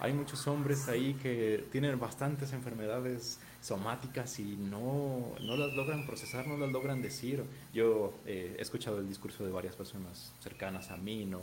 Hay 0.00 0.12
muchos 0.12 0.46
hombres 0.48 0.88
ahí 0.88 1.14
que 1.14 1.66
tienen 1.70 1.98
bastantes 1.98 2.52
enfermedades 2.52 3.38
somáticas 3.64 4.38
y 4.40 4.56
no, 4.58 5.34
no 5.40 5.56
las 5.56 5.72
logran 5.72 6.04
procesar, 6.04 6.46
no 6.46 6.58
las 6.58 6.70
logran 6.70 7.00
decir. 7.00 7.42
Yo 7.72 8.12
eh, 8.26 8.56
he 8.58 8.62
escuchado 8.62 8.98
el 8.98 9.08
discurso 9.08 9.42
de 9.42 9.50
varias 9.50 9.74
personas 9.74 10.34
cercanas 10.40 10.90
a 10.90 10.98
mí, 10.98 11.24
¿no? 11.24 11.40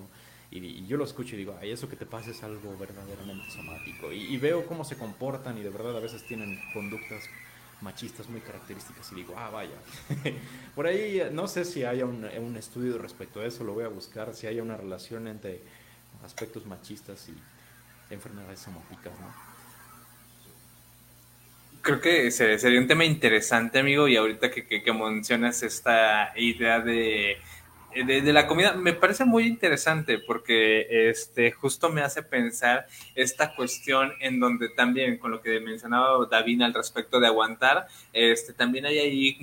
Y, 0.51 0.85
yo 0.85 0.97
lo 0.97 1.05
escucho 1.05 1.33
y 1.33 1.39
digo, 1.39 1.57
ay, 1.59 1.71
eso 1.71 1.89
que 1.89 1.95
te 1.95 2.05
pasa 2.05 2.29
es 2.29 2.43
algo 2.43 2.77
verdaderamente 2.77 3.49
somático. 3.49 4.11
Y, 4.11 4.37
veo 4.37 4.67
cómo 4.67 4.83
se 4.83 4.97
comportan 4.97 5.57
y 5.57 5.61
de 5.61 5.71
verdad 5.71 5.97
a 5.97 5.99
veces 5.99 6.23
tienen 6.27 6.59
conductas 6.73 7.23
machistas 7.81 8.29
muy 8.29 8.41
características 8.41 9.11
y 9.13 9.15
digo, 9.15 9.33
ah, 9.35 9.49
vaya. 9.49 9.73
Por 10.75 10.85
ahí 10.85 11.27
no 11.31 11.47
sé 11.47 11.65
si 11.65 11.83
haya 11.85 12.05
un, 12.05 12.23
un, 12.25 12.55
estudio 12.55 12.99
respecto 12.99 13.39
a 13.39 13.45
eso, 13.45 13.63
lo 13.63 13.73
voy 13.73 13.85
a 13.85 13.87
buscar, 13.87 14.35
si 14.35 14.45
hay 14.45 14.59
una 14.59 14.77
relación 14.77 15.27
entre 15.27 15.61
aspectos 16.23 16.67
machistas 16.67 17.29
y 17.29 18.13
enfermedades 18.13 18.59
somáticas, 18.59 19.13
¿no? 19.19 19.50
Creo 21.81 21.99
que 21.99 22.29
sería 22.31 22.79
un 22.79 22.87
tema 22.87 23.05
interesante, 23.05 23.79
amigo, 23.79 24.07
y 24.07 24.15
ahorita 24.15 24.51
que, 24.51 24.65
que 24.65 24.93
mencionas 24.93 25.63
esta 25.63 26.31
idea 26.35 26.79
de 26.79 27.37
eh, 27.93 28.21
de, 28.21 28.33
la 28.33 28.47
comida 28.47 28.73
me 28.73 28.93
parece 28.93 29.25
muy 29.25 29.45
interesante 29.45 30.17
porque 30.17 31.09
este 31.09 31.51
justo 31.51 31.89
me 31.89 32.01
hace 32.01 32.23
pensar 32.23 32.87
esta 33.15 33.53
cuestión 33.53 34.13
en 34.21 34.39
donde 34.39 34.69
también 34.69 35.17
con 35.17 35.31
lo 35.31 35.41
que 35.41 35.59
mencionaba 35.59 36.25
David 36.29 36.61
al 36.61 36.73
respecto 36.73 37.19
de 37.19 37.27
aguantar 37.27 37.87
este 38.13 38.53
también 38.53 38.85
hay 38.85 38.99
ahí 38.99 39.37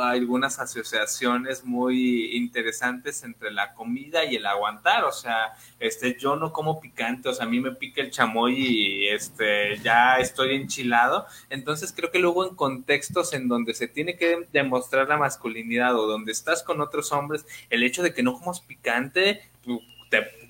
algunas 0.00 0.58
asociaciones 0.58 1.64
muy 1.64 2.36
interesantes 2.36 3.22
entre 3.22 3.52
la 3.52 3.74
comida 3.74 4.24
y 4.24 4.36
el 4.36 4.46
aguantar. 4.46 5.04
O 5.04 5.12
sea 5.12 5.52
este 5.78 6.16
yo 6.18 6.34
no 6.36 6.52
como 6.52 6.80
picante 6.80 7.28
o 7.28 7.34
sea 7.34 7.46
a 7.46 7.48
mí 7.48 7.60
me 7.60 7.72
pica 7.72 8.02
el 8.02 8.10
chamoy 8.10 8.54
y 8.56 9.08
este 9.08 9.78
ya 9.78 10.18
estoy 10.18 10.56
enchilado. 10.56 11.26
Entonces 11.48 11.92
creo 11.94 12.10
que 12.10 12.18
luego 12.18 12.48
en 12.48 12.56
contextos 12.56 13.32
en 13.34 13.46
donde 13.46 13.74
se 13.74 13.86
tiene 13.86 14.16
que 14.16 14.48
demostrar 14.52 15.08
la 15.08 15.16
masculinidad 15.16 15.96
o 15.96 16.06
donde 16.06 16.32
estás 16.32 16.62
con 16.62 16.80
otros 16.80 17.12
hombres 17.12 17.46
el 17.70 17.83
hecho 17.84 18.02
de 18.02 18.12
que 18.14 18.22
no 18.22 18.34
comas 18.34 18.60
picante, 18.60 19.42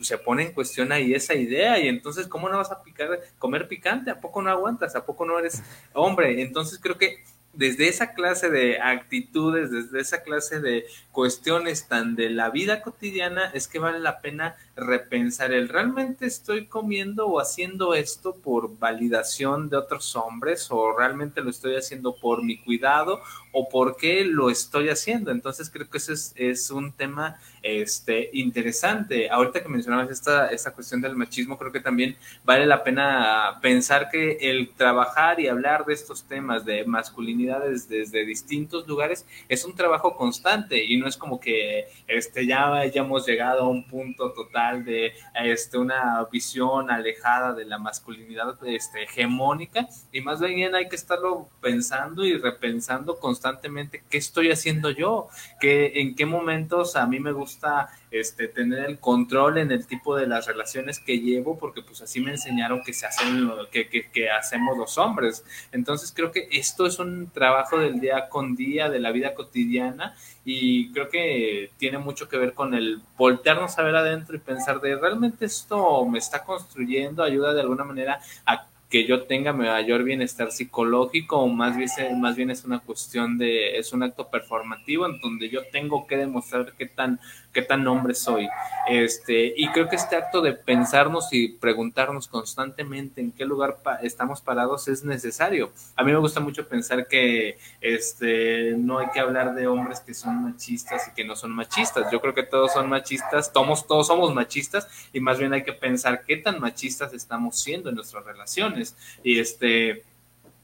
se 0.00 0.18
pone 0.18 0.42
en 0.42 0.52
cuestión 0.52 0.92
ahí 0.92 1.14
esa 1.14 1.34
idea 1.34 1.78
y 1.78 1.88
entonces, 1.88 2.26
¿cómo 2.26 2.48
no 2.48 2.58
vas 2.58 2.70
a 2.70 2.82
picar, 2.82 3.20
comer 3.38 3.68
picante? 3.68 4.10
¿A 4.10 4.20
poco 4.20 4.42
no 4.42 4.50
aguantas? 4.50 4.94
¿A 4.96 5.06
poco 5.06 5.24
no 5.24 5.38
eres 5.38 5.62
hombre? 5.94 6.42
Entonces 6.42 6.78
creo 6.80 6.98
que 6.98 7.24
desde 7.54 7.88
esa 7.88 8.14
clase 8.14 8.50
de 8.50 8.80
actitudes, 8.80 9.70
desde 9.70 10.00
esa 10.00 10.22
clase 10.22 10.60
de 10.60 10.86
cuestiones 11.12 11.86
tan 11.86 12.16
de 12.16 12.30
la 12.30 12.50
vida 12.50 12.82
cotidiana, 12.82 13.50
es 13.54 13.68
que 13.68 13.78
vale 13.78 14.00
la 14.00 14.20
pena 14.20 14.56
repensar 14.76 15.52
el 15.52 15.68
realmente 15.68 16.26
estoy 16.26 16.66
comiendo 16.66 17.26
o 17.28 17.40
haciendo 17.40 17.94
esto 17.94 18.34
por 18.34 18.76
validación 18.78 19.68
de 19.70 19.76
otros 19.76 20.16
hombres 20.16 20.66
o 20.70 20.96
realmente 20.96 21.42
lo 21.42 21.50
estoy 21.50 21.76
haciendo 21.76 22.16
por 22.16 22.42
mi 22.42 22.58
cuidado 22.58 23.20
o 23.54 23.68
por 23.68 23.96
qué 23.96 24.24
lo 24.24 24.50
estoy 24.50 24.88
haciendo. 24.88 25.30
Entonces 25.30 25.70
creo 25.70 25.88
que 25.88 25.98
ese 25.98 26.14
es, 26.34 26.70
un 26.70 26.92
tema 26.92 27.38
este, 27.62 28.30
interesante. 28.32 29.30
Ahorita 29.30 29.62
que 29.62 29.68
mencionabas 29.68 30.10
esta, 30.10 30.48
esta 30.48 30.72
cuestión 30.72 31.00
del 31.00 31.14
machismo, 31.14 31.56
creo 31.56 31.70
que 31.70 31.78
también 31.78 32.16
vale 32.44 32.66
la 32.66 32.82
pena 32.82 33.60
pensar 33.62 34.10
que 34.10 34.38
el 34.40 34.70
trabajar 34.76 35.38
y 35.38 35.46
hablar 35.46 35.84
de 35.84 35.94
estos 35.94 36.24
temas 36.24 36.64
de 36.64 36.84
masculinidades 36.84 37.88
desde 37.88 38.26
distintos 38.26 38.88
lugares 38.88 39.24
es 39.48 39.64
un 39.64 39.76
trabajo 39.76 40.16
constante 40.16 40.84
y 40.84 40.96
no 40.96 41.06
es 41.06 41.16
como 41.16 41.38
que 41.38 41.86
este, 42.08 42.46
ya 42.46 42.74
hayamos 42.74 43.24
llegado 43.24 43.62
a 43.62 43.68
un 43.68 43.86
punto 43.86 44.32
total 44.32 44.84
de 44.84 45.12
este, 45.34 45.78
una 45.78 46.26
visión 46.30 46.90
alejada 46.90 47.52
de 47.52 47.66
la 47.66 47.78
masculinidad 47.78 48.56
este, 48.66 49.04
hegemónica 49.04 49.86
y 50.10 50.20
más 50.20 50.40
bien 50.40 50.74
hay 50.74 50.88
que 50.88 50.96
estarlo 50.96 51.48
pensando 51.60 52.24
y 52.24 52.36
repensando 52.36 53.16
constantemente 53.20 53.43
constantemente 53.44 54.02
qué 54.08 54.16
estoy 54.16 54.50
haciendo 54.50 54.90
yo, 54.90 55.28
¿Qué, 55.60 56.00
en 56.00 56.14
qué 56.14 56.24
momentos 56.24 56.96
a 56.96 57.06
mí 57.06 57.20
me 57.20 57.32
gusta 57.32 57.90
este, 58.10 58.48
tener 58.48 58.86
el 58.86 58.98
control 58.98 59.58
en 59.58 59.70
el 59.70 59.86
tipo 59.86 60.16
de 60.16 60.26
las 60.26 60.46
relaciones 60.46 60.98
que 60.98 61.18
llevo, 61.18 61.58
porque 61.58 61.82
pues 61.82 62.00
así 62.00 62.20
me 62.20 62.30
enseñaron 62.30 62.82
que 62.82 62.94
se 62.94 63.06
hacen, 63.06 63.50
que, 63.70 63.88
que, 63.88 64.10
que 64.10 64.30
hacemos 64.30 64.78
los 64.78 64.96
hombres. 64.96 65.44
Entonces 65.72 66.10
creo 66.14 66.32
que 66.32 66.48
esto 66.52 66.86
es 66.86 66.98
un 66.98 67.30
trabajo 67.30 67.78
del 67.78 68.00
día 68.00 68.30
con 68.30 68.56
día, 68.56 68.88
de 68.88 69.00
la 69.00 69.12
vida 69.12 69.34
cotidiana, 69.34 70.16
y 70.46 70.90
creo 70.92 71.10
que 71.10 71.70
tiene 71.76 71.98
mucho 71.98 72.28
que 72.28 72.38
ver 72.38 72.54
con 72.54 72.72
el 72.72 73.02
voltearnos 73.18 73.78
a 73.78 73.82
ver 73.82 73.96
adentro 73.96 74.36
y 74.36 74.38
pensar 74.38 74.80
de 74.80 74.96
realmente 74.96 75.44
esto 75.44 76.06
me 76.06 76.18
está 76.18 76.44
construyendo, 76.44 77.22
ayuda 77.22 77.52
de 77.52 77.60
alguna 77.60 77.84
manera 77.84 78.20
a 78.46 78.66
que 78.88 79.06
yo 79.06 79.24
tenga 79.24 79.52
mayor 79.52 80.04
bienestar 80.04 80.52
psicológico 80.52 81.38
o 81.38 81.48
más 81.48 81.76
bien, 81.76 81.88
más 82.20 82.36
bien 82.36 82.50
es 82.50 82.64
una 82.64 82.80
cuestión 82.80 83.38
de, 83.38 83.78
es 83.78 83.92
un 83.92 84.02
acto 84.02 84.28
performativo 84.28 85.06
en 85.06 85.18
donde 85.20 85.48
yo 85.48 85.62
tengo 85.72 86.06
que 86.06 86.16
demostrar 86.16 86.72
qué 86.78 86.86
tan 86.86 87.18
qué 87.54 87.62
tan 87.62 87.86
hombre 87.86 88.14
soy. 88.14 88.48
Este, 88.86 89.54
y 89.56 89.68
creo 89.68 89.88
que 89.88 89.96
este 89.96 90.16
acto 90.16 90.42
de 90.42 90.52
pensarnos 90.52 91.32
y 91.32 91.48
preguntarnos 91.48 92.28
constantemente 92.28 93.22
en 93.22 93.32
qué 93.32 93.46
lugar 93.46 93.78
estamos 94.02 94.42
parados 94.42 94.88
es 94.88 95.04
necesario. 95.04 95.72
A 95.96 96.02
mí 96.02 96.12
me 96.12 96.18
gusta 96.18 96.40
mucho 96.40 96.68
pensar 96.68 97.06
que 97.06 97.56
este, 97.80 98.74
no 98.76 98.98
hay 98.98 99.06
que 99.08 99.20
hablar 99.20 99.54
de 99.54 99.66
hombres 99.66 100.00
que 100.00 100.12
son 100.12 100.42
machistas 100.42 101.08
y 101.08 101.14
que 101.14 101.24
no 101.24 101.36
son 101.36 101.52
machistas. 101.52 102.10
Yo 102.12 102.20
creo 102.20 102.34
que 102.34 102.42
todos 102.42 102.72
son 102.72 102.90
machistas, 102.90 103.52
todos, 103.52 103.86
todos 103.86 104.08
somos 104.08 104.34
machistas 104.34 104.86
y 105.12 105.20
más 105.20 105.38
bien 105.38 105.54
hay 105.54 105.62
que 105.62 105.72
pensar 105.72 106.24
qué 106.26 106.36
tan 106.36 106.60
machistas 106.60 107.14
estamos 107.14 107.58
siendo 107.58 107.88
en 107.88 107.94
nuestras 107.94 108.24
relaciones. 108.24 108.96
Y 109.22 109.38
este, 109.38 110.04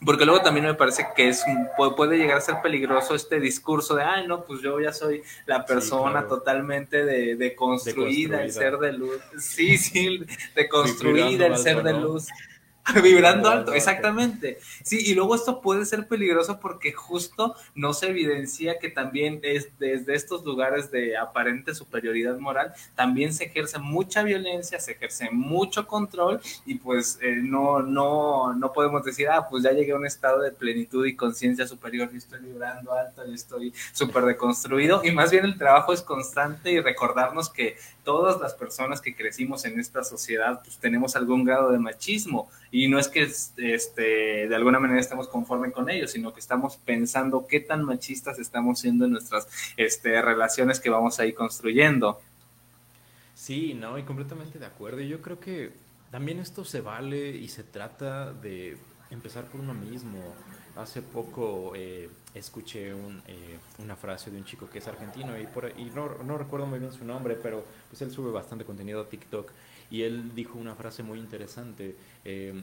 porque 0.04 0.24
luego 0.24 0.40
también 0.40 0.66
me 0.66 0.74
parece 0.74 1.06
que 1.14 1.28
es 1.28 1.44
puede 1.96 2.16
llegar 2.16 2.38
a 2.38 2.40
ser 2.40 2.56
peligroso 2.62 3.14
este 3.14 3.38
discurso 3.38 3.94
de, 3.94 4.02
ay, 4.02 4.26
no, 4.26 4.44
pues 4.44 4.62
yo 4.62 4.80
ya 4.80 4.92
soy 4.92 5.22
la 5.46 5.64
persona 5.66 6.26
totalmente 6.26 7.04
de, 7.04 7.36
de, 7.36 7.54
construida, 7.54 8.42
el 8.42 8.52
ser 8.52 8.78
de 8.78 8.92
luz. 8.92 9.20
Sí, 9.38 9.76
sí, 9.76 10.24
de 10.54 10.68
construida, 10.68 11.46
el 11.46 11.58
ser 11.58 11.82
de 11.82 11.92
luz. 11.92 12.28
Vibrando 13.02 13.48
alto, 13.48 13.72
exactamente. 13.72 14.58
Sí, 14.82 14.98
y 15.06 15.14
luego 15.14 15.34
esto 15.34 15.60
puede 15.60 15.84
ser 15.84 16.06
peligroso 16.06 16.60
porque 16.60 16.92
justo 16.92 17.54
no 17.74 17.92
se 17.92 18.08
evidencia 18.08 18.78
que 18.78 18.88
también 18.88 19.40
es 19.42 19.68
desde 19.78 20.14
estos 20.14 20.44
lugares 20.44 20.90
de 20.90 21.16
aparente 21.16 21.74
superioridad 21.74 22.38
moral, 22.38 22.72
también 22.94 23.32
se 23.32 23.44
ejerce 23.44 23.78
mucha 23.78 24.22
violencia, 24.22 24.80
se 24.80 24.92
ejerce 24.92 25.30
mucho 25.30 25.86
control 25.86 26.40
y 26.66 26.76
pues 26.76 27.18
eh, 27.22 27.36
no, 27.42 27.82
no, 27.82 28.54
no 28.54 28.72
podemos 28.72 29.04
decir, 29.04 29.28
ah, 29.28 29.46
pues 29.48 29.62
ya 29.64 29.72
llegué 29.72 29.92
a 29.92 29.96
un 29.96 30.06
estado 30.06 30.40
de 30.40 30.52
plenitud 30.52 31.06
y 31.06 31.16
conciencia 31.16 31.66
superior 31.66 32.10
y 32.12 32.18
estoy 32.18 32.40
vibrando 32.40 32.92
alto 32.92 33.26
y 33.26 33.34
estoy 33.34 33.72
súper 33.92 34.24
deconstruido. 34.24 35.02
Y 35.04 35.10
más 35.12 35.30
bien 35.30 35.44
el 35.44 35.58
trabajo 35.58 35.92
es 35.92 36.02
constante 36.02 36.70
y 36.70 36.80
recordarnos 36.80 37.50
que 37.50 37.76
todas 38.04 38.40
las 38.40 38.54
personas 38.54 39.00
que 39.00 39.14
crecimos 39.14 39.64
en 39.64 39.78
esta 39.78 40.04
sociedad 40.04 40.60
pues 40.62 40.78
tenemos 40.78 41.16
algún 41.16 41.44
grado 41.44 41.70
de 41.70 41.78
machismo 41.78 42.50
y 42.70 42.88
no 42.88 42.98
es 42.98 43.08
que 43.08 43.22
este, 43.22 44.48
de 44.48 44.54
alguna 44.54 44.78
manera 44.78 45.00
estemos 45.00 45.28
conformes 45.28 45.72
con 45.72 45.90
ellos, 45.90 46.12
sino 46.12 46.32
que 46.32 46.40
estamos 46.40 46.76
pensando 46.76 47.46
qué 47.46 47.60
tan 47.60 47.84
machistas 47.84 48.38
estamos 48.38 48.80
siendo 48.80 49.04
en 49.04 49.12
nuestras 49.12 49.48
este, 49.76 50.20
relaciones 50.22 50.80
que 50.80 50.90
vamos 50.90 51.18
a 51.20 51.26
ir 51.26 51.34
construyendo. 51.34 52.20
Sí, 53.34 53.74
no, 53.74 53.98
y 53.98 54.02
completamente 54.02 54.58
de 54.58 54.66
acuerdo. 54.66 55.00
Yo 55.00 55.22
creo 55.22 55.40
que 55.40 55.72
también 56.10 56.40
esto 56.40 56.64
se 56.64 56.80
vale 56.80 57.30
y 57.30 57.48
se 57.48 57.64
trata 57.64 58.32
de 58.32 58.76
empezar 59.10 59.44
por 59.44 59.60
uno 59.60 59.74
mismo. 59.74 60.18
Hace 60.76 61.02
poco 61.02 61.72
eh, 61.74 62.08
escuché 62.34 62.94
un, 62.94 63.22
eh, 63.26 63.58
una 63.78 63.96
frase 63.96 64.30
de 64.30 64.38
un 64.38 64.44
chico 64.44 64.68
que 64.70 64.78
es 64.78 64.88
argentino 64.88 65.38
y, 65.38 65.46
por, 65.46 65.72
y 65.76 65.84
no, 65.86 66.38
recuerdo 66.38 66.66
muy 66.66 66.78
bien 66.78 66.92
su 66.92 67.04
nombre, 67.04 67.34
pero 67.34 67.64
pues 67.88 68.00
él 68.02 68.10
sube 68.10 68.30
bastante 68.30 68.64
contenido 68.64 69.00
a 69.00 69.08
TikTok 69.08 69.50
y 69.90 70.02
él 70.02 70.34
dijo 70.34 70.58
una 70.58 70.74
frase 70.74 71.02
muy 71.02 71.18
interesante. 71.18 71.96
Eh, 72.24 72.62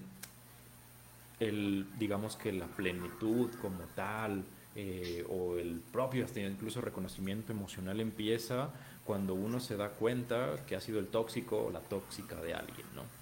el, 1.40 1.86
digamos 2.00 2.36
que 2.36 2.52
la 2.52 2.66
plenitud 2.66 3.52
como 3.62 3.84
tal, 3.96 4.44
eh, 4.80 5.26
o 5.30 5.58
el 5.58 5.82
propio, 5.92 6.24
hasta 6.24 6.40
incluso 6.40 6.82
reconocimiento 6.82 7.52
emocional 7.52 8.00
empieza 8.00 8.70
cuando 9.06 9.34
uno 9.34 9.60
se 9.60 9.76
da 9.76 9.90
cuenta 9.90 10.56
que 10.68 10.76
ha 10.76 10.82
sido 10.82 11.00
el 11.00 11.08
tóxico 11.08 11.66
o 11.66 11.72
la 11.72 11.80
tóxica 11.80 12.36
de 12.36 12.54
alguien, 12.54 12.86
¿no? 12.94 13.17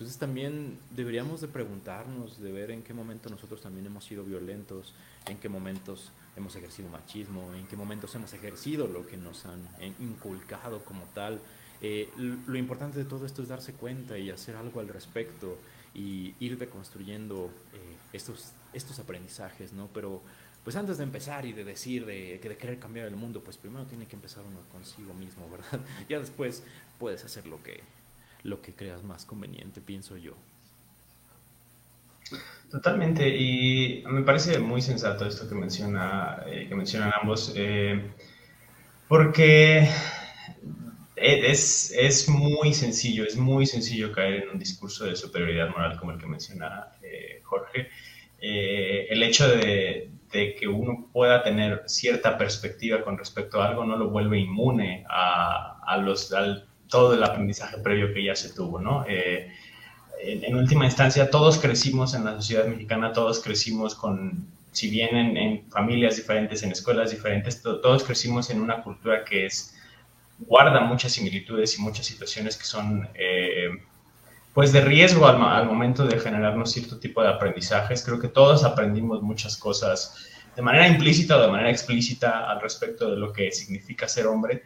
Entonces 0.00 0.16
también 0.16 0.78
deberíamos 0.96 1.42
de 1.42 1.48
preguntarnos, 1.48 2.40
de 2.40 2.50
ver 2.50 2.70
en 2.70 2.82
qué 2.82 2.94
momento 2.94 3.28
nosotros 3.28 3.60
también 3.60 3.84
hemos 3.84 4.02
sido 4.02 4.24
violentos, 4.24 4.94
en 5.26 5.36
qué 5.36 5.50
momentos 5.50 6.10
hemos 6.38 6.56
ejercido 6.56 6.88
machismo, 6.88 7.52
en 7.52 7.66
qué 7.66 7.76
momentos 7.76 8.14
hemos 8.14 8.32
ejercido 8.32 8.86
lo 8.86 9.06
que 9.06 9.18
nos 9.18 9.44
han 9.44 9.60
inculcado 9.98 10.82
como 10.86 11.04
tal, 11.12 11.38
eh, 11.82 12.08
lo 12.16 12.56
importante 12.56 12.98
de 12.98 13.04
todo 13.04 13.26
esto 13.26 13.42
es 13.42 13.48
darse 13.48 13.74
cuenta 13.74 14.16
y 14.16 14.30
hacer 14.30 14.56
algo 14.56 14.80
al 14.80 14.88
respecto 14.88 15.58
y 15.94 16.34
ir 16.40 16.56
deconstruyendo 16.56 17.50
eh, 17.74 17.96
estos, 18.14 18.52
estos 18.72 18.98
aprendizajes, 19.00 19.74
¿no? 19.74 19.90
Pero 19.92 20.22
pues 20.64 20.76
antes 20.76 20.96
de 20.96 21.04
empezar 21.04 21.44
y 21.44 21.52
de 21.52 21.64
decir 21.64 22.06
de, 22.06 22.40
que 22.40 22.48
de 22.48 22.56
querer 22.56 22.78
cambiar 22.78 23.06
el 23.06 23.16
mundo, 23.16 23.42
pues 23.42 23.58
primero 23.58 23.84
tiene 23.84 24.06
que 24.06 24.16
empezar 24.16 24.44
uno 24.46 24.60
consigo 24.72 25.12
mismo, 25.12 25.46
¿verdad? 25.50 25.86
Ya 26.08 26.20
después 26.20 26.62
puedes 26.98 27.22
hacer 27.22 27.46
lo 27.46 27.62
que, 27.62 27.82
lo 28.42 28.62
que 28.62 28.74
creas 28.74 29.02
más 29.02 29.24
conveniente, 29.24 29.80
pienso 29.80 30.16
yo. 30.16 30.34
Totalmente, 32.70 33.28
y 33.28 34.04
me 34.06 34.22
parece 34.22 34.58
muy 34.60 34.80
sensato 34.80 35.26
esto 35.26 35.48
que, 35.48 35.54
menciona, 35.56 36.44
eh, 36.46 36.66
que 36.68 36.74
mencionan 36.74 37.12
ambos, 37.20 37.52
porque 39.08 39.88
es, 41.20 41.92
es, 41.96 42.28
muy 42.28 42.72
sencillo, 42.72 43.24
es 43.24 43.36
muy 43.36 43.66
sencillo 43.66 44.12
caer 44.12 44.44
en 44.44 44.50
un 44.50 44.58
discurso 44.58 45.04
de 45.04 45.16
superioridad 45.16 45.68
moral 45.68 45.98
como 45.98 46.12
el 46.12 46.18
que 46.18 46.26
menciona 46.26 46.88
eh, 47.02 47.40
Jorge. 47.42 47.88
Eh, 48.40 49.06
el 49.10 49.22
hecho 49.22 49.46
de, 49.48 50.10
de, 50.32 50.54
que 50.54 50.66
uno 50.66 51.10
pueda 51.12 51.42
tener 51.42 51.82
cierta 51.86 52.38
perspectiva 52.38 53.02
con 53.02 53.18
respecto 53.18 53.60
a 53.60 53.68
algo 53.68 53.84
no 53.84 53.96
lo 53.96 54.08
vuelve 54.08 54.38
inmune 54.38 55.04
a, 55.10 55.80
a 55.84 55.98
los, 55.98 56.32
todo 56.90 57.14
el 57.14 57.22
aprendizaje 57.22 57.78
previo 57.78 58.12
que 58.12 58.24
ya 58.24 58.36
se 58.36 58.52
tuvo, 58.52 58.80
¿no? 58.80 59.04
Eh, 59.08 59.50
en, 60.22 60.54
última 60.54 60.84
instancia, 60.84 61.30
todos 61.30 61.58
crecimos 61.58 62.14
en 62.14 62.24
la 62.24 62.36
sociedad 62.36 62.66
mexicana, 62.66 63.12
todos 63.12 63.40
crecimos 63.40 63.94
con, 63.94 64.46
si 64.72 64.90
bien 64.90 65.16
en, 65.16 65.36
en 65.36 65.70
familias 65.70 66.16
diferentes, 66.16 66.62
en 66.62 66.72
escuelas 66.72 67.10
diferentes, 67.10 67.62
todos 67.62 68.04
crecimos 68.04 68.50
en 68.50 68.60
una 68.60 68.82
cultura 68.82 69.24
que 69.24 69.46
es 69.46 69.74
guarda 70.46 70.80
muchas 70.80 71.12
similitudes 71.12 71.78
y 71.78 71.82
muchas 71.82 72.06
situaciones 72.06 72.56
que 72.56 72.64
son 72.64 73.08
eh, 73.14 73.68
pues 74.54 74.72
de 74.72 74.80
riesgo 74.80 75.26
al, 75.26 75.42
al, 75.42 75.66
momento 75.66 76.04
de 76.04 76.18
generarnos 76.18 76.72
cierto 76.72 76.98
tipo 76.98 77.22
de 77.22 77.28
aprendizajes. 77.28 78.02
Creo 78.02 78.18
que 78.18 78.28
todos 78.28 78.64
aprendimos 78.64 79.22
muchas 79.22 79.56
cosas 79.56 80.28
de 80.56 80.62
manera 80.62 80.88
implícita 80.88 81.36
o 81.36 81.42
de 81.42 81.48
manera 81.48 81.70
explícita 81.70 82.50
al 82.50 82.60
respecto 82.60 83.10
de 83.10 83.16
lo 83.16 83.32
que 83.32 83.52
significa 83.52 84.08
ser 84.08 84.26
hombre 84.26 84.62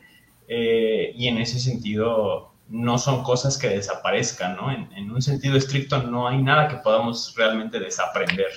eh, 0.49 1.13
y 1.15 1.29
en 1.29 1.39
ese 1.39 1.59
sentido 1.59 2.53
no 2.69 2.99
son 2.99 3.23
cosas 3.23 3.59
que 3.59 3.69
desaparezcan, 3.69 4.57
¿no? 4.57 4.73
En, 4.73 4.91
en, 4.93 5.11
un 5.11 5.21
sentido 5.23 5.57
estricto 5.57 6.03
no 6.03 6.29
hay 6.29 6.43
nada 6.43 6.69
que 6.69 6.77
podamos 6.77 7.35
realmente 7.37 7.79
desaprender. 7.79 8.51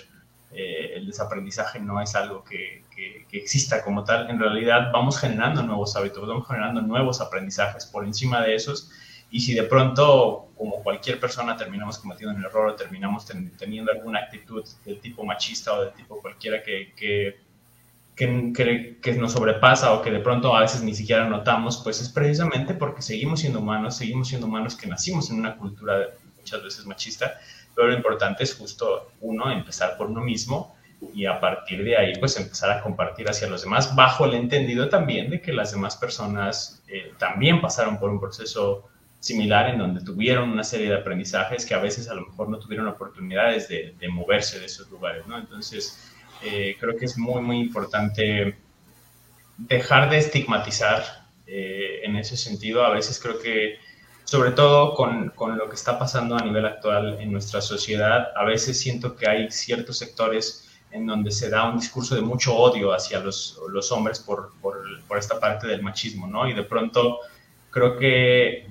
Eh, 0.51 0.93
el 0.95 1.05
desaprendizaje 1.05 1.79
no 1.79 2.01
es 2.01 2.15
algo 2.15 2.43
que, 2.43 2.83
que, 2.95 3.25
exista 3.37 3.83
como 3.83 4.03
tal, 4.03 4.29
en 4.29 4.39
realidad 4.39 4.91
vamos 4.91 5.19
generando 5.19 5.61
nuevos 5.61 5.95
hábitos, 5.95 6.27
vamos 6.27 6.47
generando 6.47 6.81
nuevos 6.81 7.21
aprendizajes 7.21 7.85
por 7.85 8.05
encima 8.05 8.41
de 8.41 8.55
esos. 8.55 8.89
Y 9.29 9.41
si 9.41 9.53
de 9.53 9.63
pronto, 9.63 10.49
como 10.57 10.81
cualquier 10.83 11.19
persona, 11.19 11.57
terminamos 11.57 11.99
cometiendo 11.99 12.35
un 12.35 12.43
error 12.45 12.69
o 12.69 12.75
terminamos 12.75 13.25
teniendo 13.59 13.91
alguna 13.91 14.19
actitud 14.19 14.63
del 14.85 15.01
tipo 15.01 15.23
machista 15.25 15.73
o 15.73 15.83
del 15.83 15.93
tipo 15.93 16.21
cualquiera 16.21 16.63
que, 16.63 16.93
que, 16.95 17.41
que, 18.17 18.97
que, 18.99 19.13
nos 19.13 19.33
sobrepasa 19.33 19.93
o 19.93 20.01
que 20.01 20.09
de 20.09 20.19
pronto 20.19 20.55
a 20.55 20.61
veces 20.61 20.81
ni 20.81 20.95
siquiera 20.95 21.29
notamos, 21.29 21.81
pues 21.83 22.01
es 22.01 22.09
precisamente 22.09 22.73
porque 22.73 23.03
seguimos 23.03 23.41
siendo 23.41 23.59
humanos, 23.59 23.95
seguimos 23.95 24.27
siendo 24.27 24.47
humanos 24.47 24.75
que 24.75 24.87
nacimos 24.87 25.29
en 25.29 25.39
una 25.39 25.55
cultura 25.55 26.09
muchas 26.35 26.63
veces 26.63 26.85
machista, 26.87 27.35
pero 27.75 27.89
lo 27.89 27.93
importante 27.93 28.43
es 28.43 28.55
justo 28.55 29.11
uno, 29.21 29.51
empezar 29.51 29.95
por 29.97 30.07
uno 30.07 30.21
mismo 30.21 30.75
y 31.13 31.27
a 31.27 31.39
partir 31.39 31.83
de 31.83 31.95
ahí 31.95 32.13
pues 32.19 32.35
empezar 32.37 32.71
a 32.71 32.81
compartir 32.81 33.29
hacia 33.29 33.47
los 33.47 33.61
demás 33.61 33.95
bajo 33.95 34.25
el 34.25 34.33
entendido 34.33 34.89
también 34.89 35.29
de 35.29 35.39
que 35.39 35.53
las 35.53 35.71
demás 35.71 35.95
personas 35.95 36.83
eh, 36.87 37.13
también 37.19 37.61
pasaron 37.61 37.99
por 37.99 38.09
un 38.09 38.19
proceso 38.19 38.89
similar 39.19 39.69
en 39.69 39.77
donde 39.77 40.03
tuvieron 40.03 40.49
una 40.49 40.63
serie 40.63 40.89
de 40.89 40.95
aprendizajes 40.95 41.67
que 41.67 41.75
a 41.75 41.79
veces 41.79 42.09
a 42.09 42.15
lo 42.15 42.25
mejor 42.25 42.49
no 42.49 42.57
tuvieron 42.57 42.87
oportunidades 42.87 43.67
de, 43.67 43.95
moverse 44.09 44.59
de 44.59 44.65
esos 44.65 44.89
lugares, 44.89 45.27
¿no? 45.27 45.37
Entonces 45.37 46.16
eh, 46.43 46.75
creo 46.79 46.95
que 46.97 47.05
es 47.05 47.17
muy 47.17 47.41
muy 47.41 47.59
importante 47.59 48.57
dejar 49.57 50.09
de 50.09 50.17
estigmatizar 50.17 51.03
eh, 51.45 52.01
en 52.03 52.15
ese 52.15 52.37
sentido. 52.37 52.85
A 52.85 52.91
veces 52.91 53.19
creo 53.19 53.39
que 53.39 53.77
sobre 54.23 54.51
todo 54.51 54.93
con, 54.93 55.29
con 55.29 55.57
lo 55.57 55.69
que 55.69 55.75
está 55.75 55.97
pasando 55.97 56.35
a 56.35 56.41
nivel 56.41 56.65
actual 56.65 57.17
en 57.19 57.31
nuestra 57.31 57.61
sociedad, 57.61 58.27
a 58.35 58.43
veces 58.43 58.79
siento 58.79 59.15
que 59.15 59.27
hay 59.29 59.49
ciertos 59.51 59.97
sectores 59.97 60.67
en 60.91 61.05
donde 61.05 61.31
se 61.31 61.49
da 61.49 61.69
un 61.69 61.79
discurso 61.79 62.15
de 62.15 62.21
mucho 62.21 62.55
odio 62.55 62.93
hacia 62.93 63.19
los, 63.19 63.59
los 63.69 63.91
hombres 63.91 64.19
por, 64.19 64.53
por, 64.61 64.83
por, 65.07 65.17
esta 65.17 65.39
parte 65.39 65.67
del 65.67 65.81
machismo, 65.81 66.27
¿no? 66.27 66.47
Y 66.47 66.53
de 66.53 66.63
pronto 66.63 67.19
creo 67.69 67.97
que 67.97 68.67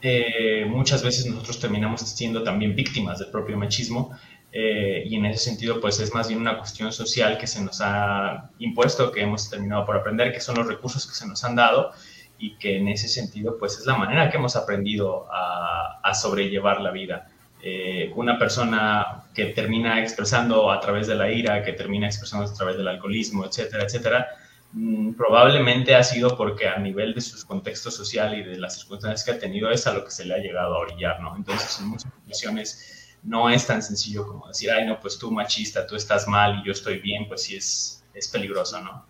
eh, 0.00 0.64
muchas 0.68 1.02
veces 1.02 1.26
nosotros 1.26 1.58
terminamos 1.58 2.00
siendo 2.00 2.42
también 2.42 2.74
víctimas 2.74 3.18
del 3.18 3.30
propio 3.30 3.56
machismo 3.56 4.16
eh, 4.52 5.02
y 5.06 5.16
en 5.16 5.26
ese 5.26 5.44
sentido 5.44 5.80
pues 5.80 6.00
es 6.00 6.14
más 6.14 6.28
bien 6.28 6.40
una 6.40 6.56
cuestión 6.58 6.92
social 6.92 7.38
que 7.38 7.46
se 7.46 7.62
nos 7.62 7.80
ha 7.80 8.50
impuesto, 8.58 9.12
que 9.12 9.22
hemos 9.22 9.50
terminado 9.50 9.84
por 9.84 9.96
aprender, 9.96 10.32
que 10.32 10.40
son 10.40 10.56
los 10.56 10.66
recursos 10.66 11.06
que 11.06 11.14
se 11.14 11.26
nos 11.26 11.44
han 11.44 11.56
dado 11.56 11.92
y 12.38 12.56
que 12.56 12.76
en 12.76 12.88
ese 12.88 13.08
sentido 13.08 13.58
pues 13.58 13.78
es 13.78 13.86
la 13.86 13.96
manera 13.96 14.30
que 14.30 14.36
hemos 14.36 14.56
aprendido 14.56 15.26
a, 15.30 16.00
a 16.02 16.14
sobrellevar 16.14 16.80
la 16.80 16.90
vida. 16.90 17.28
Eh, 17.60 18.12
una 18.14 18.38
persona 18.38 19.24
que 19.34 19.46
termina 19.46 20.00
expresando 20.00 20.70
a 20.70 20.80
través 20.80 21.08
de 21.08 21.16
la 21.16 21.30
ira, 21.30 21.62
que 21.64 21.72
termina 21.72 22.06
expresando 22.06 22.46
a 22.46 22.54
través 22.54 22.76
del 22.76 22.86
alcoholismo, 22.86 23.44
etcétera, 23.44 23.84
etcétera, 23.84 24.28
mm, 24.72 25.14
probablemente 25.14 25.94
ha 25.96 26.04
sido 26.04 26.36
porque 26.36 26.68
a 26.68 26.78
nivel 26.78 27.14
de 27.14 27.20
su 27.20 27.44
contexto 27.46 27.90
social 27.90 28.38
y 28.38 28.44
de 28.44 28.58
las 28.58 28.76
circunstancias 28.78 29.24
que 29.24 29.32
ha 29.32 29.38
tenido 29.40 29.70
es 29.70 29.86
a 29.88 29.92
lo 29.92 30.04
que 30.04 30.12
se 30.12 30.24
le 30.24 30.34
ha 30.34 30.38
llegado 30.38 30.76
a 30.76 30.78
orillar, 30.78 31.20
¿no? 31.20 31.34
Entonces, 31.36 31.80
en 31.80 31.88
muchas 31.88 32.12
ocasiones 32.24 32.97
no 33.22 33.50
es 33.50 33.66
tan 33.66 33.82
sencillo 33.82 34.26
como 34.26 34.48
decir, 34.48 34.70
ay, 34.70 34.86
no, 34.86 35.00
pues 35.00 35.18
tú 35.18 35.30
machista, 35.30 35.86
tú 35.86 35.96
estás 35.96 36.26
mal 36.28 36.60
y 36.60 36.66
yo 36.66 36.72
estoy 36.72 36.98
bien, 36.98 37.26
pues 37.28 37.42
sí 37.42 37.56
es, 37.56 38.02
es 38.14 38.28
peligroso, 38.28 38.80
¿no? 38.80 39.04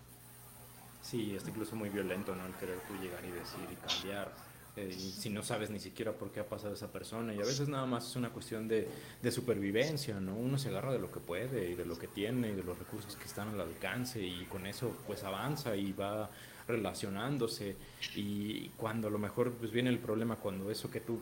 Sí, 1.01 1.35
es 1.35 1.47
incluso 1.47 1.75
muy 1.75 1.89
violento, 1.89 2.35
¿no? 2.35 2.45
El 2.45 2.53
querer 2.53 2.79
tú 2.87 2.93
llegar 3.01 3.23
y 3.25 3.31
decir 3.31 3.59
y 3.71 3.75
cambiar 3.75 4.31
eh, 4.75 4.93
si 4.93 5.29
no 5.29 5.43
sabes 5.43 5.69
ni 5.69 5.79
siquiera 5.79 6.13
por 6.13 6.31
qué 6.31 6.39
ha 6.39 6.47
pasado 6.47 6.73
esa 6.73 6.91
persona. 6.91 7.33
Y 7.33 7.37
a 7.37 7.45
veces 7.45 7.67
nada 7.67 7.85
más 7.85 8.07
es 8.07 8.15
una 8.15 8.29
cuestión 8.29 8.67
de, 8.67 8.87
de, 9.21 9.31
supervivencia, 9.31 10.19
¿no? 10.19 10.35
Uno 10.35 10.57
se 10.57 10.69
agarra 10.69 10.93
de 10.93 10.99
lo 10.99 11.11
que 11.11 11.19
puede 11.19 11.71
y 11.71 11.75
de 11.75 11.85
lo 11.85 11.97
que 11.97 12.07
tiene 12.07 12.49
y 12.49 12.55
de 12.55 12.63
los 12.63 12.77
recursos 12.77 13.15
que 13.15 13.25
están 13.25 13.49
al 13.49 13.61
alcance 13.61 14.21
y 14.21 14.45
con 14.45 14.65
eso 14.65 14.95
pues 15.05 15.23
avanza 15.23 15.75
y 15.75 15.91
va 15.91 16.29
relacionándose. 16.67 17.75
Y 18.15 18.69
cuando 18.77 19.07
a 19.07 19.11
lo 19.11 19.17
mejor 19.17 19.51
pues 19.53 19.71
viene 19.71 19.89
el 19.89 19.99
problema, 19.99 20.37
cuando 20.37 20.71
eso 20.71 20.89
que 20.89 21.01
tú 21.01 21.21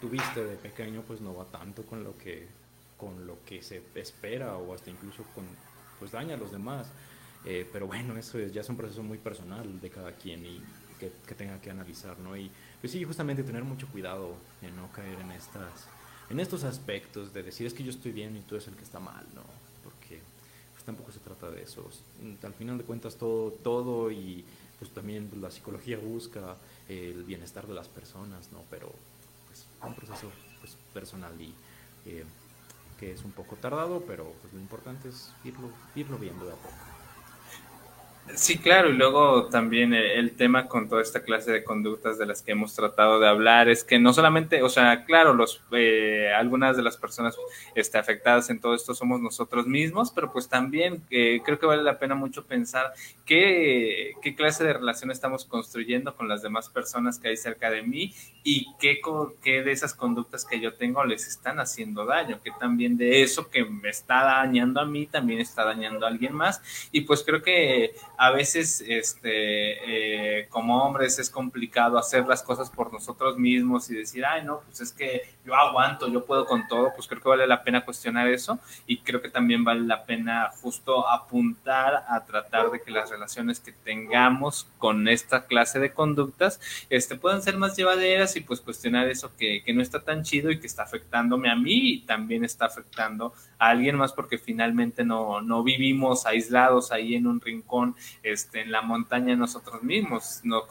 tuviste 0.00 0.44
de 0.44 0.56
pequeño 0.56 1.02
pues 1.02 1.20
no 1.20 1.34
va 1.34 1.44
tanto 1.46 1.82
con 1.84 2.04
lo 2.04 2.16
que, 2.16 2.46
con 2.96 3.26
lo 3.26 3.38
que 3.44 3.62
se 3.62 3.82
espera 3.94 4.56
o 4.56 4.74
hasta 4.74 4.90
incluso 4.90 5.24
con, 5.34 5.44
pues 5.98 6.12
daña 6.12 6.34
a 6.34 6.38
los 6.38 6.52
demás. 6.52 6.88
Eh, 7.44 7.68
pero 7.72 7.86
bueno, 7.86 8.16
eso 8.16 8.38
es, 8.38 8.52
ya 8.52 8.62
es 8.62 8.68
un 8.68 8.76
proceso 8.76 9.02
muy 9.02 9.18
personal 9.18 9.80
de 9.80 9.90
cada 9.90 10.12
quien 10.12 10.44
y 10.44 10.60
que, 10.98 11.12
que 11.26 11.34
tenga 11.34 11.60
que 11.60 11.70
analizar, 11.70 12.18
¿no? 12.18 12.36
Y 12.36 12.50
pues 12.80 12.92
sí, 12.92 13.04
justamente 13.04 13.42
tener 13.42 13.62
mucho 13.64 13.86
cuidado 13.88 14.34
en 14.62 14.74
no 14.74 14.90
caer 14.92 15.20
en 15.20 15.30
estas, 15.30 15.86
en 16.28 16.40
estos 16.40 16.64
aspectos 16.64 17.32
de 17.32 17.42
decir 17.42 17.66
es 17.66 17.74
que 17.74 17.84
yo 17.84 17.90
estoy 17.90 18.12
bien 18.12 18.36
y 18.36 18.40
tú 18.40 18.56
eres 18.56 18.66
el 18.68 18.74
que 18.74 18.82
está 18.82 18.98
mal, 18.98 19.24
¿no? 19.34 19.42
Porque 19.84 20.20
pues 20.72 20.84
tampoco 20.84 21.12
se 21.12 21.20
trata 21.20 21.50
de 21.50 21.62
eso. 21.62 21.88
Al 22.42 22.54
final 22.54 22.78
de 22.78 22.84
cuentas 22.84 23.16
todo, 23.16 23.52
todo 23.52 24.10
y 24.10 24.44
pues 24.78 24.90
también 24.90 25.30
la 25.40 25.50
psicología 25.50 25.98
busca 25.98 26.56
el 26.88 27.22
bienestar 27.24 27.66
de 27.66 27.74
las 27.74 27.88
personas, 27.88 28.50
¿no? 28.52 28.62
Pero 28.70 28.92
un 29.86 29.94
proceso 29.94 30.30
pues, 30.60 30.76
personal 30.92 31.40
y 31.40 31.54
eh, 32.06 32.24
que 32.98 33.12
es 33.12 33.24
un 33.24 33.32
poco 33.32 33.56
tardado, 33.56 34.02
pero 34.06 34.32
pues, 34.40 34.52
lo 34.52 34.60
importante 34.60 35.08
es 35.08 35.32
irlo, 35.44 35.70
irlo 35.94 36.18
viendo 36.18 36.46
de 36.46 36.52
a 36.52 36.56
poco. 36.56 36.95
Sí, 38.34 38.58
claro, 38.58 38.90
y 38.90 38.92
luego 38.92 39.46
también 39.46 39.94
el 39.94 40.32
tema 40.36 40.66
con 40.66 40.88
toda 40.88 41.00
esta 41.00 41.22
clase 41.22 41.52
de 41.52 41.64
conductas 41.64 42.18
de 42.18 42.26
las 42.26 42.42
que 42.42 42.52
hemos 42.52 42.74
tratado 42.74 43.20
de 43.20 43.28
hablar 43.28 43.68
es 43.68 43.84
que 43.84 43.98
no 43.98 44.12
solamente, 44.12 44.62
o 44.62 44.68
sea, 44.68 45.04
claro, 45.04 45.32
los 45.32 45.62
eh, 45.72 46.30
algunas 46.36 46.76
de 46.76 46.82
las 46.82 46.96
personas 46.96 47.36
este, 47.74 47.98
afectadas 47.98 48.50
en 48.50 48.60
todo 48.60 48.74
esto 48.74 48.94
somos 48.94 49.20
nosotros 49.20 49.66
mismos, 49.66 50.10
pero 50.10 50.32
pues 50.32 50.48
también 50.48 51.02
eh, 51.10 51.40
creo 51.44 51.58
que 51.58 51.66
vale 51.66 51.82
la 51.82 51.98
pena 51.98 52.14
mucho 52.14 52.44
pensar 52.44 52.92
qué, 53.24 54.12
qué 54.20 54.34
clase 54.34 54.64
de 54.64 54.74
relación 54.74 55.10
estamos 55.10 55.44
construyendo 55.44 56.14
con 56.14 56.28
las 56.28 56.42
demás 56.42 56.68
personas 56.68 57.18
que 57.18 57.28
hay 57.28 57.36
cerca 57.36 57.70
de 57.70 57.82
mí 57.82 58.12
y 58.42 58.66
qué, 58.78 59.00
qué 59.42 59.62
de 59.62 59.72
esas 59.72 59.94
conductas 59.94 60.44
que 60.44 60.60
yo 60.60 60.74
tengo 60.74 61.04
les 61.04 61.26
están 61.26 61.58
haciendo 61.58 62.04
daño, 62.04 62.40
que 62.42 62.50
también 62.58 62.96
de 62.96 63.22
eso 63.22 63.48
que 63.50 63.64
me 63.64 63.88
está 63.88 64.24
dañando 64.24 64.80
a 64.80 64.84
mí 64.84 65.06
también 65.06 65.40
está 65.40 65.64
dañando 65.64 66.04
a 66.04 66.08
alguien 66.10 66.34
más. 66.34 66.60
Y 66.92 67.02
pues 67.02 67.22
creo 67.24 67.40
que 67.40 67.94
a 68.18 68.30
veces 68.30 68.82
este, 68.86 70.40
eh, 70.40 70.48
como 70.48 70.82
hombres 70.82 71.18
es 71.18 71.30
complicado 71.30 71.98
hacer 71.98 72.26
las 72.26 72.42
cosas 72.42 72.70
por 72.70 72.92
nosotros 72.92 73.38
mismos 73.38 73.90
y 73.90 73.94
decir, 73.94 74.24
ay, 74.24 74.44
no, 74.44 74.60
pues 74.60 74.80
es 74.80 74.92
que 74.92 75.22
yo 75.44 75.54
aguanto, 75.54 76.08
yo 76.08 76.24
puedo 76.24 76.46
con 76.46 76.66
todo, 76.66 76.92
pues 76.94 77.06
creo 77.06 77.20
que 77.20 77.28
vale 77.28 77.46
la 77.46 77.62
pena 77.62 77.84
cuestionar 77.84 78.28
eso 78.28 78.58
y 78.86 78.98
creo 78.98 79.22
que 79.22 79.28
también 79.28 79.64
vale 79.64 79.82
la 79.82 80.04
pena 80.04 80.50
justo 80.60 81.08
apuntar 81.08 82.04
a 82.08 82.24
tratar 82.24 82.70
de 82.70 82.80
que 82.80 82.90
las 82.90 83.10
relaciones 83.10 83.60
que 83.60 83.72
tengamos 83.72 84.68
con 84.78 85.08
esta 85.08 85.46
clase 85.46 85.78
de 85.78 85.92
conductas 85.92 86.60
este, 86.90 87.16
puedan 87.16 87.42
ser 87.42 87.56
más 87.56 87.76
llevaderas 87.76 88.36
y 88.36 88.40
pues 88.40 88.60
cuestionar 88.60 89.08
eso 89.08 89.30
que, 89.36 89.62
que 89.64 89.72
no 89.72 89.82
está 89.82 90.02
tan 90.02 90.22
chido 90.22 90.50
y 90.50 90.58
que 90.58 90.66
está 90.66 90.82
afectándome 90.82 91.50
a 91.50 91.56
mí 91.56 91.90
y 91.92 92.00
también 92.00 92.44
está 92.44 92.66
afectando 92.66 93.32
a 93.58 93.68
alguien 93.68 93.96
más 93.96 94.12
porque 94.12 94.38
finalmente 94.38 95.04
no, 95.04 95.40
no 95.40 95.62
vivimos 95.62 96.26
aislados 96.26 96.92
ahí 96.92 97.14
en 97.14 97.26
un 97.26 97.40
rincón 97.40 97.94
este, 98.22 98.60
en 98.60 98.72
la 98.72 98.82
montaña 98.82 99.36
nosotros 99.36 99.82
mismos. 99.82 100.40
Nos, 100.44 100.64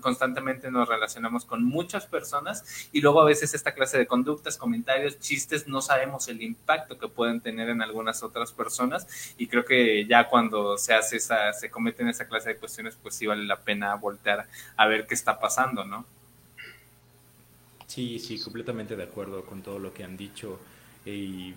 constantemente 0.00 0.70
nos 0.70 0.88
relacionamos 0.88 1.44
con 1.44 1.64
muchas 1.64 2.06
personas 2.06 2.88
y 2.92 3.00
luego 3.00 3.20
a 3.20 3.24
veces 3.24 3.54
esta 3.54 3.74
clase 3.74 3.98
de 3.98 4.06
conductas, 4.06 4.56
comentarios, 4.56 5.18
chistes, 5.18 5.68
no 5.68 5.80
sabemos 5.80 6.28
el 6.28 6.42
impacto 6.42 6.98
que 6.98 7.08
pueden 7.08 7.40
tener 7.40 7.68
en 7.68 7.82
algunas 7.82 8.22
otras 8.22 8.52
personas 8.52 9.34
y 9.38 9.46
creo 9.46 9.64
que 9.64 10.06
ya 10.06 10.28
cuando 10.28 10.78
se 10.78 10.94
hace 10.94 11.16
esa, 11.16 11.52
se 11.52 11.70
cometen 11.70 12.08
esa 12.08 12.26
clase 12.26 12.50
de 12.50 12.56
cuestiones, 12.56 12.96
pues 13.00 13.14
sí 13.14 13.26
vale 13.26 13.44
la 13.44 13.60
pena 13.60 13.94
voltear 13.94 14.46
a 14.76 14.86
ver 14.86 15.06
qué 15.06 15.14
está 15.14 15.38
pasando, 15.38 15.84
¿no? 15.84 16.04
Sí, 17.86 18.18
sí, 18.18 18.38
completamente 18.40 18.96
de 18.96 19.04
acuerdo 19.04 19.44
con 19.44 19.62
todo 19.62 19.78
lo 19.78 19.94
que 19.94 20.04
han 20.04 20.16
dicho. 20.16 20.58
Y 21.04 21.54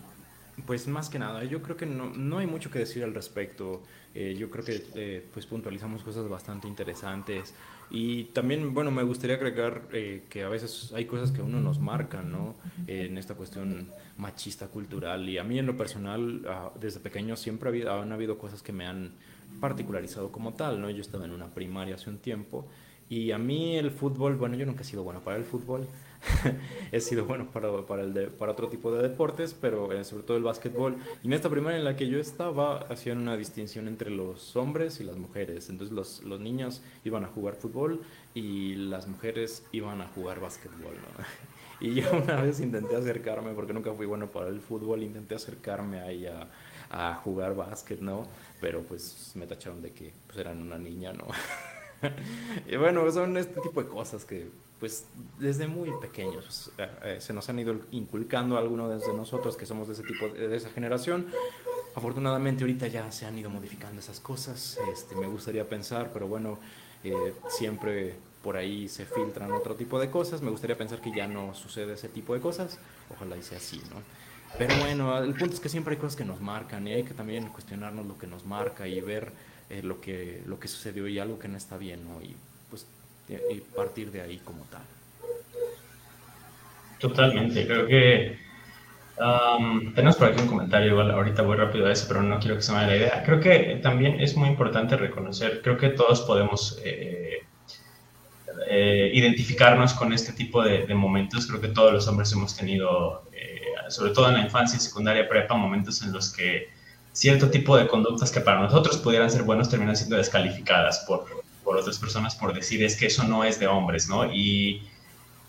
pues 0.65 0.87
más 0.87 1.09
que 1.09 1.19
nada, 1.19 1.43
yo 1.43 1.61
creo 1.61 1.75
que 1.75 1.85
no, 1.85 2.11
no 2.11 2.37
hay 2.37 2.47
mucho 2.47 2.69
que 2.69 2.79
decir 2.79 3.03
al 3.03 3.13
respecto. 3.13 3.81
Eh, 4.15 4.35
yo 4.37 4.49
creo 4.49 4.65
que 4.65 4.83
eh, 4.95 5.25
pues 5.31 5.45
puntualizamos 5.45 6.03
cosas 6.03 6.27
bastante 6.27 6.67
interesantes 6.67 7.53
y 7.91 8.25
también, 8.25 8.73
bueno, 8.73 8.89
me 8.89 9.03
gustaría 9.03 9.35
agregar 9.35 9.83
eh, 9.93 10.23
que 10.29 10.43
a 10.43 10.49
veces 10.49 10.91
hay 10.95 11.05
cosas 11.05 11.31
que 11.31 11.41
uno 11.41 11.59
nos 11.59 11.79
marcan, 11.79 12.31
¿no? 12.31 12.55
en 12.87 13.17
esta 13.17 13.35
cuestión 13.35 13.89
machista 14.17 14.67
cultural 14.67 15.27
y 15.29 15.37
a 15.37 15.43
mí 15.43 15.59
en 15.59 15.65
lo 15.65 15.77
personal, 15.77 16.41
ah, 16.47 16.71
desde 16.79 16.99
pequeño 16.99 17.35
siempre 17.35 17.69
ha 17.69 17.71
habido, 17.71 18.01
han 18.01 18.11
habido 18.11 18.37
cosas 18.37 18.63
que 18.63 18.71
me 18.71 18.85
han 18.85 19.11
particularizado 19.59 20.31
como 20.31 20.53
tal, 20.53 20.81
¿no? 20.81 20.89
Yo 20.89 21.01
estaba 21.01 21.25
en 21.25 21.31
una 21.31 21.47
primaria 21.47 21.95
hace 21.95 22.09
un 22.09 22.17
tiempo 22.17 22.67
y 23.09 23.31
a 23.31 23.37
mí 23.37 23.75
el 23.75 23.91
fútbol, 23.91 24.35
bueno, 24.37 24.55
yo 24.55 24.65
nunca 24.65 24.81
he 24.81 24.85
sido 24.85 25.03
bueno 25.03 25.21
para 25.21 25.37
el 25.37 25.43
fútbol, 25.43 25.87
he 26.91 26.99
sido 26.99 27.25
bueno 27.25 27.49
para, 27.51 27.85
para, 27.85 28.03
el 28.03 28.27
para 28.27 28.51
otro 28.51 28.67
tipo 28.67 28.91
de 28.91 29.07
deportes, 29.07 29.55
pero 29.59 29.91
eh, 29.91 30.03
sobre 30.03 30.23
todo 30.23 30.37
el 30.37 30.43
básquetbol. 30.43 30.97
Y 31.23 31.27
en 31.27 31.33
esta 31.33 31.49
primera 31.49 31.77
en 31.77 31.83
la 31.83 31.95
que 31.95 32.07
yo 32.07 32.19
estaba, 32.19 32.79
hacían 32.89 33.19
una 33.19 33.37
distinción 33.37 33.87
entre 33.87 34.09
los 34.09 34.55
hombres 34.55 34.99
y 34.99 35.03
las 35.03 35.17
mujeres. 35.17 35.69
Entonces 35.69 35.95
los, 35.95 36.23
los 36.23 36.39
niños 36.39 36.81
iban 37.03 37.23
a 37.23 37.27
jugar 37.27 37.55
fútbol 37.55 38.01
y 38.33 38.75
las 38.75 39.07
mujeres 39.07 39.65
iban 39.71 40.01
a 40.01 40.07
jugar 40.07 40.39
básquetbol. 40.39 40.95
Y 41.81 41.93
yo 41.93 42.11
una 42.11 42.41
vez 42.41 42.59
intenté 42.59 42.97
acercarme, 42.97 43.53
porque 43.53 43.71
nunca 43.71 43.93
fui 43.93 44.05
bueno 44.05 44.27
para 44.27 44.49
el 44.49 44.59
fútbol, 44.59 45.01
intenté 45.01 45.35
acercarme 45.35 46.01
ahí 46.01 46.25
a, 46.25 46.49
a 46.89 47.15
jugar 47.15 47.55
básquet, 47.55 48.01
¿no? 48.01 48.27
Pero 48.59 48.81
pues 48.81 49.31
me 49.35 49.47
tacharon 49.47 49.81
de 49.81 49.93
que 49.93 50.11
pues, 50.27 50.39
eran 50.39 50.61
una 50.61 50.77
niña, 50.77 51.13
¿no? 51.13 51.25
y 52.67 52.75
bueno, 52.75 53.09
son 53.11 53.37
este 53.37 53.61
tipo 53.61 53.81
de 53.81 53.87
cosas 53.87 54.25
que 54.25 54.49
pues 54.79 55.05
desde 55.37 55.67
muy 55.67 55.91
pequeños 55.99 56.71
eh, 56.77 56.87
eh, 57.03 57.17
se 57.19 57.33
nos 57.33 57.49
han 57.49 57.59
ido 57.59 57.75
inculcando 57.91 58.57
algunos 58.57 59.05
de 59.05 59.13
nosotros 59.13 59.57
que 59.57 59.65
somos 59.65 59.87
de 59.87 59.93
ese 59.93 60.03
tipo 60.03 60.29
de, 60.29 60.55
esa 60.55 60.69
generación. 60.69 61.27
Afortunadamente 61.95 62.63
ahorita 62.63 62.87
ya 62.87 63.11
se 63.11 63.25
han 63.25 63.37
ido 63.37 63.49
modificando 63.49 63.99
esas 63.99 64.19
cosas. 64.19 64.79
Este, 64.93 65.15
me 65.15 65.27
gustaría 65.27 65.67
pensar, 65.67 66.11
pero 66.13 66.27
bueno, 66.27 66.59
eh, 67.03 67.33
siempre 67.49 68.15
por 68.41 68.55
ahí 68.55 68.87
se 68.87 69.05
filtran 69.05 69.51
otro 69.51 69.75
tipo 69.75 69.99
de 69.99 70.09
cosas. 70.09 70.41
Me 70.41 70.49
gustaría 70.49 70.77
pensar 70.77 71.01
que 71.01 71.11
ya 71.13 71.27
no 71.27 71.53
sucede 71.53 71.93
ese 71.93 72.07
tipo 72.07 72.33
de 72.33 72.39
cosas. 72.39 72.79
Ojalá 73.13 73.35
y 73.35 73.43
sea 73.43 73.57
así, 73.57 73.81
¿no? 73.89 74.01
Pero 74.57 74.75
bueno, 74.77 75.17
el 75.17 75.33
punto 75.33 75.55
es 75.55 75.59
que 75.59 75.69
siempre 75.69 75.95
hay 75.95 75.99
cosas 75.99 76.15
que 76.15 76.25
nos 76.25 76.39
marcan 76.39 76.87
y 76.87 76.93
hay 76.93 77.03
que 77.03 77.13
también 77.13 77.49
cuestionarnos 77.49 78.05
lo 78.05 78.17
que 78.17 78.27
nos 78.27 78.45
marca 78.45 78.87
y 78.87 78.99
ver 78.99 79.31
lo, 79.83 80.01
que, 80.01 80.41
lo 80.47 80.59
que 80.59 80.67
sucedió 80.67 81.07
y 81.07 81.19
algo 81.19 81.37
que 81.37 81.47
no 81.47 81.57
está 81.57 81.77
bien, 81.77 82.03
¿no? 82.03 82.19
Y 82.21 82.35
y 83.29 83.59
partir 83.59 84.11
de 84.11 84.21
ahí 84.21 84.37
como 84.37 84.63
tal. 84.65 84.81
Totalmente, 86.99 87.65
creo 87.65 87.87
que 87.87 88.37
um, 89.17 89.93
tenemos 89.93 90.17
por 90.17 90.27
aquí 90.27 90.41
un 90.41 90.47
comentario, 90.47 90.91
igual 90.91 91.11
ahorita 91.11 91.43
voy 91.43 91.55
rápido 91.55 91.87
a 91.87 91.91
eso, 91.91 92.05
pero 92.07 92.21
no 92.21 92.39
quiero 92.39 92.57
que 92.57 92.61
se 92.61 92.71
me 92.71 92.79
vaya 92.79 92.87
la 92.89 92.95
idea. 92.97 93.23
Creo 93.23 93.39
que 93.39 93.79
también 93.81 94.19
es 94.19 94.35
muy 94.35 94.49
importante 94.49 94.97
reconocer, 94.97 95.61
creo 95.61 95.77
que 95.77 95.89
todos 95.89 96.21
podemos 96.21 96.79
eh, 96.83 97.39
eh, 98.67 99.11
identificarnos 99.13 99.93
con 99.93 100.11
este 100.11 100.33
tipo 100.33 100.61
de, 100.61 100.93
momentos, 100.93 101.47
creo 101.47 101.61
que 101.61 101.69
todos 101.69 101.93
los 101.93 102.07
hombres 102.07 102.33
hemos 102.33 102.57
tenido, 102.57 103.23
eh, 103.31 103.61
sobre 103.87 104.11
todo 104.11 104.27
en 104.27 104.33
la 104.33 104.41
infancia, 104.41 104.77
secundaria, 104.77 105.29
prepa, 105.29 105.55
momentos 105.55 106.01
en 106.03 106.11
los 106.11 106.33
que 106.33 106.67
cierto 107.13 107.49
tipo 107.49 107.77
de 107.77 107.87
conductas 107.87 108.31
que 108.31 108.41
para 108.41 108.59
nosotros 108.59 108.97
pudieran 108.97 109.31
ser 109.31 109.43
buenos 109.43 109.69
terminan 109.69 109.95
siendo 109.95 110.17
descalificadas 110.17 111.05
por, 111.07 111.25
por 111.69 111.77
otras 111.77 111.99
personas 111.99 112.35
por 112.35 112.51
decir 112.51 112.83
es 112.83 112.95
que 112.97 113.05
eso 113.05 113.25
no 113.25 113.43
es 113.43 113.59
de 113.59 113.67
hombres, 113.67 114.09
¿no? 114.09 114.25
Y, 114.33 114.81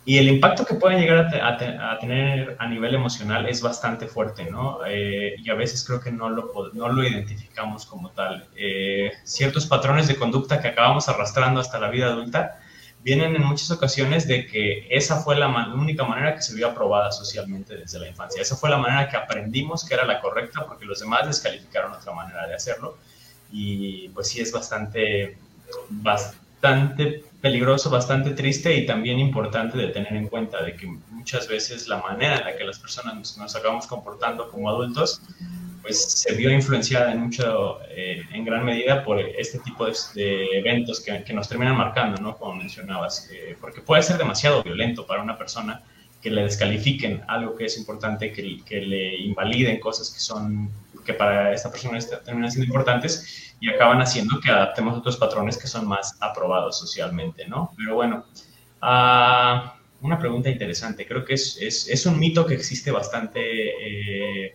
y 0.05 0.19
el 0.19 0.29
impacto 0.29 0.67
que 0.67 0.75
pueden 0.75 1.01
llegar 1.01 1.35
a, 1.35 1.93
a, 1.93 1.99
tener 1.99 2.57
a 2.59 2.69
nivel 2.69 2.95
emocional 2.95 3.49
es 3.49 3.63
bastante 3.63 4.07
fuerte, 4.07 4.51
¿no? 4.51 4.81
Eh, 4.87 5.37
y 5.39 5.49
a 5.49 5.55
veces 5.55 5.83
creo 5.83 5.99
que 5.99 6.13
no 6.13 6.29
lo, 6.29 6.53
no 6.75 6.91
lo 6.91 7.03
identificamos 7.03 7.87
como 7.87 8.11
tal. 8.11 8.47
Eh, 8.55 9.13
ciertos 9.25 9.65
patrones 9.65 10.09
de 10.09 10.17
conducta 10.17 10.61
que 10.61 10.69
acabamos 10.69 11.09
arrastrando 11.09 11.59
hasta 11.59 11.81
la 11.81 11.89
vida 11.89 12.09
adulta 12.09 12.61
vienen 13.03 13.35
en 13.35 13.43
muchas 13.43 13.71
ocasiones 13.71 14.29
de 14.29 14.47
que 14.47 14.89
esa 14.91 15.23
fue 15.23 15.37
la 15.37 15.49
única 15.75 16.05
manera 16.05 16.35
que 16.35 16.43
se 16.43 16.55
vio 16.55 16.69
aprobada 16.69 17.13
socialmente 17.13 17.79
desde 17.79 17.99
la 17.99 18.09
infancia. 18.09 18.43
Esa 18.43 18.57
fue 18.57 18.69
la 18.69 18.77
manera 18.77 19.09
que 19.09 19.17
aprendimos 19.17 19.87
que 19.87 19.95
era 19.95 20.05
la 20.05 20.21
correcta 20.21 20.67
porque 20.67 20.85
los 20.85 21.01
demás 21.01 21.27
descalificaron 21.27 21.95
otra 21.95 22.13
manera 22.13 22.47
de 22.47 22.57
hacerlo. 22.57 22.99
Y 23.51 24.09
pues 24.11 24.29
sí 24.29 24.41
es 24.41 24.53
bastante, 24.53 25.39
bastante 25.89 27.25
peligroso, 27.41 27.89
bastante 27.91 28.31
triste 28.31 28.75
y 28.77 28.87
también 28.87 29.19
importante 29.19 29.79
de 29.79 29.89
tener 29.89 30.15
en 30.15 30.29
cuenta 30.29 30.63
de 30.63 30.77
que 30.77 30.87
muchas 30.87 31.49
veces 31.49 31.89
la 31.89 31.99
manera 31.99 32.37
en 32.37 32.45
la 32.45 32.57
que 32.57 32.65
las 32.65 32.79
personas 32.79 33.15
nos, 33.15 33.39
nos 33.39 33.57
acabamos 33.57 33.87
comportando 33.87 34.49
como 34.51 34.69
adultos 34.69 35.23
pues 35.83 36.03
se 36.03 36.35
vio 36.35 36.51
influenciada 36.51 37.13
en 37.13 37.21
mucho, 37.21 37.79
eh, 37.89 38.23
en 38.33 38.45
gran 38.45 38.65
medida 38.65 39.03
por 39.03 39.19
este 39.19 39.59
tipo 39.61 39.87
de, 39.87 40.59
eventos 40.59 41.01
que, 41.01 41.25
que, 41.25 41.33
nos 41.33 41.49
terminan 41.49 41.77
marcando, 41.77 42.21
¿no? 42.21 42.37
Como 42.37 42.57
mencionabas, 42.57 43.31
porque 43.61 43.81
puede 43.81 44.03
ser 44.03 44.19
demasiado 44.19 44.63
violento 44.63 45.07
para 45.07 45.23
una 45.23 45.39
persona 45.39 45.83
que 46.21 46.31
le 46.31 46.43
descalifiquen 46.43 47.23
algo 47.29 47.57
que 47.57 47.67
es 47.67 47.79
importante, 47.79 48.33
que, 48.33 48.63
que 48.65 48.81
le 48.81 49.17
invaliden 49.17 49.81
cosas 49.81 50.11
que 50.11 50.21
son, 50.21 50.71
que 51.05 51.15
para 51.15 51.55
esta 51.55 51.71
persona 51.71 51.99
terminan 52.25 52.51
siendo 52.51 52.67
importantes 52.67 53.55
y 53.61 53.71
acaban 53.71 54.01
haciendo 54.01 54.39
que 54.41 54.51
adaptemos 54.51 54.99
otros 54.99 55.17
patrones 55.17 55.57
que 55.57 55.67
son 55.67 55.87
más 55.87 56.17
aprobados 56.21 56.79
socialmente, 56.79 57.47
¿no? 57.47 57.73
Pero 57.77 57.95
bueno, 57.95 58.25
uh, 58.83 60.07
una 60.07 60.19
pregunta 60.19 60.51
interesante, 60.51 61.07
creo 61.07 61.25
que 61.25 61.35
es, 61.35 61.59
es, 61.61 61.89
es, 61.89 62.07
un 62.07 62.19
mito 62.19 62.47
que 62.47 62.55
existe 62.55 62.91
bastante... 62.91 63.41
Eh, 63.41 64.55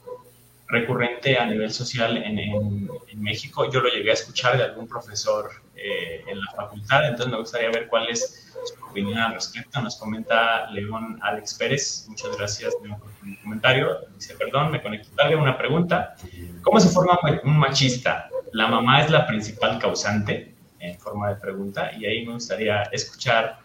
recurrente 0.67 1.37
a 1.37 1.45
nivel 1.45 1.71
social 1.71 2.17
en, 2.17 2.39
en, 2.39 3.21
México. 3.21 3.69
Yo 3.71 3.81
lo 3.81 3.89
llegué 3.89 4.09
a 4.09 4.13
escuchar 4.13 4.57
de 4.57 4.63
algún 4.63 4.87
profesor 4.87 5.49
eh, 5.75 6.23
en 6.27 6.39
la 6.39 6.51
facultad, 6.55 7.07
entonces 7.07 7.31
me 7.31 7.37
gustaría 7.37 7.69
ver 7.69 7.87
cuál 7.87 8.09
es 8.09 8.44
su 8.65 8.85
opinión 8.85 9.17
al 9.17 9.33
respecto. 9.33 9.81
Nos 9.81 9.97
comenta 9.97 10.69
León 10.71 11.19
Alex 11.21 11.53
Pérez, 11.55 12.05
muchas 12.07 12.35
gracias 12.37 12.75
por 12.75 12.89
tu 12.89 13.41
comentario. 13.43 13.99
Dice, 14.15 14.35
perdón, 14.35 14.71
me 14.71 14.81
conecto 14.81 15.09
tarde, 15.15 15.35
una 15.35 15.57
pregunta. 15.57 16.15
¿Cómo 16.61 16.79
se 16.79 16.89
forma 16.89 17.19
un 17.43 17.57
machista? 17.57 18.29
¿La 18.51 18.67
mamá 18.67 19.01
es 19.01 19.11
la 19.11 19.25
principal 19.27 19.79
causante? 19.79 20.53
En 20.79 20.99
forma 20.99 21.29
de 21.29 21.35
pregunta, 21.37 21.91
y 21.97 22.05
ahí 22.05 22.25
me 22.25 22.33
gustaría 22.33 22.83
escuchar 22.83 23.59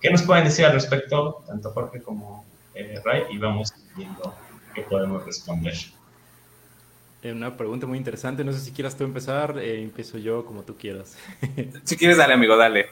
qué 0.00 0.10
nos 0.10 0.22
pueden 0.22 0.44
decir 0.44 0.66
al 0.66 0.72
respecto, 0.72 1.42
tanto 1.46 1.70
Jorge 1.70 2.02
como 2.02 2.44
eh, 2.74 3.00
Ray, 3.02 3.22
y 3.30 3.38
vamos 3.38 3.72
viendo 3.96 4.34
qué 4.74 4.82
podemos 4.82 5.24
responder. 5.24 5.74
Eh, 7.22 7.32
una 7.32 7.56
pregunta 7.56 7.86
muy 7.86 7.98
interesante. 7.98 8.44
No 8.44 8.52
sé 8.52 8.60
si 8.60 8.72
quieras 8.72 8.96
tú 8.96 9.04
empezar, 9.04 9.58
eh, 9.58 9.82
empiezo 9.82 10.18
yo 10.18 10.44
como 10.44 10.62
tú 10.62 10.76
quieras. 10.76 11.16
si 11.84 11.96
quieres, 11.96 12.18
dale, 12.18 12.34
amigo, 12.34 12.56
dale. 12.56 12.86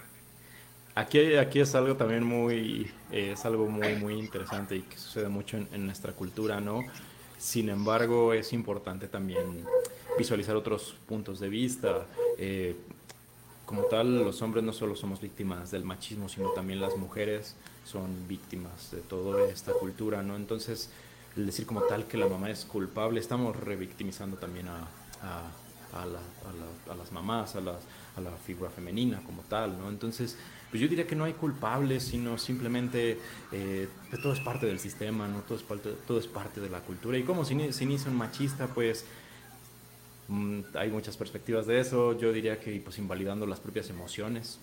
Aquí, 0.97 1.35
aquí 1.35 1.59
es 1.59 1.75
algo 1.75 1.97
también 1.97 2.23
muy, 2.23 2.91
eh, 3.11 3.33
es 3.33 3.45
algo 3.45 3.67
muy, 3.67 3.97
muy 3.97 4.15
interesante 4.15 4.77
y 4.77 4.83
que 4.83 4.97
sucede 4.97 5.29
mucho 5.29 5.57
en, 5.57 5.87
nuestra 5.87 6.13
cultura, 6.13 6.61
¿no? 6.61 6.83
Sin 7.37 7.69
embargo, 7.69 8.33
es 8.33 8.53
importante 8.53 9.09
también 9.09 9.65
visualizar 10.17 10.55
otros 10.55 10.95
puntos 11.09 11.41
de 11.41 11.49
vista. 11.49 12.07
como 13.67 13.83
tal, 13.85 14.23
los 14.23 14.41
hombres 14.43 14.63
no 14.63 14.73
solo 14.73 14.95
somos 14.95 15.21
víctimas 15.21 15.71
del 15.73 15.85
machismo, 15.85 16.29
sino 16.29 16.51
también 16.51 16.81
las 16.81 16.97
mujeres 16.97 17.57
son 17.85 18.29
víctimas 18.29 18.91
de 18.93 19.01
toda 19.01 19.45
esta 19.49 19.73
cultura, 19.73 20.23
¿no? 20.23 20.37
Entonces, 20.37 20.91
el 21.37 21.47
decir 21.47 21.67
como 21.67 21.83
tal 21.83 22.07
que 22.07 22.17
la 22.17 22.29
mamá 22.29 22.51
es 22.51 22.65
culpable, 22.65 23.19
estamos 23.19 23.57
revictimizando 23.57 24.37
también 24.37 24.69
a, 24.69 24.79
a, 25.23 26.01
a, 26.01 26.07
la, 26.07 26.21
a 26.93 26.95
las 26.95 27.11
mamás, 27.11 27.57
a, 27.57 27.61
las, 27.61 27.79
a 28.17 28.21
la 28.21 28.31
figura 28.31 28.71
femenina 28.71 29.21
como 29.25 29.43
tal, 29.43 29.79
¿no? 29.79 29.89
Entonces, 29.89 30.37
pues 30.75 30.83
yo 30.83 30.89
diría 30.89 31.07
que 31.07 31.15
no 31.15 31.23
hay 31.23 31.35
culpables, 31.35 32.03
sino 32.03 32.37
simplemente 32.37 33.17
eh, 33.53 33.87
todo 34.21 34.33
es 34.33 34.41
parte 34.41 34.67
del 34.67 34.81
sistema, 34.81 35.29
¿no? 35.29 35.43
Todo 35.43 35.57
es 35.57 35.63
parte, 35.63 35.91
todo 36.05 36.19
es 36.19 36.29
de 36.57 36.69
la 36.69 36.81
cultura. 36.81 37.17
Y 37.17 37.23
como 37.23 37.45
se, 37.45 37.55
inicia 37.55 38.11
un 38.11 38.17
machista, 38.17 38.67
pues 38.67 39.05
mm, 40.27 40.63
hay 40.75 40.91
muchas 40.91 41.17
perspectivas 41.17 41.69
de 41.69 41.79
eso. 41.79 42.19
Yo 42.19 42.33
diría 42.33 42.59
que 42.59 42.73
pues 42.81 42.99
invalidando 42.99 43.47
las 43.47 43.61
propias 43.61 43.89
emociones, 43.89 44.59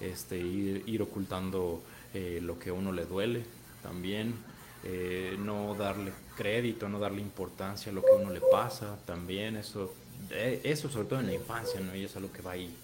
este, 0.00 0.38
ir, 0.38 1.02
ocultando 1.02 1.82
eh, 2.14 2.40
lo 2.42 2.58
que 2.58 2.70
a 2.70 2.72
uno 2.72 2.90
le 2.90 3.04
duele 3.04 3.44
también. 3.82 4.36
Eh, 4.82 5.36
no 5.38 5.74
darle 5.74 6.14
crédito, 6.38 6.88
no 6.88 6.98
darle 6.98 7.20
importancia 7.20 7.92
a 7.92 7.94
lo 7.94 8.00
que 8.00 8.12
a 8.12 8.14
uno 8.14 8.30
le 8.30 8.40
pasa, 8.40 8.96
también 9.04 9.58
eso, 9.58 9.92
eso 10.30 10.88
sobre 10.88 11.06
todo 11.06 11.20
en 11.20 11.26
la 11.26 11.34
infancia, 11.34 11.80
¿no? 11.80 11.94
Y 11.94 12.04
es 12.04 12.16
algo 12.16 12.32
que 12.32 12.40
va 12.40 12.52
ahí 12.52 12.74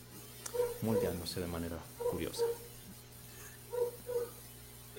moldeándose 0.83 1.41
de 1.41 1.47
manera 1.47 1.79
curiosa. 2.11 2.45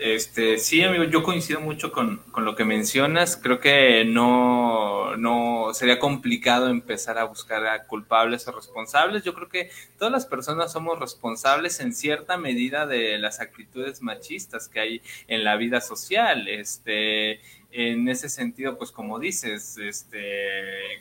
Este, 0.04 0.58
sí, 0.58 0.82
amigo, 0.82 1.04
yo 1.04 1.22
coincido 1.22 1.62
mucho 1.62 1.92
con, 1.92 2.18
con, 2.32 2.44
lo 2.44 2.56
que 2.56 2.66
mencionas. 2.66 3.38
Creo 3.38 3.60
que 3.60 4.04
no, 4.04 5.16
no 5.16 5.76
sería 5.76 6.00
complicado 6.00 6.70
empezar 6.70 7.20
a 7.20 7.26
buscar 7.26 7.68
a 7.68 7.86
culpables 7.86 8.48
o 8.48 8.52
responsables. 8.52 9.24
Yo 9.24 9.36
creo 9.36 9.48
que 9.48 9.70
todas 10.00 10.12
las 10.12 10.26
personas 10.26 10.72
somos 10.72 10.98
responsables 10.98 11.80
en 11.82 11.94
cierta 11.94 12.36
medida 12.38 12.88
de 12.88 13.20
las 13.20 13.42
actitudes 13.42 14.02
machistas 14.02 14.68
que 14.68 14.80
hay 14.80 15.02
en 15.28 15.44
la 15.44 15.56
vida 15.56 15.82
social. 15.82 16.48
Este, 16.48 17.40
en 17.72 18.08
ese 18.10 18.30
sentido, 18.30 18.78
pues 18.78 18.92
como 18.92 19.18
dices, 19.18 19.78
este, 19.78 20.20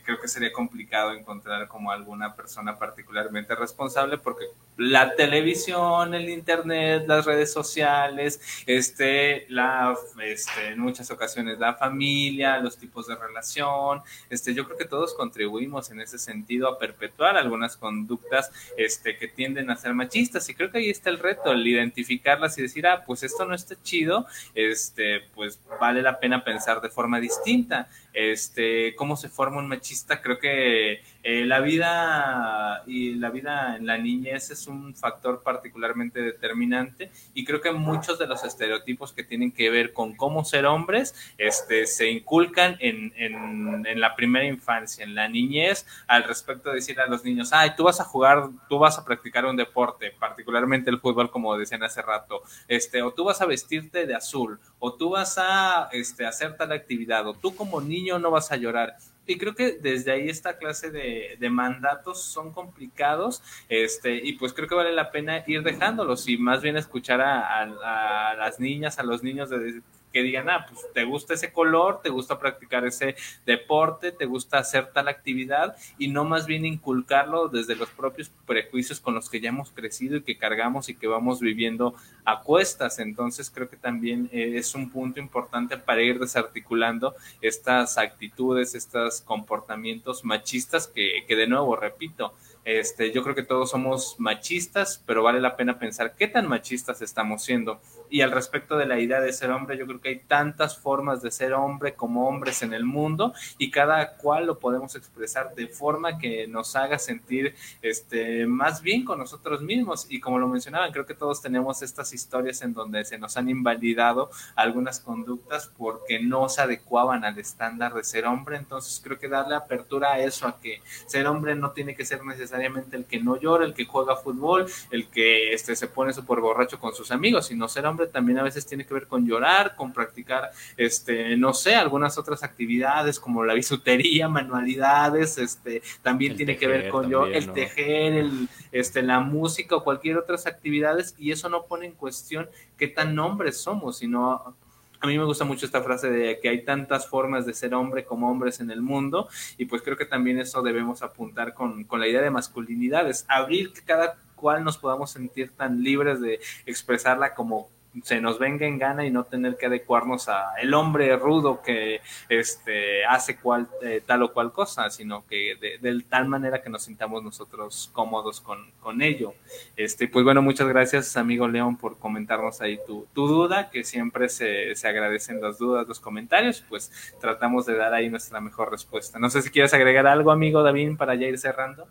creo 0.04 0.20
que 0.20 0.28
sería 0.28 0.52
complicado 0.52 1.12
encontrar 1.12 1.66
como 1.66 1.90
alguna 1.90 2.36
persona 2.36 2.78
particularmente 2.78 3.54
responsable 3.56 4.18
porque 4.18 4.44
la 4.76 5.14
televisión, 5.14 6.14
el 6.14 6.28
internet, 6.28 7.04
las 7.06 7.26
redes 7.26 7.52
sociales, 7.52 8.40
este, 8.66 9.46
la, 9.48 9.94
este, 10.22 10.68
en 10.68 10.78
muchas 10.78 11.10
ocasiones 11.10 11.58
la 11.58 11.74
familia, 11.74 12.58
los 12.58 12.78
tipos 12.78 13.06
de 13.08 13.16
relación, 13.16 14.00
este, 14.30 14.54
yo 14.54 14.64
creo 14.64 14.78
que 14.78 14.86
todos 14.86 15.14
contribuimos 15.14 15.90
en 15.90 16.00
ese 16.00 16.18
sentido 16.18 16.68
a 16.68 16.78
perpetuar 16.78 17.36
algunas 17.36 17.76
conductas, 17.76 18.50
este, 18.76 19.18
que 19.18 19.28
tienden 19.28 19.70
a 19.70 19.76
ser 19.76 19.92
machistas. 19.92 20.48
Y 20.48 20.54
creo 20.54 20.70
que 20.70 20.78
ahí 20.78 20.90
está 20.90 21.10
el 21.10 21.18
reto, 21.18 21.52
el 21.52 21.66
identificarlas 21.66 22.56
y 22.58 22.62
decir, 22.62 22.86
ah, 22.86 23.02
pues 23.04 23.22
esto 23.22 23.44
no 23.44 23.54
está 23.54 23.74
chido, 23.82 24.26
este, 24.54 25.20
pues 25.34 25.60
vale 25.80 26.00
la 26.00 26.20
pena 26.20 26.44
pensar 26.44 26.59
de 26.80 26.90
forma 26.90 27.20
distinta. 27.20 27.88
Este, 28.12 28.94
cómo 28.96 29.16
se 29.16 29.28
forma 29.28 29.58
un 29.58 29.68
machista, 29.68 30.20
creo 30.20 30.38
que 30.38 31.02
eh, 31.22 31.44
la 31.44 31.60
vida 31.60 32.82
y 32.86 33.14
la 33.14 33.30
vida 33.30 33.76
en 33.76 33.86
la 33.86 33.98
niñez 33.98 34.50
es 34.50 34.66
un 34.66 34.94
factor 34.94 35.42
particularmente 35.42 36.20
determinante 36.20 37.10
y 37.34 37.44
creo 37.44 37.60
que 37.60 37.72
muchos 37.72 38.18
de 38.18 38.26
los 38.26 38.42
estereotipos 38.44 39.12
que 39.12 39.22
tienen 39.22 39.52
que 39.52 39.70
ver 39.70 39.92
con 39.92 40.16
cómo 40.16 40.44
ser 40.44 40.66
hombres 40.66 41.14
este, 41.38 41.86
se 41.86 42.10
inculcan 42.10 42.76
en, 42.80 43.12
en, 43.16 43.86
en 43.86 44.00
la 44.00 44.16
primera 44.16 44.44
infancia, 44.44 45.04
en 45.04 45.14
la 45.14 45.28
niñez, 45.28 45.86
al 46.06 46.24
respecto 46.24 46.70
de 46.70 46.76
decir 46.76 46.98
a 47.00 47.06
los 47.06 47.24
niños, 47.24 47.52
ay, 47.52 47.72
tú 47.76 47.84
vas 47.84 48.00
a 48.00 48.04
jugar, 48.04 48.48
tú 48.68 48.78
vas 48.78 48.98
a 48.98 49.04
practicar 49.04 49.44
un 49.44 49.56
deporte, 49.56 50.12
particularmente 50.18 50.90
el 50.90 51.00
fútbol, 51.00 51.30
como 51.30 51.56
decían 51.56 51.82
hace 51.82 52.02
rato, 52.02 52.42
este, 52.66 53.02
o 53.02 53.12
tú 53.12 53.24
vas 53.24 53.40
a 53.40 53.46
vestirte 53.46 54.06
de 54.06 54.14
azul, 54.14 54.58
o 54.78 54.94
tú 54.94 55.10
vas 55.10 55.36
a 55.38 55.88
este, 55.92 56.26
hacer 56.26 56.56
tal 56.56 56.72
actividad, 56.72 57.26
o 57.26 57.34
tú 57.34 57.54
como 57.54 57.80
niño 57.80 57.99
no 58.04 58.30
vas 58.30 58.50
a 58.52 58.56
llorar. 58.56 58.96
Y 59.26 59.38
creo 59.38 59.54
que 59.54 59.72
desde 59.72 60.12
ahí 60.12 60.28
esta 60.28 60.58
clase 60.58 60.90
de, 60.90 61.50
mandatos 61.50 62.22
son 62.22 62.52
complicados 62.52 63.42
este, 63.68 64.14
y 64.14 64.32
pues 64.32 64.52
creo 64.52 64.68
que 64.68 64.74
vale 64.74 64.92
la 64.92 65.10
pena 65.10 65.44
ir 65.46 65.62
dejándolos 65.62 66.28
y 66.28 66.36
más 66.36 66.62
bien 66.62 66.76
escuchar 66.76 67.20
a, 67.20 67.60
a, 67.60 68.30
a 68.30 68.34
las 68.34 68.58
niñas, 68.58 68.98
a 68.98 69.02
los 69.02 69.22
niños 69.22 69.50
de 69.50 69.82
que 70.12 70.22
digan, 70.22 70.48
ah, 70.50 70.66
pues 70.68 70.80
te 70.92 71.04
gusta 71.04 71.34
ese 71.34 71.52
color, 71.52 72.00
te 72.02 72.10
gusta 72.10 72.38
practicar 72.38 72.84
ese 72.84 73.16
deporte, 73.46 74.12
te 74.12 74.26
gusta 74.26 74.58
hacer 74.58 74.92
tal 74.92 75.08
actividad 75.08 75.76
y 75.98 76.08
no 76.08 76.24
más 76.24 76.46
bien 76.46 76.64
inculcarlo 76.64 77.48
desde 77.48 77.76
los 77.76 77.88
propios 77.90 78.30
prejuicios 78.46 79.00
con 79.00 79.14
los 79.14 79.30
que 79.30 79.40
ya 79.40 79.50
hemos 79.50 79.70
crecido 79.70 80.16
y 80.16 80.22
que 80.22 80.38
cargamos 80.38 80.88
y 80.88 80.94
que 80.94 81.06
vamos 81.06 81.40
viviendo 81.40 81.94
a 82.24 82.40
cuestas. 82.40 82.98
Entonces 82.98 83.50
creo 83.50 83.68
que 83.68 83.76
también 83.76 84.28
eh, 84.32 84.52
es 84.56 84.74
un 84.74 84.90
punto 84.90 85.20
importante 85.20 85.76
para 85.76 86.02
ir 86.02 86.18
desarticulando 86.18 87.14
estas 87.40 87.98
actitudes, 87.98 88.74
estos 88.74 89.20
comportamientos 89.20 90.24
machistas 90.24 90.88
que, 90.88 91.24
que 91.26 91.36
de 91.36 91.46
nuevo, 91.46 91.76
repito, 91.76 92.34
este, 92.64 93.12
yo 93.12 93.22
creo 93.22 93.34
que 93.34 93.42
todos 93.42 93.70
somos 93.70 94.16
machistas, 94.18 95.02
pero 95.06 95.22
vale 95.22 95.40
la 95.40 95.56
pena 95.56 95.78
pensar 95.78 96.14
qué 96.16 96.28
tan 96.28 96.48
machistas 96.48 97.02
estamos 97.02 97.42
siendo. 97.42 97.80
y 98.12 98.22
al 98.22 98.32
respecto 98.32 98.76
de 98.76 98.86
la 98.86 98.98
idea 98.98 99.20
de 99.20 99.32
ser 99.32 99.50
hombre, 99.50 99.78
yo 99.78 99.86
creo 99.86 100.00
que 100.00 100.08
hay 100.08 100.18
tantas 100.18 100.76
formas 100.76 101.22
de 101.22 101.30
ser 101.30 101.52
hombre 101.52 101.94
como 101.94 102.28
hombres 102.28 102.62
en 102.62 102.74
el 102.74 102.84
mundo 102.84 103.32
y 103.56 103.70
cada 103.70 104.16
cual 104.16 104.46
lo 104.46 104.58
podemos 104.58 104.96
expresar 104.96 105.54
de 105.54 105.68
forma 105.68 106.18
que 106.18 106.46
nos 106.48 106.74
haga 106.76 106.98
sentir 106.98 107.54
este, 107.82 108.46
más 108.46 108.82
bien 108.82 109.04
con 109.04 109.18
nosotros 109.18 109.62
mismos. 109.62 110.06
Y 110.10 110.20
como 110.20 110.38
lo 110.38 110.48
mencionaban, 110.48 110.92
creo 110.92 111.06
que 111.06 111.14
todos 111.14 111.40
tenemos 111.40 111.82
estas 111.82 112.12
historias 112.12 112.62
en 112.62 112.74
donde 112.74 113.04
se 113.04 113.18
nos 113.18 113.36
han 113.36 113.48
invalidado 113.48 114.30
algunas 114.56 115.00
conductas 115.00 115.70
porque 115.76 116.20
no 116.20 116.48
se 116.48 116.62
adecuaban 116.62 117.24
al 117.24 117.38
estándar 117.38 117.94
de 117.94 118.04
ser 118.04 118.26
hombre. 118.26 118.56
Entonces 118.56 119.00
creo 119.02 119.18
que 119.18 119.28
darle 119.28 119.54
apertura 119.54 120.14
a 120.14 120.18
eso, 120.18 120.46
a 120.48 120.58
que 120.60 120.82
ser 121.06 121.26
hombre 121.26 121.54
no 121.54 121.70
tiene 121.70 121.94
que 121.94 122.04
ser 122.04 122.22
necesariamente 122.50 122.96
el 122.96 123.04
que 123.04 123.20
no 123.20 123.38
llora, 123.38 123.64
el 123.64 123.74
que 123.74 123.84
juega 123.84 124.16
fútbol, 124.16 124.66
el 124.90 125.08
que 125.08 125.52
este, 125.52 125.76
se 125.76 125.86
pone 125.86 126.12
súper 126.12 126.40
borracho 126.40 126.80
con 126.80 126.92
sus 126.92 127.10
amigos, 127.12 127.46
sino 127.46 127.68
ser 127.68 127.86
hombre 127.86 128.08
también 128.08 128.38
a 128.38 128.42
veces 128.42 128.66
tiene 128.66 128.84
que 128.84 128.94
ver 128.94 129.06
con 129.06 129.26
llorar, 129.26 129.76
con 129.76 129.92
practicar, 129.92 130.50
este, 130.76 131.36
no 131.36 131.54
sé, 131.54 131.76
algunas 131.76 132.18
otras 132.18 132.42
actividades 132.42 133.20
como 133.20 133.44
la 133.44 133.54
bisutería, 133.54 134.28
manualidades, 134.28 135.38
este, 135.38 135.82
también 136.02 136.36
tiene 136.36 136.56
que 136.56 136.66
ver 136.66 136.88
con 136.88 137.08
yo, 137.08 137.26
el 137.26 137.52
tejer, 137.52 138.14
el, 138.14 138.48
este, 138.72 139.02
la 139.02 139.20
música 139.20 139.76
o 139.76 139.84
cualquier 139.84 140.18
otras 140.18 140.46
actividades 140.46 141.14
y 141.18 141.30
eso 141.30 141.48
no 141.48 141.66
pone 141.66 141.86
en 141.86 141.92
cuestión 141.92 142.48
qué 142.76 142.88
tan 142.88 143.16
hombres 143.18 143.58
somos, 143.58 143.98
sino 143.98 144.56
a 145.00 145.06
mí 145.06 145.16
me 145.18 145.24
gusta 145.24 145.44
mucho 145.44 145.64
esta 145.64 145.82
frase 145.82 146.10
de 146.10 146.40
que 146.40 146.48
hay 146.48 146.64
tantas 146.64 147.06
formas 147.06 147.46
de 147.46 147.54
ser 147.54 147.74
hombre 147.74 148.04
como 148.04 148.30
hombres 148.30 148.60
en 148.60 148.70
el 148.70 148.82
mundo 148.82 149.28
y 149.56 149.64
pues 149.64 149.82
creo 149.82 149.96
que 149.96 150.04
también 150.04 150.38
eso 150.38 150.62
debemos 150.62 151.02
apuntar 151.02 151.54
con, 151.54 151.84
con 151.84 152.00
la 152.00 152.08
idea 152.08 152.20
de 152.20 152.30
masculinidades, 152.30 153.24
abrir 153.28 153.72
que 153.72 153.82
cada 153.82 154.18
cual 154.36 154.62
nos 154.62 154.78
podamos 154.78 155.10
sentir 155.10 155.52
tan 155.52 155.82
libres 155.82 156.20
de 156.20 156.40
expresarla 156.66 157.34
como 157.34 157.70
se 158.02 158.20
nos 158.20 158.38
venga 158.38 158.66
en 158.66 158.78
gana 158.78 159.04
y 159.04 159.10
no 159.10 159.24
tener 159.24 159.56
que 159.56 159.66
adecuarnos 159.66 160.28
a 160.28 160.54
el 160.60 160.72
hombre 160.74 161.16
rudo 161.16 161.60
que 161.62 162.00
este 162.28 163.04
hace 163.04 163.36
cual 163.36 163.68
eh, 163.82 164.02
tal 164.04 164.22
o 164.22 164.32
cual 164.32 164.52
cosa, 164.52 164.90
sino 164.90 165.26
que 165.26 165.56
de, 165.80 166.04
tal 166.08 166.28
manera 166.28 166.62
que 166.62 166.70
nos 166.70 166.84
sintamos 166.84 167.22
nosotros 167.22 167.90
cómodos 167.92 168.40
con, 168.40 168.70
con, 168.80 169.02
ello. 169.02 169.34
Este, 169.76 170.08
pues 170.08 170.24
bueno, 170.24 170.42
muchas 170.42 170.68
gracias 170.68 171.16
amigo 171.16 171.48
León 171.48 171.76
por 171.76 171.98
comentarnos 171.98 172.60
ahí 172.60 172.78
tu, 172.86 173.06
tu 173.12 173.26
duda, 173.26 173.70
que 173.70 173.82
siempre 173.82 174.28
se, 174.28 174.74
se, 174.76 174.88
agradecen 174.88 175.40
las 175.40 175.58
dudas, 175.58 175.88
los 175.88 176.00
comentarios, 176.00 176.64
pues 176.68 177.14
tratamos 177.20 177.66
de 177.66 177.76
dar 177.76 177.92
ahí 177.94 178.08
nuestra 178.08 178.40
mejor 178.40 178.70
respuesta. 178.70 179.18
No 179.18 179.30
sé 179.30 179.42
si 179.42 179.50
quieres 179.50 179.74
agregar 179.74 180.06
algo, 180.06 180.30
amigo 180.30 180.62
David, 180.62 180.96
para 180.96 181.14
ya 181.14 181.26
ir 181.26 181.38
cerrando. 181.38 181.88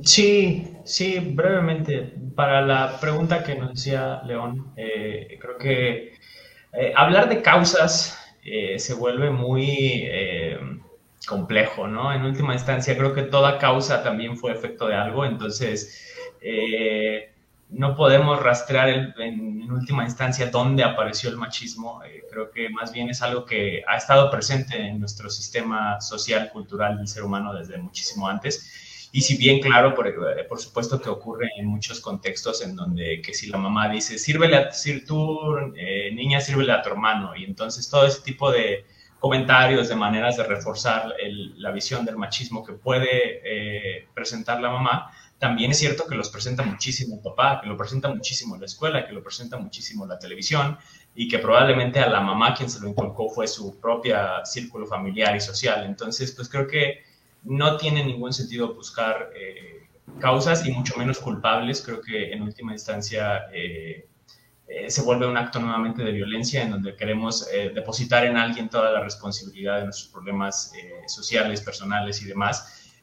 Sí, 0.00 0.78
sí, 0.84 1.18
brevemente, 1.20 2.14
para 2.34 2.62
la 2.62 2.98
pregunta 2.98 3.44
que 3.44 3.54
nos 3.56 3.74
decía 3.74 4.22
León, 4.24 4.72
eh, 4.76 5.38
creo 5.40 5.58
que 5.58 6.14
eh, 6.72 6.92
hablar 6.96 7.28
de 7.28 7.42
causas 7.42 8.18
eh, 8.42 8.78
se 8.78 8.94
vuelve 8.94 9.30
muy 9.30 10.08
complejo, 11.26 11.86
¿no? 11.86 12.12
En 12.12 12.24
última 12.24 12.54
instancia, 12.54 12.96
creo 12.96 13.14
que 13.14 13.22
toda 13.22 13.58
causa 13.58 14.02
también 14.02 14.36
fue 14.36 14.52
efecto 14.52 14.88
de 14.88 14.94
algo, 14.96 15.24
entonces 15.24 16.08
no 17.68 17.94
podemos 17.94 18.42
rastrear 18.42 19.14
en, 19.18 19.70
última 19.70 20.04
instancia 20.04 20.50
dónde 20.50 20.84
apareció 20.84 21.30
el 21.30 21.36
machismo. 21.36 22.00
creo 22.30 22.50
que 22.50 22.68
más 22.70 22.92
bien 22.92 23.08
es 23.10 23.22
algo 23.22 23.44
que 23.46 23.82
ha 23.86 23.96
estado 23.96 24.30
presente 24.30 24.76
en 24.76 25.00
nuestro 25.00 25.30
sistema 25.30 26.00
social, 26.00 26.50
cultural 26.52 26.98
del 26.98 27.08
ser 27.08 27.22
humano 27.24 27.54
desde 27.54 27.78
muchísimo 27.78 28.28
antes 28.28 28.91
y 29.14 29.20
si 29.20 29.36
bien, 29.36 29.60
claro, 29.60 29.94
por, 29.94 30.08
eh, 30.08 30.44
por, 30.48 30.58
supuesto 30.58 30.98
que 30.98 31.10
ocurre 31.10 31.50
en 31.58 31.66
muchos 31.66 32.00
contextos 32.00 32.62
en 32.62 32.74
donde 32.74 33.20
que 33.20 33.34
si 33.34 33.48
la 33.48 33.58
mamá 33.58 33.90
dice, 33.90 34.18
sírvele 34.18 34.56
a 34.56 34.72
si 34.72 35.04
tú, 35.04 35.38
eh, 35.76 36.10
niña, 36.14 36.40
sírvele 36.40 36.72
a 36.72 36.80
tu 36.80 36.88
hermano, 36.88 37.36
y 37.36 37.44
entonces 37.44 37.90
todo 37.90 38.06
ese 38.06 38.22
tipo 38.22 38.50
de 38.50 38.86
comentarios, 39.18 39.90
de 39.90 39.96
maneras 39.96 40.38
de 40.38 40.44
reforzar 40.44 41.14
la 41.56 41.70
visión 41.72 42.06
del 42.06 42.16
machismo 42.16 42.64
que 42.64 42.72
puede 42.72 43.42
eh, 43.44 44.08
presentar 44.14 44.62
la 44.62 44.70
mamá, 44.70 45.12
también 45.38 45.72
es 45.72 45.78
cierto 45.78 46.06
que 46.06 46.14
los 46.14 46.30
presenta 46.30 46.62
muchísimo 46.62 47.16
el 47.16 47.20
papá, 47.20 47.60
que 47.60 47.68
lo 47.68 47.76
presenta 47.76 48.08
muchísimo 48.08 48.56
la 48.56 48.64
escuela, 48.64 49.06
que 49.06 49.12
lo 49.12 49.22
presenta 49.22 49.58
muchísimo 49.58 50.06
la 50.06 50.18
televisión, 50.18 50.78
y 51.14 51.28
que 51.28 51.38
probablemente 51.38 52.00
a 52.00 52.08
la 52.08 52.20
mamá 52.20 52.54
quien 52.54 52.70
se 52.70 52.80
lo 52.80 52.88
inculcó 52.88 53.28
fue 53.28 53.46
su 53.46 53.78
propia 53.78 54.44
círculo 54.46 54.86
familiar 54.86 55.36
y 55.36 55.40
social. 55.40 55.84
Entonces, 55.84 56.32
pues 56.32 56.48
creo 56.48 56.66
que 56.66 57.11
no 57.44 57.76
tiene 57.76 58.04
ningún 58.04 58.32
sentido 58.32 58.74
buscar 58.74 59.30
eh, 59.34 59.88
causas 60.20 60.64
y 60.66 60.72
mucho 60.72 60.96
menos 60.96 61.18
culpables. 61.18 61.82
Creo 61.82 62.00
que 62.00 62.32
en 62.32 62.42
última 62.42 62.72
instancia 62.72 63.46
eh, 63.52 64.08
eh, 64.68 64.90
se 64.90 65.02
vuelve 65.02 65.26
un 65.26 65.36
acto 65.36 65.60
nuevamente 65.60 66.02
de 66.02 66.12
violencia 66.12 66.62
en 66.62 66.70
donde 66.70 66.96
queremos 66.96 67.46
depositar 67.74 68.24
en 68.24 68.36
alguien 68.36 68.68
toda 68.68 68.90
la 68.92 69.00
responsabilidad 69.00 69.78
de 69.78 69.84
nuestros 69.84 70.08
problemas 70.08 70.72
sociales, 71.06 71.60
personales 71.60 72.22
y 72.22 72.26
demás. 72.26 72.94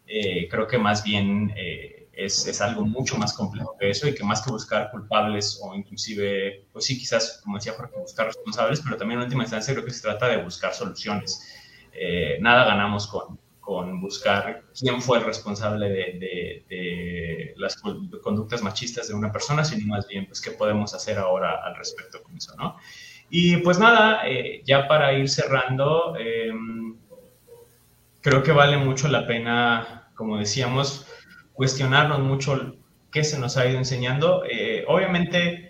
creo 0.50 0.68
que 0.68 0.78
más 0.78 1.04
bien 1.04 1.54
es, 2.14 2.48
es, 2.48 2.62
algo 2.62 2.86
mucho 2.86 3.18
más 3.18 3.34
complejo 3.34 3.78
que 3.80 3.92
eso 3.92 4.08
y 4.08 4.16
que 4.16 4.24
más 4.24 4.42
que 4.42 4.52
buscar 4.52 4.90
culpables 4.90 5.60
o 5.62 5.76
inclusive, 5.76 6.66
pues 6.74 6.86
sí, 6.86 6.98
quizás, 6.98 7.42
como 7.44 7.58
decía 7.58 7.74
Jorge, 7.74 8.00
buscar 8.00 8.26
responsables, 8.28 8.82
pero 8.82 8.98
también 8.98 9.20
en 9.20 9.26
última 9.26 9.44
instancia 9.44 9.74
creo 9.74 9.86
que 9.86 9.92
se 9.92 10.02
trata 10.02 10.28
de 10.28 10.38
buscar 10.38 10.74
soluciones. 10.74 11.46
nada 12.40 12.66
ganamos 12.66 13.06
con, 13.06 13.38
con 13.70 14.02
buscar 14.02 14.64
quién 14.74 15.00
fue 15.00 15.20
el 15.20 15.26
responsable 15.26 15.90
de, 15.90 17.54
las 17.56 17.76
conductas 17.76 18.64
machistas 18.64 19.10
de 19.10 19.14
una 19.14 19.32
persona, 19.32 19.64
sino 19.64 19.86
más 19.86 20.08
bien, 20.08 20.26
pues, 20.26 20.42
qué 20.42 20.50
podemos 20.50 20.96
hacer 20.96 21.20
ahora 21.20 21.64
al 21.64 21.76
respecto 21.76 22.24
con 22.24 22.36
eso, 22.36 22.56
¿no? 22.58 22.78
Y 23.30 23.58
pues 23.58 23.78
nada, 23.78 24.28
eh, 24.28 24.64
ya 24.66 24.88
para 24.88 25.14
ir 25.14 25.30
cerrando, 25.30 26.16
em, 26.18 26.98
creo 28.22 28.42
que 28.42 28.52
vale 28.54 28.78
mucho 28.78 29.08
la 29.08 29.28
pena, 29.28 30.10
como 30.16 30.40
decíamos, 30.40 31.06
cuestionarnos 31.54 32.22
mucho 32.22 32.76
qué 33.12 33.24
se 33.24 33.38
nos 33.38 33.56
ha 33.56 33.68
ido 33.68 33.78
enseñando. 33.78 34.46
Eh, 34.50 34.84
obviamente, 34.88 35.69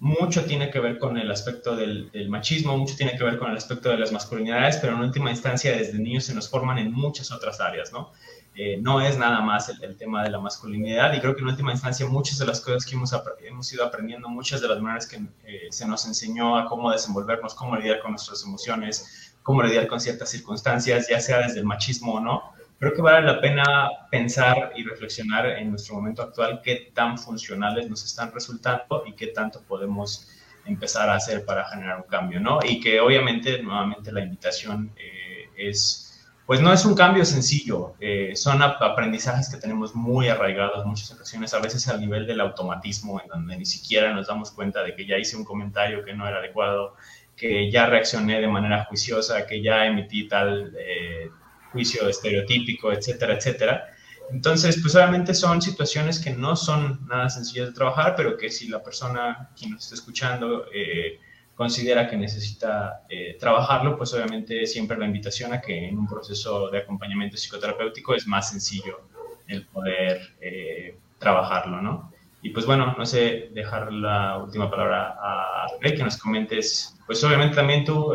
mucho 0.00 0.46
tiene 0.46 0.70
que 0.70 0.80
ver 0.80 0.98
con 0.98 1.18
el 1.18 1.30
aspecto 1.30 1.76
del, 1.76 2.10
machismo, 2.30 2.76
mucho 2.76 2.96
tiene 2.96 3.16
que 3.16 3.22
ver 3.22 3.38
con 3.38 3.50
el 3.50 3.56
aspecto 3.56 3.90
de 3.90 3.98
las 3.98 4.12
masculinidades, 4.12 4.78
pero 4.78 4.94
en 4.94 5.00
última 5.00 5.30
instancia 5.30 5.76
desde 5.76 5.98
niños 5.98 6.24
se 6.24 6.34
nos 6.34 6.48
forman 6.48 6.78
en 6.78 6.90
muchas 6.90 7.30
otras 7.30 7.60
áreas, 7.60 7.92
¿no? 7.92 8.10
Eh, 8.54 8.78
no 8.80 9.00
es 9.00 9.16
nada 9.16 9.42
más 9.42 9.68
el, 9.68 9.96
tema 9.96 10.24
de 10.24 10.30
la 10.30 10.40
masculinidad 10.40 11.12
y 11.12 11.20
creo 11.20 11.36
que 11.36 11.42
en 11.42 11.48
última 11.48 11.70
instancia 11.70 12.06
muchas 12.06 12.38
de 12.38 12.46
las 12.46 12.60
cosas 12.60 12.84
que 12.84 12.96
hemos, 12.96 13.14
hemos 13.46 13.72
ido 13.72 13.84
aprendiendo, 13.84 14.28
muchas 14.28 14.60
de 14.60 14.68
las 14.68 14.80
maneras 14.80 15.06
que 15.06 15.16
eh, 15.44 15.68
se 15.70 15.86
nos 15.86 16.04
enseñó 16.06 16.56
a 16.56 16.66
cómo 16.66 16.90
desenvolvernos, 16.90 17.54
cómo 17.54 17.76
lidiar 17.76 18.00
con 18.00 18.12
nuestras 18.12 18.42
emociones, 18.42 19.36
cómo 19.42 19.62
lidiar 19.62 19.86
con 19.86 20.00
ciertas 20.00 20.30
circunstancias, 20.30 21.08
ya 21.08 21.20
sea 21.20 21.38
desde 21.40 21.60
el 21.60 21.66
machismo 21.66 22.14
o 22.14 22.20
no, 22.20 22.52
creo 22.80 22.94
que 22.94 23.02
vale 23.02 23.26
la 23.26 23.40
pena 23.42 23.90
pensar 24.10 24.72
y 24.74 24.82
reflexionar 24.82 25.44
en 25.44 25.68
nuestro 25.68 25.96
momento 25.96 26.22
actual 26.22 26.62
qué 26.64 26.90
tan 26.94 27.18
funcionales 27.18 27.90
nos 27.90 28.02
están 28.04 28.32
resultando 28.32 29.04
y 29.06 29.12
qué 29.12 29.28
tanto 29.28 29.62
podemos 29.68 30.30
empezar 30.64 31.10
a 31.10 31.16
hacer 31.16 31.44
para 31.44 31.68
generar 31.68 31.98
un 31.98 32.08
cambio, 32.08 32.40
¿no? 32.40 32.58
Y 32.64 32.80
que 32.80 32.98
obviamente, 32.98 33.62
nuevamente, 33.62 34.10
la 34.12 34.22
invitación 34.22 34.92
eh, 34.96 35.50
es, 35.58 36.26
pues 36.46 36.62
no 36.62 36.72
es 36.72 36.86
un 36.86 36.94
cambio 36.94 37.26
sencillo, 37.26 37.96
eh, 38.00 38.34
son 38.34 38.62
aprendizajes 38.62 39.50
que 39.50 39.58
tenemos 39.58 39.94
muy 39.94 40.28
arraigados 40.28 40.86
muchas 40.86 41.12
ocasiones, 41.12 41.52
a 41.52 41.60
veces 41.60 41.86
al 41.88 42.00
nivel 42.00 42.26
del 42.26 42.40
automatismo, 42.40 43.20
en 43.20 43.28
donde 43.28 43.58
ni 43.58 43.66
siquiera 43.66 44.14
nos 44.14 44.28
damos 44.28 44.52
cuenta 44.52 44.82
de 44.82 44.94
que 44.94 45.04
ya 45.04 45.18
hice 45.18 45.36
un 45.36 45.44
comentario 45.44 46.02
que 46.02 46.14
no 46.14 46.26
era 46.26 46.38
adecuado, 46.38 46.94
que 47.36 47.70
ya 47.70 47.84
reaccioné 47.84 48.40
de 48.40 48.48
manera 48.48 48.86
juiciosa, 48.86 49.46
que 49.46 49.60
ya 49.60 49.84
emití 49.84 50.28
tal... 50.28 50.74
Eh, 50.78 51.28
juicio 51.72 52.08
estereotípico, 52.08 52.92
etcétera, 52.92 53.34
etcétera. 53.34 53.90
Entonces, 54.32 54.78
pues 54.80 54.94
obviamente 54.94 55.34
son 55.34 55.60
situaciones 55.60 56.20
que 56.20 56.30
no 56.30 56.54
son 56.54 57.06
nada 57.08 57.28
sencillas 57.28 57.68
de 57.68 57.74
trabajar, 57.74 58.14
pero 58.16 58.36
que 58.36 58.48
si 58.48 58.68
la 58.68 58.82
persona 58.82 59.50
quien 59.58 59.72
nos 59.72 59.84
está 59.84 59.96
escuchando 59.96 60.66
eh, 60.72 61.18
considera 61.54 62.08
que 62.08 62.16
necesita 62.16 63.02
eh, 63.08 63.36
trabajarlo, 63.40 63.96
pues 63.96 64.14
obviamente 64.14 64.66
siempre 64.66 64.96
la 64.98 65.06
invitación 65.06 65.52
a 65.52 65.60
que 65.60 65.88
en 65.88 65.98
un 65.98 66.06
proceso 66.06 66.70
de 66.70 66.78
acompañamiento 66.78 67.36
psicoterapéutico 67.36 68.14
es 68.14 68.26
más 68.26 68.50
sencillo 68.50 69.00
el 69.48 69.66
poder 69.66 70.34
eh, 70.40 70.96
trabajarlo, 71.18 71.82
¿no? 71.82 72.12
Y 72.42 72.50
pues 72.50 72.64
bueno, 72.64 72.94
no 72.96 73.04
sé, 73.04 73.50
dejar 73.52 73.92
la 73.92 74.38
última 74.38 74.70
palabra 74.70 75.16
a 75.20 75.66
Rey, 75.80 75.94
que 75.94 76.04
nos 76.04 76.16
comentes, 76.16 76.96
pues 77.04 77.22
obviamente 77.22 77.56
también 77.56 77.84
tú, 77.84 78.14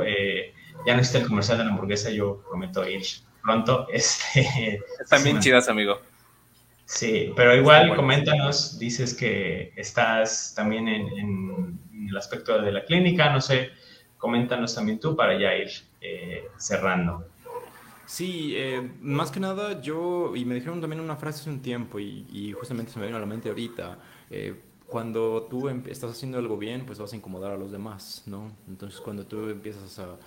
ya 0.83 0.93
no 0.93 0.99
existe 0.99 1.19
el 1.19 1.27
comercial 1.27 1.59
de 1.59 1.65
la 1.65 1.69
hamburguesa, 1.69 2.09
yo 2.09 2.41
prometo 2.49 2.87
ir 2.87 3.03
pronto. 3.45 3.87
Este, 3.91 4.81
Están 4.99 5.23
bien 5.23 5.39
chidas, 5.39 5.69
amigo. 5.69 5.99
Sí, 6.85 7.33
pero 7.35 7.55
igual 7.55 7.95
coméntanos, 7.95 8.77
dices 8.77 9.13
que 9.13 9.73
estás 9.75 10.53
también 10.55 10.87
en, 10.87 11.79
el 12.09 12.17
aspecto 12.17 12.61
de 12.61 12.71
la 12.71 12.85
clínica, 12.85 13.31
no 13.31 13.41
sé, 13.41 13.71
coméntanos 14.17 14.75
también 14.75 14.99
tú 14.99 15.15
para 15.15 15.37
ya 15.39 15.55
ir 15.55 15.69
eh, 16.01 16.47
cerrando. 16.57 17.25
Sí, 18.05 18.53
eh, 18.55 18.87
más 19.01 19.31
que 19.31 19.39
nada 19.39 19.81
yo, 19.81 20.35
y 20.35 20.45
me 20.45 20.53
dijeron 20.53 20.79
también 20.79 21.01
una 21.01 21.15
frase 21.15 21.41
hace 21.41 21.49
un 21.49 21.61
tiempo 21.61 21.99
y, 21.99 22.53
justamente 22.53 22.91
se 22.91 22.99
me 22.99 23.07
vino 23.07 23.17
a 23.17 23.21
la 23.21 23.25
mente 23.25 23.49
ahorita, 23.49 23.97
eh, 24.29 24.53
cuando 24.85 25.47
tú 25.49 25.67
estás 25.67 26.11
haciendo 26.11 26.37
algo 26.37 26.55
bien, 26.55 26.85
pues 26.85 26.99
vas 26.99 27.11
a 27.13 27.15
incomodar 27.15 27.51
a 27.51 27.57
los 27.57 27.71
demás, 27.71 28.21
¿no? 28.27 28.51
Entonces 28.67 29.01
cuando 29.01 29.25
tú 29.25 29.49
empiezas 29.49 29.97
a 29.97 30.17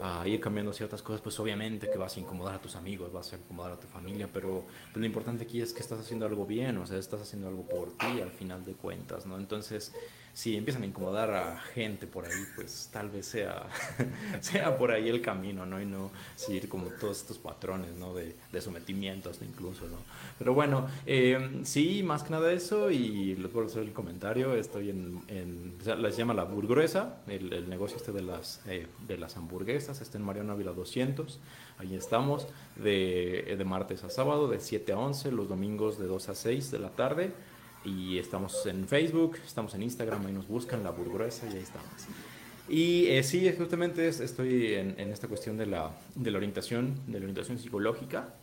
a 0.00 0.26
ir 0.26 0.40
cambiando 0.40 0.72
ciertas 0.72 1.02
cosas, 1.02 1.20
pues 1.20 1.38
obviamente 1.40 1.90
que 1.90 1.98
vas 1.98 2.16
a 2.16 2.20
incomodar 2.20 2.54
a 2.54 2.60
tus 2.60 2.76
amigos, 2.76 3.12
vas 3.12 3.32
a 3.32 3.36
incomodar 3.36 3.72
a 3.72 3.80
tu 3.80 3.86
familia, 3.86 4.28
pero 4.32 4.64
pues, 4.92 4.96
lo 4.96 5.06
importante 5.06 5.44
aquí 5.44 5.60
es 5.60 5.72
que 5.72 5.80
estás 5.80 6.00
haciendo 6.00 6.26
algo 6.26 6.46
bien, 6.46 6.78
o 6.78 6.86
sea, 6.86 6.98
estás 6.98 7.20
haciendo 7.20 7.48
algo 7.48 7.66
por 7.66 7.92
ti 7.96 8.20
al 8.20 8.30
final 8.30 8.64
de 8.64 8.74
cuentas, 8.74 9.26
¿no? 9.26 9.36
Entonces, 9.36 9.92
si 10.38 10.56
empiezan 10.56 10.84
a 10.84 10.86
incomodar 10.86 11.34
a 11.34 11.60
gente 11.74 12.06
por 12.06 12.24
ahí, 12.24 12.44
pues 12.54 12.90
tal 12.92 13.10
vez 13.10 13.26
sea, 13.26 13.66
sea 14.40 14.78
por 14.78 14.92
ahí 14.92 15.08
el 15.08 15.20
camino, 15.20 15.66
¿no? 15.66 15.82
Y 15.82 15.84
no 15.84 16.12
seguir 16.36 16.68
como 16.68 16.90
todos 16.90 17.22
estos 17.22 17.38
patrones, 17.38 17.96
¿no? 17.96 18.14
De, 18.14 18.36
de 18.52 18.60
sometimientos 18.60 19.40
incluso, 19.42 19.88
¿no? 19.88 19.96
Pero 20.38 20.54
bueno, 20.54 20.86
eh, 21.06 21.60
sí, 21.64 22.04
más 22.04 22.22
que 22.22 22.30
nada 22.30 22.52
eso, 22.52 22.92
y 22.92 23.34
les 23.34 23.50
puedo 23.50 23.66
hacer 23.66 23.82
el 23.82 23.92
comentario, 23.92 24.54
estoy 24.54 24.90
en, 24.90 25.20
en 25.26 25.74
o 25.80 25.82
sea, 25.82 25.96
les 25.96 26.16
llama 26.16 26.34
La 26.34 26.44
Burguesa, 26.44 27.16
el, 27.26 27.52
el, 27.52 27.68
negocio 27.68 27.96
este 27.96 28.12
de 28.12 28.22
las, 28.22 28.62
eh, 28.68 28.86
de 29.08 29.18
las 29.18 29.36
hamburguesas, 29.36 30.00
está 30.00 30.18
en 30.18 30.24
Mariano 30.24 30.52
Ávila 30.52 30.70
200, 30.70 31.40
ahí 31.78 31.96
estamos, 31.96 32.46
de, 32.76 33.56
de 33.58 33.64
martes 33.64 34.04
a 34.04 34.10
sábado, 34.10 34.46
de 34.46 34.60
7 34.60 34.92
a 34.92 34.98
11, 34.98 35.32
los 35.32 35.48
domingos 35.48 35.98
de 35.98 36.06
2 36.06 36.28
a 36.28 36.36
6 36.36 36.70
de 36.70 36.78
la 36.78 36.90
tarde, 36.90 37.32
y 37.88 38.18
estamos 38.18 38.66
en 38.66 38.86
Facebook, 38.86 39.38
estamos 39.46 39.74
en 39.74 39.82
Instagram, 39.82 40.26
ahí 40.26 40.32
nos 40.32 40.46
buscan 40.46 40.82
la 40.82 40.90
burguesa 40.90 41.46
y 41.46 41.56
ahí 41.56 41.62
estamos. 41.62 41.88
Y 42.68 43.06
eh, 43.06 43.22
sí, 43.22 43.50
justamente 43.56 44.08
estoy 44.08 44.74
en, 44.74 44.94
en, 44.98 45.10
esta 45.10 45.26
cuestión 45.26 45.56
de 45.56 45.66
la, 45.66 45.90
de 46.14 46.30
la 46.30 46.36
orientación, 46.36 46.94
de 47.06 47.14
la 47.14 47.24
orientación 47.24 47.58
psicológica. 47.58 48.34